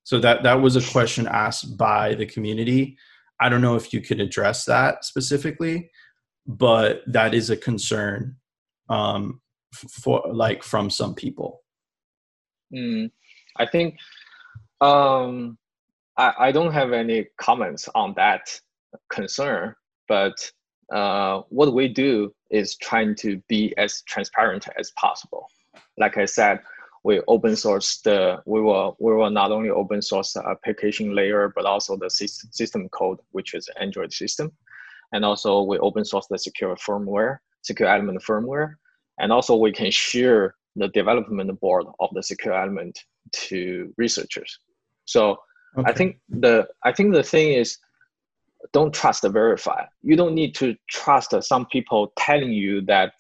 so 0.04 0.20
that 0.20 0.44
that 0.44 0.62
was 0.62 0.76
a 0.76 0.92
question 0.92 1.28
asked 1.28 1.78
by 1.78 2.16
the 2.16 2.26
community. 2.26 2.98
I 3.40 3.50
don't 3.50 3.62
know 3.62 3.76
if 3.76 3.92
you 3.92 4.02
could 4.02 4.22
address 4.22 4.66
that 4.66 5.04
specifically, 5.04 5.92
but 6.48 7.02
that 7.08 7.34
is 7.34 7.50
a 7.50 7.58
concern 7.58 8.38
um, 8.90 9.42
for 9.74 10.24
like 10.32 10.64
from 10.64 10.90
some 10.90 11.16
people. 11.16 11.62
Mm, 12.74 13.12
I 13.58 13.66
think 13.66 13.98
um, 14.80 15.58
I, 16.18 16.34
I 16.40 16.52
don't 16.52 16.72
have 16.72 16.94
any 16.94 17.28
comments 17.38 17.90
on 17.96 18.14
that 18.16 18.60
concern, 19.10 19.76
but 20.08 20.52
uh, 20.92 21.42
what 21.50 21.74
we 21.74 21.88
do 21.88 22.34
is 22.52 22.76
trying 22.78 23.16
to 23.16 23.42
be 23.48 23.74
as 23.78 24.04
transparent 24.08 24.68
as 24.78 24.92
possible. 24.92 25.48
Like 25.98 26.18
I 26.18 26.26
said, 26.26 26.60
we 27.04 27.22
open 27.28 27.56
source 27.56 28.02
the 28.02 28.42
we 28.46 28.62
will 28.62 28.98
we 29.00 29.14
will 29.14 29.30
not 29.30 29.52
only 29.52 29.70
open 29.70 30.02
source 30.02 30.34
the 30.34 30.48
application 30.48 31.14
layer 31.14 31.54
but 31.56 31.66
also 31.66 31.96
the 31.96 32.10
system, 32.10 32.90
code 32.90 33.20
which 33.32 33.54
is 33.54 33.70
android 33.80 34.12
system. 34.12 34.52
And 35.14 35.24
also 35.24 35.62
we 35.62 35.78
open 35.80 36.04
source 36.04 36.26
the 36.28 36.40
secure 36.40 36.76
firmware 36.76 37.38
secure 37.66 37.90
element 37.90 38.22
firmware. 38.22 38.76
And 39.20 39.32
also 39.32 39.56
we 39.56 39.72
can 39.72 39.92
share 39.92 40.56
the 40.76 40.88
development 40.90 41.60
board 41.60 41.86
of 42.00 42.10
the 42.14 42.22
secure 42.22 42.54
element 42.54 43.00
to 43.32 43.94
researchers. 43.98 44.60
So 45.06 45.38
okay. 45.78 45.90
i 45.90 45.94
think 45.94 46.18
the 46.30 46.68
i 46.84 46.92
think 46.92 47.14
the 47.14 47.24
thing 47.24 47.54
is 47.54 47.78
don't 48.74 48.94
trust 48.94 49.22
the 49.22 49.30
verify 49.30 49.86
you 50.02 50.16
don't 50.16 50.34
need 50.34 50.56
to 50.56 50.76
trust 50.90 51.34
some 51.44 51.66
people 51.68 52.12
telling 52.18 52.52
you 52.52 52.82
that 52.82 53.14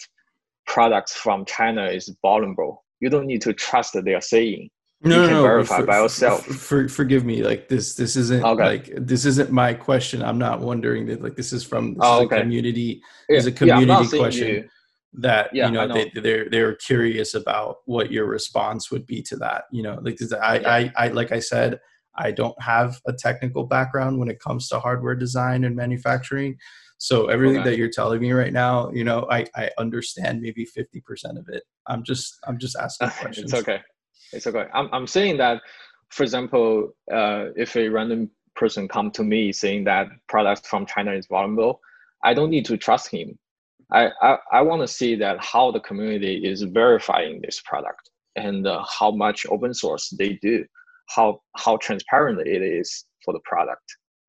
products 0.66 1.14
from 1.16 1.46
china 1.46 1.86
is 1.86 2.16
vulnerable 2.22 2.86
you 3.00 3.10
don't 3.10 3.28
need 3.28 3.42
to 3.42 3.54
trust 3.54 3.94
that 3.94 4.06
they 4.06 4.14
are 4.14 4.22
saying. 4.22 4.70
No, 5.02 5.24
you 5.24 5.30
no, 5.30 5.34
no, 5.36 5.42
verify 5.44 5.82
for, 5.82 5.86
by 5.86 6.00
yourself. 6.00 6.46
For, 6.46 6.88
forgive 6.88 7.26
me, 7.26 7.44
like 7.44 7.68
this. 7.68 7.96
This 7.96 8.16
isn't 8.16 8.44
okay. 8.44 8.64
like 8.64 8.90
this 8.96 9.26
isn't 9.26 9.52
my 9.52 9.74
question. 9.74 10.24
I'm 10.24 10.40
not 10.40 10.62
wondering 10.62 11.06
that. 11.08 11.22
Like 11.22 11.36
this 11.36 11.54
is 11.54 11.64
from 11.64 11.94
this 11.94 12.02
oh, 12.02 12.22
is 12.22 12.26
okay. 12.26 12.38
a 12.38 12.42
community. 12.42 13.02
Yeah. 13.30 13.38
Is 13.38 13.46
a 13.46 13.52
community 13.52 14.08
yeah, 14.12 14.20
question 14.20 14.48
you. 14.48 14.70
that 15.16 15.54
yeah, 15.54 15.68
you 15.68 15.74
know, 15.74 15.86
know, 15.86 15.94
they 15.94 16.12
they're 16.20 16.50
they're 16.50 16.76
curious 16.76 17.36
about 17.36 17.78
what 17.86 18.12
your 18.12 18.26
response 18.26 18.90
would 18.90 19.06
be 19.06 19.22
to 19.24 19.36
that. 19.36 19.66
You 19.72 19.84
know, 19.84 20.00
like 20.02 20.18
I 20.42 20.58
I 20.58 21.06
I 21.06 21.08
like 21.10 21.32
I 21.32 21.40
said, 21.40 21.80
I 22.18 22.32
don't 22.32 22.60
have 22.62 23.00
a 23.08 23.14
technical 23.14 23.66
background 23.66 24.20
when 24.20 24.30
it 24.30 24.40
comes 24.40 24.68
to 24.70 24.80
hardware 24.80 25.16
design 25.16 25.64
and 25.64 25.76
manufacturing. 25.76 26.58
So 26.98 27.28
everything 27.28 27.62
okay. 27.62 27.72
that 27.72 27.78
you're 27.78 27.90
telling 27.90 28.22
me 28.22 28.32
right 28.32 28.54
now, 28.54 28.90
you 28.92 29.04
know, 29.04 29.28
I, 29.30 29.46
I 29.56 29.70
understand 29.78 30.42
maybe 30.42 30.66
50% 30.66 31.38
of 31.38 31.48
it. 31.50 31.64
I'm 31.88 32.04
just, 32.04 32.40
I'm 32.48 32.58
just 32.58 32.76
asking 32.78 33.10
questions. 33.22 33.52
it's 33.52 33.62
okay. 33.62 33.80
It's 34.32 34.48
okay. 34.48 34.66
I'm, 34.74 34.90
I'm 34.94 35.08
saying 35.08 35.38
that, 35.38 35.62
for 36.10 36.24
example, 36.24 36.96
uh, 37.12 37.48
if 37.56 37.76
a 37.76 37.90
random 37.90 38.30
person 38.56 38.88
come 38.88 39.12
to 39.12 39.24
me 39.24 39.52
saying 39.52 39.84
that 39.84 40.08
products 40.30 40.68
from 40.68 40.86
China 40.86 41.12
is 41.12 41.28
vulnerable, 41.28 41.80
I 42.24 42.34
don't 42.34 42.50
need 42.50 42.66
to 42.66 42.78
trust 42.78 43.10
him. 43.10 43.38
I, 43.92 44.10
I, 44.22 44.38
I 44.52 44.62
want 44.62 44.82
to 44.82 44.88
see 44.88 45.16
that 45.16 45.44
how 45.44 45.72
the 45.72 45.80
community 45.82 46.38
is 46.44 46.64
verifying 46.64 47.42
this 47.42 47.62
product 47.66 48.10
and 48.36 48.66
uh, 48.66 48.84
how 48.90 49.12
much 49.12 49.46
open 49.50 49.74
source 49.74 50.10
they 50.18 50.34
do, 50.42 50.66
how, 51.08 51.42
how 51.56 51.78
transparent 51.78 52.40
it 52.48 52.62
is 52.62 53.06
for 53.24 53.34
the 53.34 53.40
product 53.44 53.84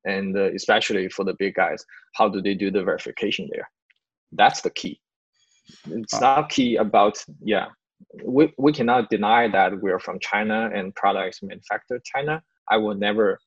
and 0.06 0.36
uh, 0.36 0.52
especially 0.54 1.08
for 1.08 1.24
the 1.24 1.34
big 1.38 1.54
guys 1.54 1.84
how 2.14 2.28
do 2.28 2.40
they 2.40 2.54
do 2.54 2.70
the 2.70 2.82
verification 2.82 3.48
there? 3.52 3.68
That's 4.32 4.62
the 4.62 4.70
key. 4.70 5.00
It's 5.88 6.14
oh. 6.14 6.20
not 6.20 6.48
key 6.48 6.76
about 6.76 7.22
yeah 7.42 7.66
we, 8.24 8.52
we 8.58 8.72
cannot 8.72 9.10
deny 9.10 9.48
that 9.48 9.80
we're 9.80 9.98
from 9.98 10.18
china 10.20 10.70
and 10.74 10.94
products 10.94 11.42
manufactured 11.42 12.02
china. 12.04 12.42
I 12.68 12.76
will 12.76 12.94
never 12.94 13.38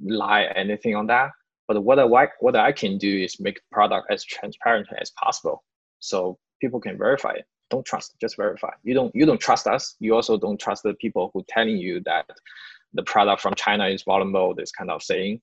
lie 0.00 0.44
anything 0.54 0.94
on 0.94 1.06
that. 1.08 1.30
But 1.66 1.82
what 1.82 1.98
i 1.98 2.04
what 2.40 2.56
i 2.56 2.72
can 2.72 2.96
do 2.98 3.22
is 3.24 3.40
make 3.40 3.60
product 3.72 4.10
as 4.10 4.24
transparent 4.24 4.88
as 5.00 5.10
possible 5.22 5.64
so 6.00 6.38
people 6.60 6.80
can 6.80 6.96
verify 6.96 7.32
it 7.32 7.44
don't 7.70 7.84
trust 7.84 8.14
just 8.20 8.36
verify. 8.36 8.70
You 8.82 8.94
don't 8.94 9.14
you 9.14 9.26
don't 9.26 9.40
trust 9.40 9.66
us. 9.66 9.96
You 10.00 10.14
also 10.14 10.36
don't 10.36 10.58
trust 10.58 10.82
the 10.82 10.94
people 10.94 11.30
who 11.32 11.44
telling 11.48 11.76
you 11.76 12.00
that 12.04 12.30
the 12.94 13.02
product 13.02 13.42
from 13.42 13.54
china 13.54 13.86
is 13.86 14.02
vulnerable 14.02 14.54
this 14.54 14.72
kind 14.72 14.90
of 14.90 15.02
saying. 15.02 15.40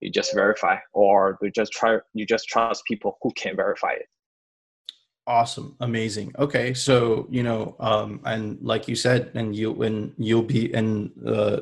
You 0.00 0.10
just 0.10 0.34
verify 0.34 0.76
or 0.92 1.38
you 1.42 1.50
just 1.50 1.72
try 1.72 1.98
you 2.14 2.26
just 2.26 2.48
trust 2.48 2.84
people 2.84 3.18
who 3.22 3.32
can 3.32 3.56
verify 3.56 3.92
it. 3.92 4.06
Awesome. 5.26 5.76
Amazing. 5.80 6.32
Okay 6.38 6.74
so 6.74 7.26
you 7.30 7.42
know 7.42 7.76
um 7.80 8.20
and 8.24 8.58
like 8.62 8.88
you 8.88 8.96
said 8.96 9.30
and 9.34 9.54
you 9.54 9.72
when 9.72 10.14
you'll 10.18 10.42
be 10.42 10.72
in 10.74 11.12
uh 11.26 11.60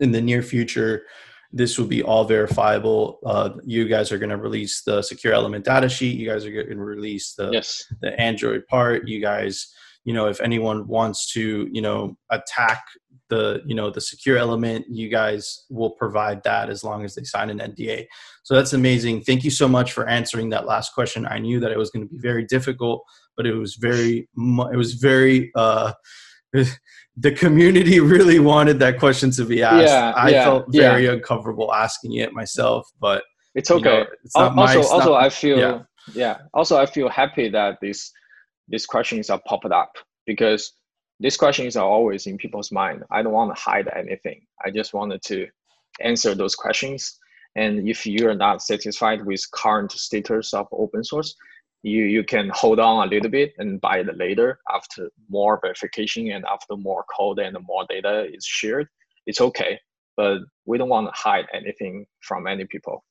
in 0.00 0.12
the 0.12 0.20
near 0.20 0.42
future 0.42 1.04
this 1.52 1.78
will 1.78 1.86
be 1.86 2.02
all 2.02 2.24
verifiable. 2.24 3.18
Uh 3.24 3.50
you 3.64 3.88
guys 3.88 4.12
are 4.12 4.18
going 4.18 4.30
to 4.30 4.36
release 4.36 4.82
the 4.82 5.02
secure 5.02 5.32
element 5.32 5.64
data 5.64 5.88
sheet. 5.88 6.18
You 6.18 6.28
guys 6.28 6.44
are 6.44 6.50
going 6.50 6.68
to 6.68 6.76
release 6.76 7.34
the 7.34 7.50
yes. 7.52 7.82
the 8.00 8.18
android 8.20 8.66
part. 8.66 9.08
You 9.08 9.20
guys 9.20 9.72
you 10.04 10.12
know 10.14 10.26
if 10.26 10.40
anyone 10.40 10.86
wants 10.86 11.32
to 11.32 11.68
you 11.72 11.82
know 11.82 12.16
attack 12.30 12.84
the 13.28 13.62
you 13.66 13.74
know 13.74 13.90
the 13.90 14.00
secure 14.00 14.38
element 14.38 14.86
you 14.88 15.08
guys 15.08 15.64
will 15.68 15.90
provide 15.90 16.42
that 16.44 16.70
as 16.70 16.82
long 16.82 17.04
as 17.04 17.14
they 17.14 17.24
sign 17.24 17.50
an 17.50 17.58
nda 17.58 18.06
so 18.42 18.54
that's 18.54 18.72
amazing. 18.72 19.20
Thank 19.24 19.44
you 19.44 19.50
so 19.50 19.68
much 19.68 19.92
for 19.92 20.08
answering 20.08 20.48
that 20.50 20.64
last 20.64 20.94
question. 20.94 21.26
I 21.26 21.38
knew 21.38 21.60
that 21.60 21.70
it 21.70 21.76
was 21.76 21.90
going 21.90 22.08
to 22.08 22.14
be 22.14 22.18
very 22.18 22.46
difficult 22.46 23.04
but 23.38 23.46
it 23.46 23.54
was 23.54 23.76
very 23.76 24.28
it 24.36 24.76
was 24.76 24.94
very 24.94 25.50
uh 25.54 25.92
the 27.16 27.32
community 27.32 28.00
really 28.00 28.38
wanted 28.38 28.78
that 28.78 28.98
question 28.98 29.30
to 29.30 29.44
be 29.44 29.62
asked 29.62 29.86
yeah, 29.86 30.12
i 30.16 30.30
yeah, 30.30 30.44
felt 30.44 30.64
very 30.68 31.04
yeah. 31.04 31.12
uncomfortable 31.12 31.72
asking 31.74 32.14
it 32.14 32.32
myself 32.32 32.88
but 33.00 33.22
it's 33.54 33.70
okay 33.70 33.98
you 33.98 34.04
know, 34.04 34.06
it's 34.24 34.34
also 34.34 34.54
my, 34.54 34.76
also 34.76 35.12
not, 35.12 35.22
i 35.22 35.28
feel 35.28 35.58
yeah. 35.58 35.82
yeah 36.14 36.38
also 36.54 36.78
i 36.78 36.86
feel 36.86 37.08
happy 37.08 37.48
that 37.48 37.76
these 37.82 38.12
these 38.68 38.86
questions 38.86 39.30
are 39.30 39.40
popped 39.46 39.72
up 39.72 39.92
because 40.26 40.72
these 41.20 41.36
questions 41.36 41.76
are 41.76 41.86
always 41.86 42.26
in 42.26 42.36
people's 42.36 42.70
mind. 42.70 43.02
I 43.10 43.22
don't 43.22 43.32
want 43.32 43.54
to 43.54 43.60
hide 43.60 43.90
anything. 43.94 44.42
I 44.64 44.70
just 44.70 44.94
wanted 44.94 45.22
to 45.22 45.46
answer 46.00 46.34
those 46.34 46.54
questions. 46.54 47.18
And 47.56 47.88
if 47.88 48.06
you 48.06 48.28
are 48.28 48.34
not 48.34 48.62
satisfied 48.62 49.24
with 49.26 49.50
current 49.52 49.90
status 49.90 50.54
of 50.54 50.68
open 50.70 51.02
source, 51.02 51.34
you, 51.88 52.04
you 52.04 52.24
can 52.24 52.50
hold 52.54 52.78
on 52.78 53.06
a 53.06 53.10
little 53.10 53.30
bit 53.30 53.54
and 53.58 53.80
buy 53.80 53.98
it 53.98 54.16
later 54.16 54.58
after 54.72 55.10
more 55.28 55.58
verification 55.62 56.30
and 56.30 56.44
after 56.44 56.76
more 56.76 57.04
code 57.16 57.38
and 57.38 57.56
more 57.66 57.84
data 57.88 58.26
is 58.32 58.44
shared. 58.44 58.88
It's 59.26 59.40
okay, 59.40 59.78
but 60.16 60.38
we 60.66 60.78
don't 60.78 60.88
want 60.88 61.06
to 61.06 61.20
hide 61.20 61.46
anything 61.52 62.06
from 62.20 62.46
any 62.46 62.64
people. 62.64 63.04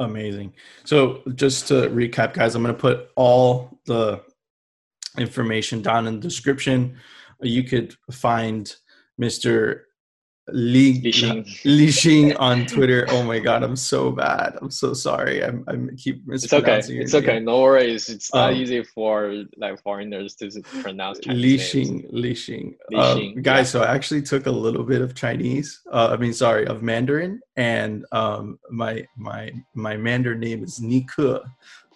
Amazing. 0.00 0.52
So 0.84 1.22
just 1.34 1.68
to 1.68 1.88
recap, 1.88 2.34
guys, 2.34 2.54
I'm 2.54 2.62
going 2.62 2.74
to 2.74 2.80
put 2.80 3.08
all 3.16 3.80
the 3.86 4.22
information 5.18 5.80
down 5.80 6.06
in 6.06 6.14
the 6.16 6.20
description 6.20 6.98
you 7.40 7.64
could 7.64 7.94
find 8.10 8.74
Mr. 9.20 9.82
Li, 10.48 11.00
Li 11.64 11.88
Xing 11.88 12.36
on 12.38 12.66
Twitter. 12.66 13.06
Oh 13.10 13.22
my 13.24 13.38
god, 13.38 13.62
I'm 13.64 13.74
so 13.76 14.12
bad. 14.12 14.56
I'm 14.60 14.70
so 14.70 14.94
sorry. 14.94 15.44
I'm 15.44 15.64
I'm 15.66 15.96
keep 15.96 16.26
mispronouncing 16.26 17.00
It's 17.00 17.14
okay. 17.14 17.28
It's 17.28 17.28
okay. 17.28 17.40
No 17.40 17.62
worries. 17.62 18.08
It's 18.08 18.32
not 18.32 18.52
um, 18.52 18.56
easy 18.56 18.84
for 18.84 19.44
like 19.56 19.82
foreigners 19.82 20.36
to 20.36 20.50
pronounce 20.82 21.18
Chinese 21.20 21.74
Li 21.74 21.84
Xing. 21.84 22.06
Li 22.10 22.34
Xing. 22.34 22.74
Um, 22.96 23.42
guys, 23.42 23.66
yeah. 23.66 23.80
so 23.80 23.82
I 23.82 23.94
actually 23.94 24.22
took 24.22 24.46
a 24.46 24.50
little 24.52 24.84
bit 24.84 25.02
of 25.02 25.14
Chinese. 25.14 25.80
Uh, 25.92 26.10
I 26.12 26.16
mean, 26.16 26.32
sorry, 26.32 26.66
of 26.66 26.82
Mandarin, 26.82 27.40
and 27.56 28.04
um, 28.12 28.58
my 28.70 29.04
my 29.16 29.50
my 29.74 29.96
Mandarin 29.96 30.40
name 30.40 30.62
is 30.62 30.78
Niku, 30.78 31.40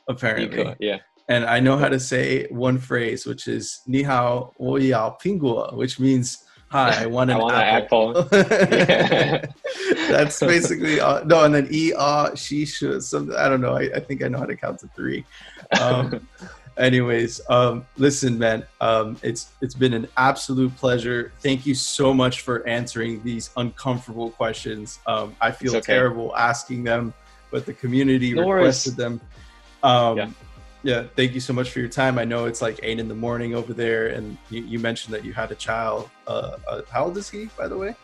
apparently. 0.09 0.75
Yeah 0.81 0.99
and 1.31 1.45
I 1.45 1.61
know 1.61 1.79
how 1.79 1.89
to 1.89 2.01
say 2.01 2.49
one 2.51 2.77
phrase, 2.77 3.25
which 3.25 3.47
is 3.47 3.81
"Ni 3.87 4.03
hao, 4.03 4.53
wo 4.59 4.77
yao 4.77 5.17
pingguo," 5.23 5.73
which 5.75 6.01
means 6.01 6.45
"Hi, 6.71 7.03
I 7.03 7.07
want 7.07 7.31
an 7.31 7.37
I 7.37 7.41
want 7.41 7.55
apple." 7.55 8.19
apple. 8.19 8.29
That's 10.09 10.41
basically 10.41 11.01
uh, 11.01 11.25
no, 11.25 11.45
and 11.45 11.55
then 11.55 11.69
"e 11.71 11.93
ah 11.97 12.35
she 12.35 12.67
should." 12.67 13.03
Something 13.03 13.37
I 13.37 13.49
don't 13.49 13.61
know. 13.61 13.77
I, 13.77 13.91
I, 13.95 14.01
think 14.01 14.23
I 14.23 14.29
know 14.29 14.39
how 14.39 14.47
to 14.47 14.57
count 14.57 14.81
to 14.81 14.89
three. 14.89 15.25
Um, 15.81 16.29
anyways, 16.79 17.41
um, 17.49 17.87
listen, 17.97 18.39
man, 18.39 18.65
um, 18.81 19.17
it's 19.23 19.53
it's 19.61 19.75
been 19.75 19.95
an 19.95 20.09
absolute 20.17 20.75
pleasure. 20.77 21.33
Thank 21.41 21.67
you 21.67 21.75
so 21.75 22.15
much 22.15 22.43
for 22.43 22.67
answering 22.67 23.23
these 23.23 23.51
uncomfortable 23.57 24.31
questions. 24.31 24.99
Um, 25.07 25.37
I 25.41 25.51
feel 25.51 25.77
okay. 25.77 25.93
terrible 25.93 26.37
asking 26.37 26.85
them, 26.85 27.15
but 27.51 27.67
the 27.67 27.75
community 27.75 28.33
no 28.33 28.51
requested 28.51 28.97
worries. 28.97 29.19
them. 29.19 29.21
Um, 29.83 30.17
yeah 30.19 30.31
yeah, 30.83 31.05
thank 31.17 31.35
you 31.35 31.41
so 31.41 31.53
much 31.53 31.71
for 31.71 31.81
your 31.81 31.89
time. 31.89 32.19
I 32.19 32.25
know 32.25 32.47
it's 32.47 32.63
like 32.63 32.81
eight 32.83 32.99
in 32.99 33.09
the 33.09 33.15
morning 33.15 33.55
over 33.55 33.73
there, 33.75 34.09
and 34.09 34.37
you, 34.51 34.63
you 34.63 34.79
mentioned 34.79 35.15
that 35.15 35.25
you 35.25 35.33
had 35.33 35.51
a 35.51 35.55
child. 35.57 36.09
Uh, 36.27 36.57
uh, 36.69 36.83
how 36.91 37.05
old 37.07 37.17
is 37.17 37.29
he, 37.29 37.47
by 37.59 37.69
the 37.69 37.77
way? 37.77 37.95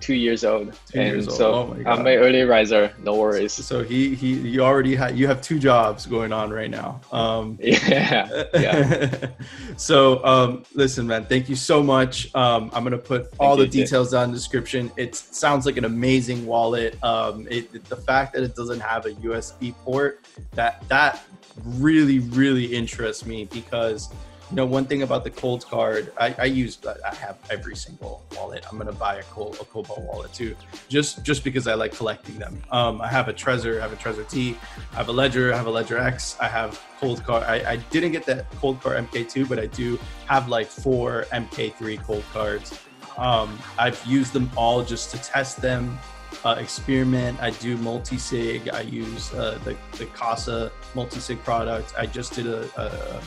two 0.00 0.14
years 0.14 0.44
old, 0.44 0.72
Two 0.92 1.00
and 1.00 1.08
years 1.14 1.28
old. 1.28 1.36
so 1.36 1.54
Oh 1.54 1.66
my 1.68 1.82
God. 1.82 1.98
I'm 2.00 2.06
an 2.06 2.18
early 2.18 2.42
riser. 2.42 2.92
No 3.02 3.14
worries. 3.14 3.52
So 3.52 3.82
he 3.82 4.14
he 4.14 4.34
you 4.34 4.60
already 4.60 4.94
had 4.94 5.18
you 5.18 5.26
have 5.26 5.40
two 5.40 5.58
jobs 5.58 6.06
going 6.06 6.32
on 6.32 6.50
right 6.50 6.70
now. 6.70 7.00
Um, 7.12 7.58
Yeah, 7.62 8.44
yeah. 8.54 9.28
so 9.76 10.24
um, 10.24 10.64
listen, 10.74 11.06
man, 11.06 11.24
thank 11.24 11.48
you 11.48 11.56
so 11.56 11.82
much. 11.82 12.34
Um, 12.34 12.70
I'm 12.74 12.84
gonna 12.84 12.98
put 12.98 13.28
all 13.38 13.56
you, 13.58 13.64
the 13.64 13.70
details 13.70 14.10
down 14.12 14.24
in 14.24 14.30
the 14.32 14.36
description. 14.36 14.92
It 14.96 15.14
sounds 15.14 15.64
like 15.66 15.76
an 15.76 15.84
amazing 15.84 16.46
wallet. 16.46 17.02
Um, 17.02 17.46
it- 17.50 17.72
the 17.86 17.96
fact 17.96 18.34
that 18.34 18.42
it 18.42 18.54
doesn't 18.56 18.80
have 18.80 19.06
a 19.06 19.12
USB 19.12 19.74
port 19.84 20.24
that 20.52 20.86
that 20.88 21.22
really 21.64 22.18
really 22.20 22.64
interests 22.64 23.24
me 23.26 23.44
because 23.46 24.10
you 24.50 24.56
know 24.56 24.66
one 24.66 24.84
thing 24.84 25.02
about 25.02 25.24
the 25.24 25.30
Coldcard 25.30 26.12
I, 26.18 26.34
I 26.38 26.44
use 26.44 26.78
I 26.86 27.14
have 27.14 27.38
every 27.50 27.74
single 27.74 28.24
wallet. 28.36 28.64
I'm 28.70 28.78
gonna 28.78 28.92
buy 28.92 29.16
a 29.16 29.22
cold 29.24 29.56
a 29.60 29.64
Cobo 29.64 30.00
wallet 30.00 30.32
too 30.32 30.54
just 30.88 31.24
just 31.24 31.42
because 31.42 31.66
I 31.66 31.74
like 31.74 31.92
collecting 31.92 32.38
them. 32.38 32.62
Um, 32.70 33.00
I 33.00 33.08
have 33.08 33.28
a 33.28 33.32
Trezor, 33.32 33.78
I 33.78 33.82
have 33.82 33.92
a 33.92 33.96
Trezor 33.96 34.28
T, 34.28 34.56
I 34.92 34.96
have 34.96 35.08
a 35.08 35.12
Ledger, 35.12 35.52
I 35.52 35.56
have 35.56 35.66
a 35.66 35.70
Ledger 35.70 35.98
X, 35.98 36.36
I 36.40 36.48
have 36.48 36.80
Coldcard. 37.00 37.42
I, 37.42 37.72
I 37.72 37.76
didn't 37.90 38.12
get 38.12 38.24
that 38.26 38.50
Coldcard 38.52 39.08
MK2, 39.08 39.48
but 39.48 39.58
I 39.58 39.66
do 39.66 39.98
have 40.26 40.48
like 40.48 40.68
four 40.68 41.26
MK3 41.32 41.98
Coldcards. 42.00 42.78
Um, 43.18 43.58
I've 43.78 44.04
used 44.04 44.32
them 44.32 44.50
all 44.56 44.84
just 44.84 45.10
to 45.12 45.18
test 45.18 45.60
them, 45.60 45.98
uh, 46.44 46.56
experiment. 46.58 47.40
I 47.40 47.50
do 47.50 47.76
multi 47.78 48.18
sig. 48.18 48.68
I 48.68 48.82
use 48.82 49.32
uh, 49.34 49.58
the 49.64 49.76
the 49.98 50.06
Casa 50.06 50.72
multi 50.94 51.20
sig 51.20 51.42
product. 51.44 51.94
I 51.98 52.06
just 52.06 52.34
did 52.34 52.46
a, 52.46 52.68
a 52.76 53.20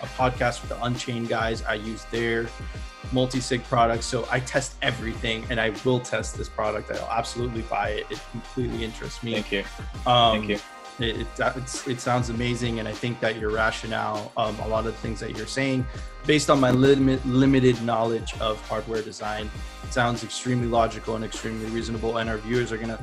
a 0.00 0.06
podcast 0.06 0.60
with 0.60 0.70
the 0.70 0.82
Unchained 0.84 1.28
guys. 1.28 1.62
I 1.64 1.74
use 1.74 2.04
their 2.06 2.48
multi-sig 3.12 3.62
product. 3.64 4.04
So 4.04 4.26
I 4.30 4.40
test 4.40 4.76
everything 4.82 5.44
and 5.50 5.60
I 5.60 5.70
will 5.84 6.00
test 6.00 6.36
this 6.36 6.48
product. 6.48 6.90
I'll 6.90 7.10
absolutely 7.10 7.62
buy 7.62 7.90
it. 7.90 8.06
It 8.10 8.20
completely 8.30 8.84
interests 8.84 9.22
me. 9.22 9.32
Thank 9.32 9.52
you. 9.52 9.64
Um, 10.06 10.38
Thank 10.38 10.48
you. 10.48 10.58
It, 10.98 11.20
it, 11.20 11.26
it's, 11.38 11.86
it 11.86 12.00
sounds 12.00 12.30
amazing. 12.30 12.78
And 12.80 12.88
I 12.88 12.92
think 12.92 13.20
that 13.20 13.38
your 13.38 13.50
rationale, 13.50 14.32
um, 14.36 14.58
a 14.60 14.68
lot 14.68 14.86
of 14.86 14.92
the 14.92 14.98
things 14.98 15.20
that 15.20 15.36
you're 15.36 15.46
saying, 15.46 15.86
based 16.26 16.50
on 16.50 16.60
my 16.60 16.70
limit, 16.70 17.24
limited 17.26 17.80
knowledge 17.82 18.38
of 18.40 18.60
hardware 18.68 19.02
design, 19.02 19.50
it 19.84 19.92
sounds 19.92 20.24
extremely 20.24 20.66
logical 20.66 21.16
and 21.16 21.24
extremely 21.24 21.66
reasonable. 21.70 22.18
And 22.18 22.28
our 22.28 22.38
viewers 22.38 22.72
are 22.72 22.76
going 22.76 22.88
to 22.88 23.02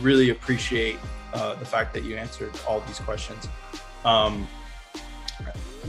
really 0.00 0.30
appreciate 0.30 0.98
uh, 1.32 1.54
the 1.54 1.64
fact 1.64 1.94
that 1.94 2.04
you 2.04 2.16
answered 2.16 2.52
all 2.66 2.80
these 2.80 2.98
questions. 2.98 3.48
Um, 4.04 4.46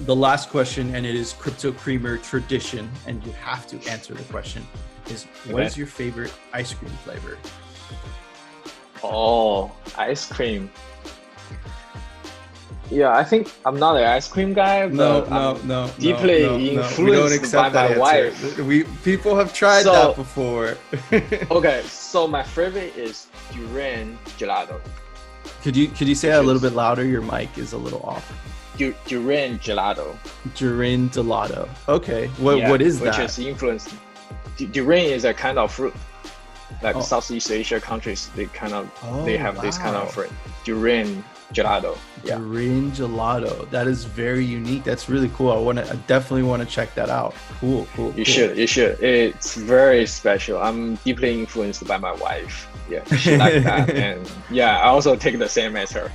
the 0.06 0.16
last 0.16 0.50
question, 0.50 0.96
and 0.96 1.06
it 1.06 1.16
is 1.16 1.34
Crypto 1.34 1.72
Creamer 1.72 2.18
tradition, 2.18 2.90
and 3.08 3.24
you 3.26 3.32
have 3.34 3.68
to 3.68 3.90
answer 3.90 4.14
the 4.14 4.24
question: 4.26 4.66
is 5.10 5.26
what 5.50 5.64
is 5.64 5.78
your 5.78 5.88
favorite 5.88 6.34
ice 6.54 6.74
cream 6.74 6.92
flavor? 7.04 7.38
Oh, 9.04 9.72
ice 9.98 10.28
cream. 10.28 10.70
Yeah, 12.92 13.16
I 13.16 13.24
think 13.24 13.52
I'm 13.66 13.78
not 13.78 13.98
an 13.98 14.04
ice 14.04 14.28
cream 14.28 14.54
guy, 14.54 14.88
No, 14.88 15.22
but 15.22 15.30
no, 15.30 15.36
I'm 15.60 15.68
no, 15.68 15.86
no, 15.86 15.92
deeply 16.00 16.42
no, 16.44 16.58
no. 16.58 16.58
We 16.58 16.76
don't 16.76 16.86
influenced 16.86 17.36
accept 17.36 17.62
by 17.62 17.70
that 17.70 17.98
my 17.98 18.18
answer. 18.18 18.48
wife. 18.64 18.68
We 18.68 18.84
people 19.04 19.36
have 19.36 19.54
tried 19.54 19.84
So- 19.84 19.94
that 19.94 20.16
before. 20.16 20.76
Okay, 21.52 21.82
so 21.86 22.28
my 22.28 22.42
favorite 22.44 22.96
is 22.98 23.28
durian 23.54 24.18
gelato. 24.38 24.80
could 25.64 25.76
you 25.76 25.88
could 25.90 26.08
you 26.08 26.16
say 26.16 26.30
that 26.30 26.40
a 26.42 26.48
little 26.50 26.62
bit 26.62 26.74
louder? 26.74 27.06
Your 27.06 27.22
mic 27.22 27.58
is 27.58 27.74
a 27.74 27.78
little 27.78 28.02
off. 28.04 28.26
Du- 28.78 28.96
durian 29.06 29.60
gelato. 29.60 30.16
Durian 30.56 31.10
gelato. 31.10 31.68
Okay, 31.88 32.28
what 32.40 32.58
Yeah, 32.58 32.70
what 32.72 32.82
is 32.82 33.00
which 33.02 33.20
is 33.20 33.38
influenced. 33.38 33.94
Durian 34.72 35.14
is 35.14 35.26
a 35.26 35.34
kind 35.34 35.60
of 35.60 35.72
fruit. 35.72 35.94
Like 36.82 36.96
Oh. 36.96 37.02
Southeast 37.02 37.52
Asia 37.52 37.80
countries, 37.80 38.30
they 38.36 38.46
kind 38.48 38.74
of 38.74 38.90
they 39.26 39.36
Oh, 39.38 39.42
have 39.46 39.62
this 39.62 39.78
kind 39.78 39.96
of 39.96 40.12
fruit. 40.12 40.32
Durian 40.66 41.24
gelato. 41.54 41.98
Yeah. 42.24 42.38
Durin 42.38 42.92
gelato. 42.92 43.70
That 43.70 43.88
is 43.88 44.04
very 44.04 44.46
unique. 44.46 44.84
That's 44.84 45.10
really 45.10 45.30
cool. 45.30 45.52
I 45.52 45.58
want 45.58 45.78
to. 45.80 45.90
I 45.90 45.96
definitely 46.08 46.44
want 46.44 46.62
to 46.62 46.68
check 46.68 46.94
that 46.96 47.10
out. 47.10 47.34
Cool, 47.60 47.88
cool. 47.96 48.10
You 48.10 48.26
cool. 48.26 48.26
should, 48.26 48.58
you 48.58 48.68
should. 48.68 49.02
It's 49.02 49.56
very 49.56 50.06
special. 50.06 50.62
I'm 50.62 50.96
deeply 50.96 51.40
influenced 51.40 51.86
by 51.88 51.98
my 51.98 52.14
wife. 52.14 52.68
Yeah, 52.90 53.04
she 53.16 53.38
like 53.38 53.64
that, 53.64 53.90
and 53.90 54.30
yeah, 54.50 54.80
I 54.80 54.88
also 54.88 55.16
take 55.16 55.38
the 55.38 55.50
same 55.50 55.76
as 55.76 55.92
her. 55.92 56.12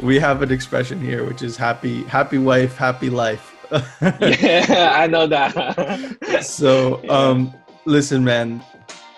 We 0.00 0.18
have 0.18 0.42
an 0.42 0.50
expression 0.50 1.00
here, 1.00 1.24
which 1.24 1.42
is 1.42 1.56
happy, 1.56 2.02
happy 2.04 2.38
wife, 2.38 2.76
happy 2.76 3.10
life. 3.10 3.56
Yeah, 4.00 4.94
I 4.96 5.06
know 5.06 5.28
that. 5.28 6.42
so 6.42 7.00
um 7.08 7.54
listen 7.84 8.24
man 8.24 8.62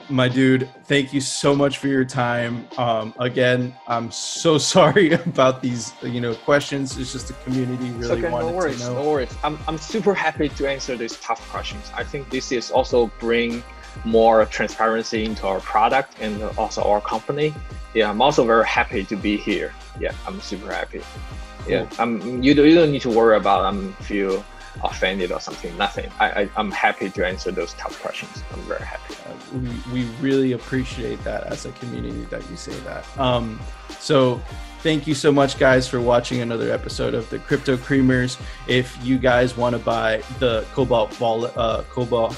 my 0.08 0.28
dude 0.28 0.68
thank 0.84 1.12
you 1.12 1.20
so 1.20 1.54
much 1.54 1.78
for 1.78 1.88
your 1.88 2.04
time 2.04 2.66
um 2.78 3.14
again 3.18 3.74
i'm 3.88 4.10
so 4.10 4.58
sorry 4.74 5.12
about 5.12 5.62
these 5.62 5.92
you 6.02 6.20
know 6.20 6.34
questions 6.34 6.96
it's 6.98 7.12
just 7.12 7.28
the 7.28 7.34
community 7.44 7.90
really 7.92 8.20
okay, 8.20 8.30
wanted 8.30 8.46
no 8.46 8.52
worries, 8.52 8.80
to 8.80 8.86
know 8.86 9.02
no 9.02 9.10
worries. 9.10 9.34
I'm, 9.44 9.58
I'm 9.66 9.78
super 9.78 10.14
happy 10.14 10.48
to 10.48 10.68
answer 10.68 10.96
these 10.96 11.16
tough 11.20 11.46
questions. 11.50 11.90
I 11.94 12.04
think 12.04 12.30
this 12.30 12.52
is 12.52 12.70
also 12.70 13.10
bring 13.18 13.62
more 14.04 14.46
transparency 14.46 15.24
into 15.24 15.46
our 15.46 15.60
product 15.60 16.16
and 16.20 16.42
also 16.56 16.82
our 16.82 17.00
company. 17.00 17.54
Yeah, 17.94 18.10
I'm 18.10 18.22
also 18.22 18.44
very 18.46 18.66
happy 18.66 19.04
to 19.04 19.16
be 19.16 19.36
here. 19.36 19.74
Yeah, 20.00 20.14
I'm 20.26 20.40
super 20.40 20.72
happy. 20.72 21.02
Yeah, 21.68 21.88
I'm. 21.98 22.42
You 22.42 22.54
don't, 22.54 22.66
you 22.66 22.74
don't 22.74 22.90
need 22.90 23.02
to 23.02 23.10
worry 23.10 23.36
about 23.36 23.64
I'm 23.64 23.92
feel 23.94 24.44
offended 24.82 25.32
or 25.32 25.40
something. 25.40 25.76
Nothing. 25.76 26.10
I, 26.20 26.42
I 26.42 26.48
I'm 26.56 26.70
happy 26.70 27.10
to 27.10 27.26
answer 27.26 27.50
those 27.50 27.74
tough 27.74 28.00
questions. 28.00 28.42
I'm 28.52 28.60
very 28.62 28.84
happy. 28.84 29.14
Uh, 29.26 29.32
we, 29.52 29.70
we 29.92 30.04
really 30.20 30.52
appreciate 30.52 31.22
that 31.24 31.44
as 31.44 31.66
a 31.66 31.72
community 31.72 32.24
that 32.26 32.48
you 32.50 32.56
say 32.56 32.72
that 32.80 33.06
um 33.18 33.60
so 33.98 34.40
thank 34.80 35.06
you 35.06 35.14
so 35.14 35.30
much 35.30 35.58
guys 35.58 35.86
for 35.88 36.00
watching 36.00 36.40
another 36.40 36.72
episode 36.72 37.14
of 37.14 37.28
the 37.30 37.38
crypto 37.38 37.76
creamers 37.76 38.40
if 38.66 38.96
you 39.04 39.18
guys 39.18 39.56
want 39.56 39.74
to 39.74 39.78
buy 39.78 40.22
the 40.38 40.64
Cobo 40.72 41.08
wallet 41.20 41.56
uh 41.56 41.82
Cobo 41.90 42.34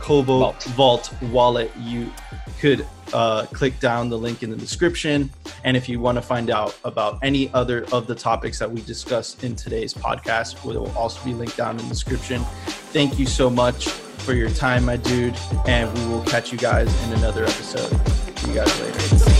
Cobo 0.00 0.52
vault 0.52 1.12
wallet 1.22 1.72
you 1.78 2.12
could 2.60 2.86
uh, 3.12 3.46
click 3.46 3.78
down 3.80 4.08
the 4.08 4.18
link 4.18 4.42
in 4.42 4.50
the 4.50 4.56
description. 4.56 5.30
And 5.64 5.76
if 5.76 5.88
you 5.88 6.00
want 6.00 6.16
to 6.16 6.22
find 6.22 6.50
out 6.50 6.78
about 6.84 7.18
any 7.22 7.52
other 7.52 7.84
of 7.92 8.06
the 8.06 8.14
topics 8.14 8.58
that 8.58 8.70
we 8.70 8.82
discussed 8.82 9.44
in 9.44 9.56
today's 9.56 9.94
podcast 9.94 10.56
it 10.58 10.78
will 10.78 10.96
also 10.96 11.22
be 11.24 11.34
linked 11.34 11.56
down 11.56 11.78
in 11.78 11.82
the 11.82 11.88
description. 11.88 12.42
Thank 12.92 13.18
you 13.18 13.26
so 13.26 13.50
much 13.50 13.88
for 13.88 14.34
your 14.34 14.50
time 14.50 14.84
my 14.84 14.96
dude 14.96 15.36
and 15.66 15.92
we 15.98 16.06
will 16.06 16.24
catch 16.24 16.52
you 16.52 16.58
guys 16.58 16.88
in 17.06 17.14
another 17.14 17.44
episode. 17.44 17.90
See 18.38 18.48
you 18.48 18.54
guys 18.54 18.80
later 18.80 19.37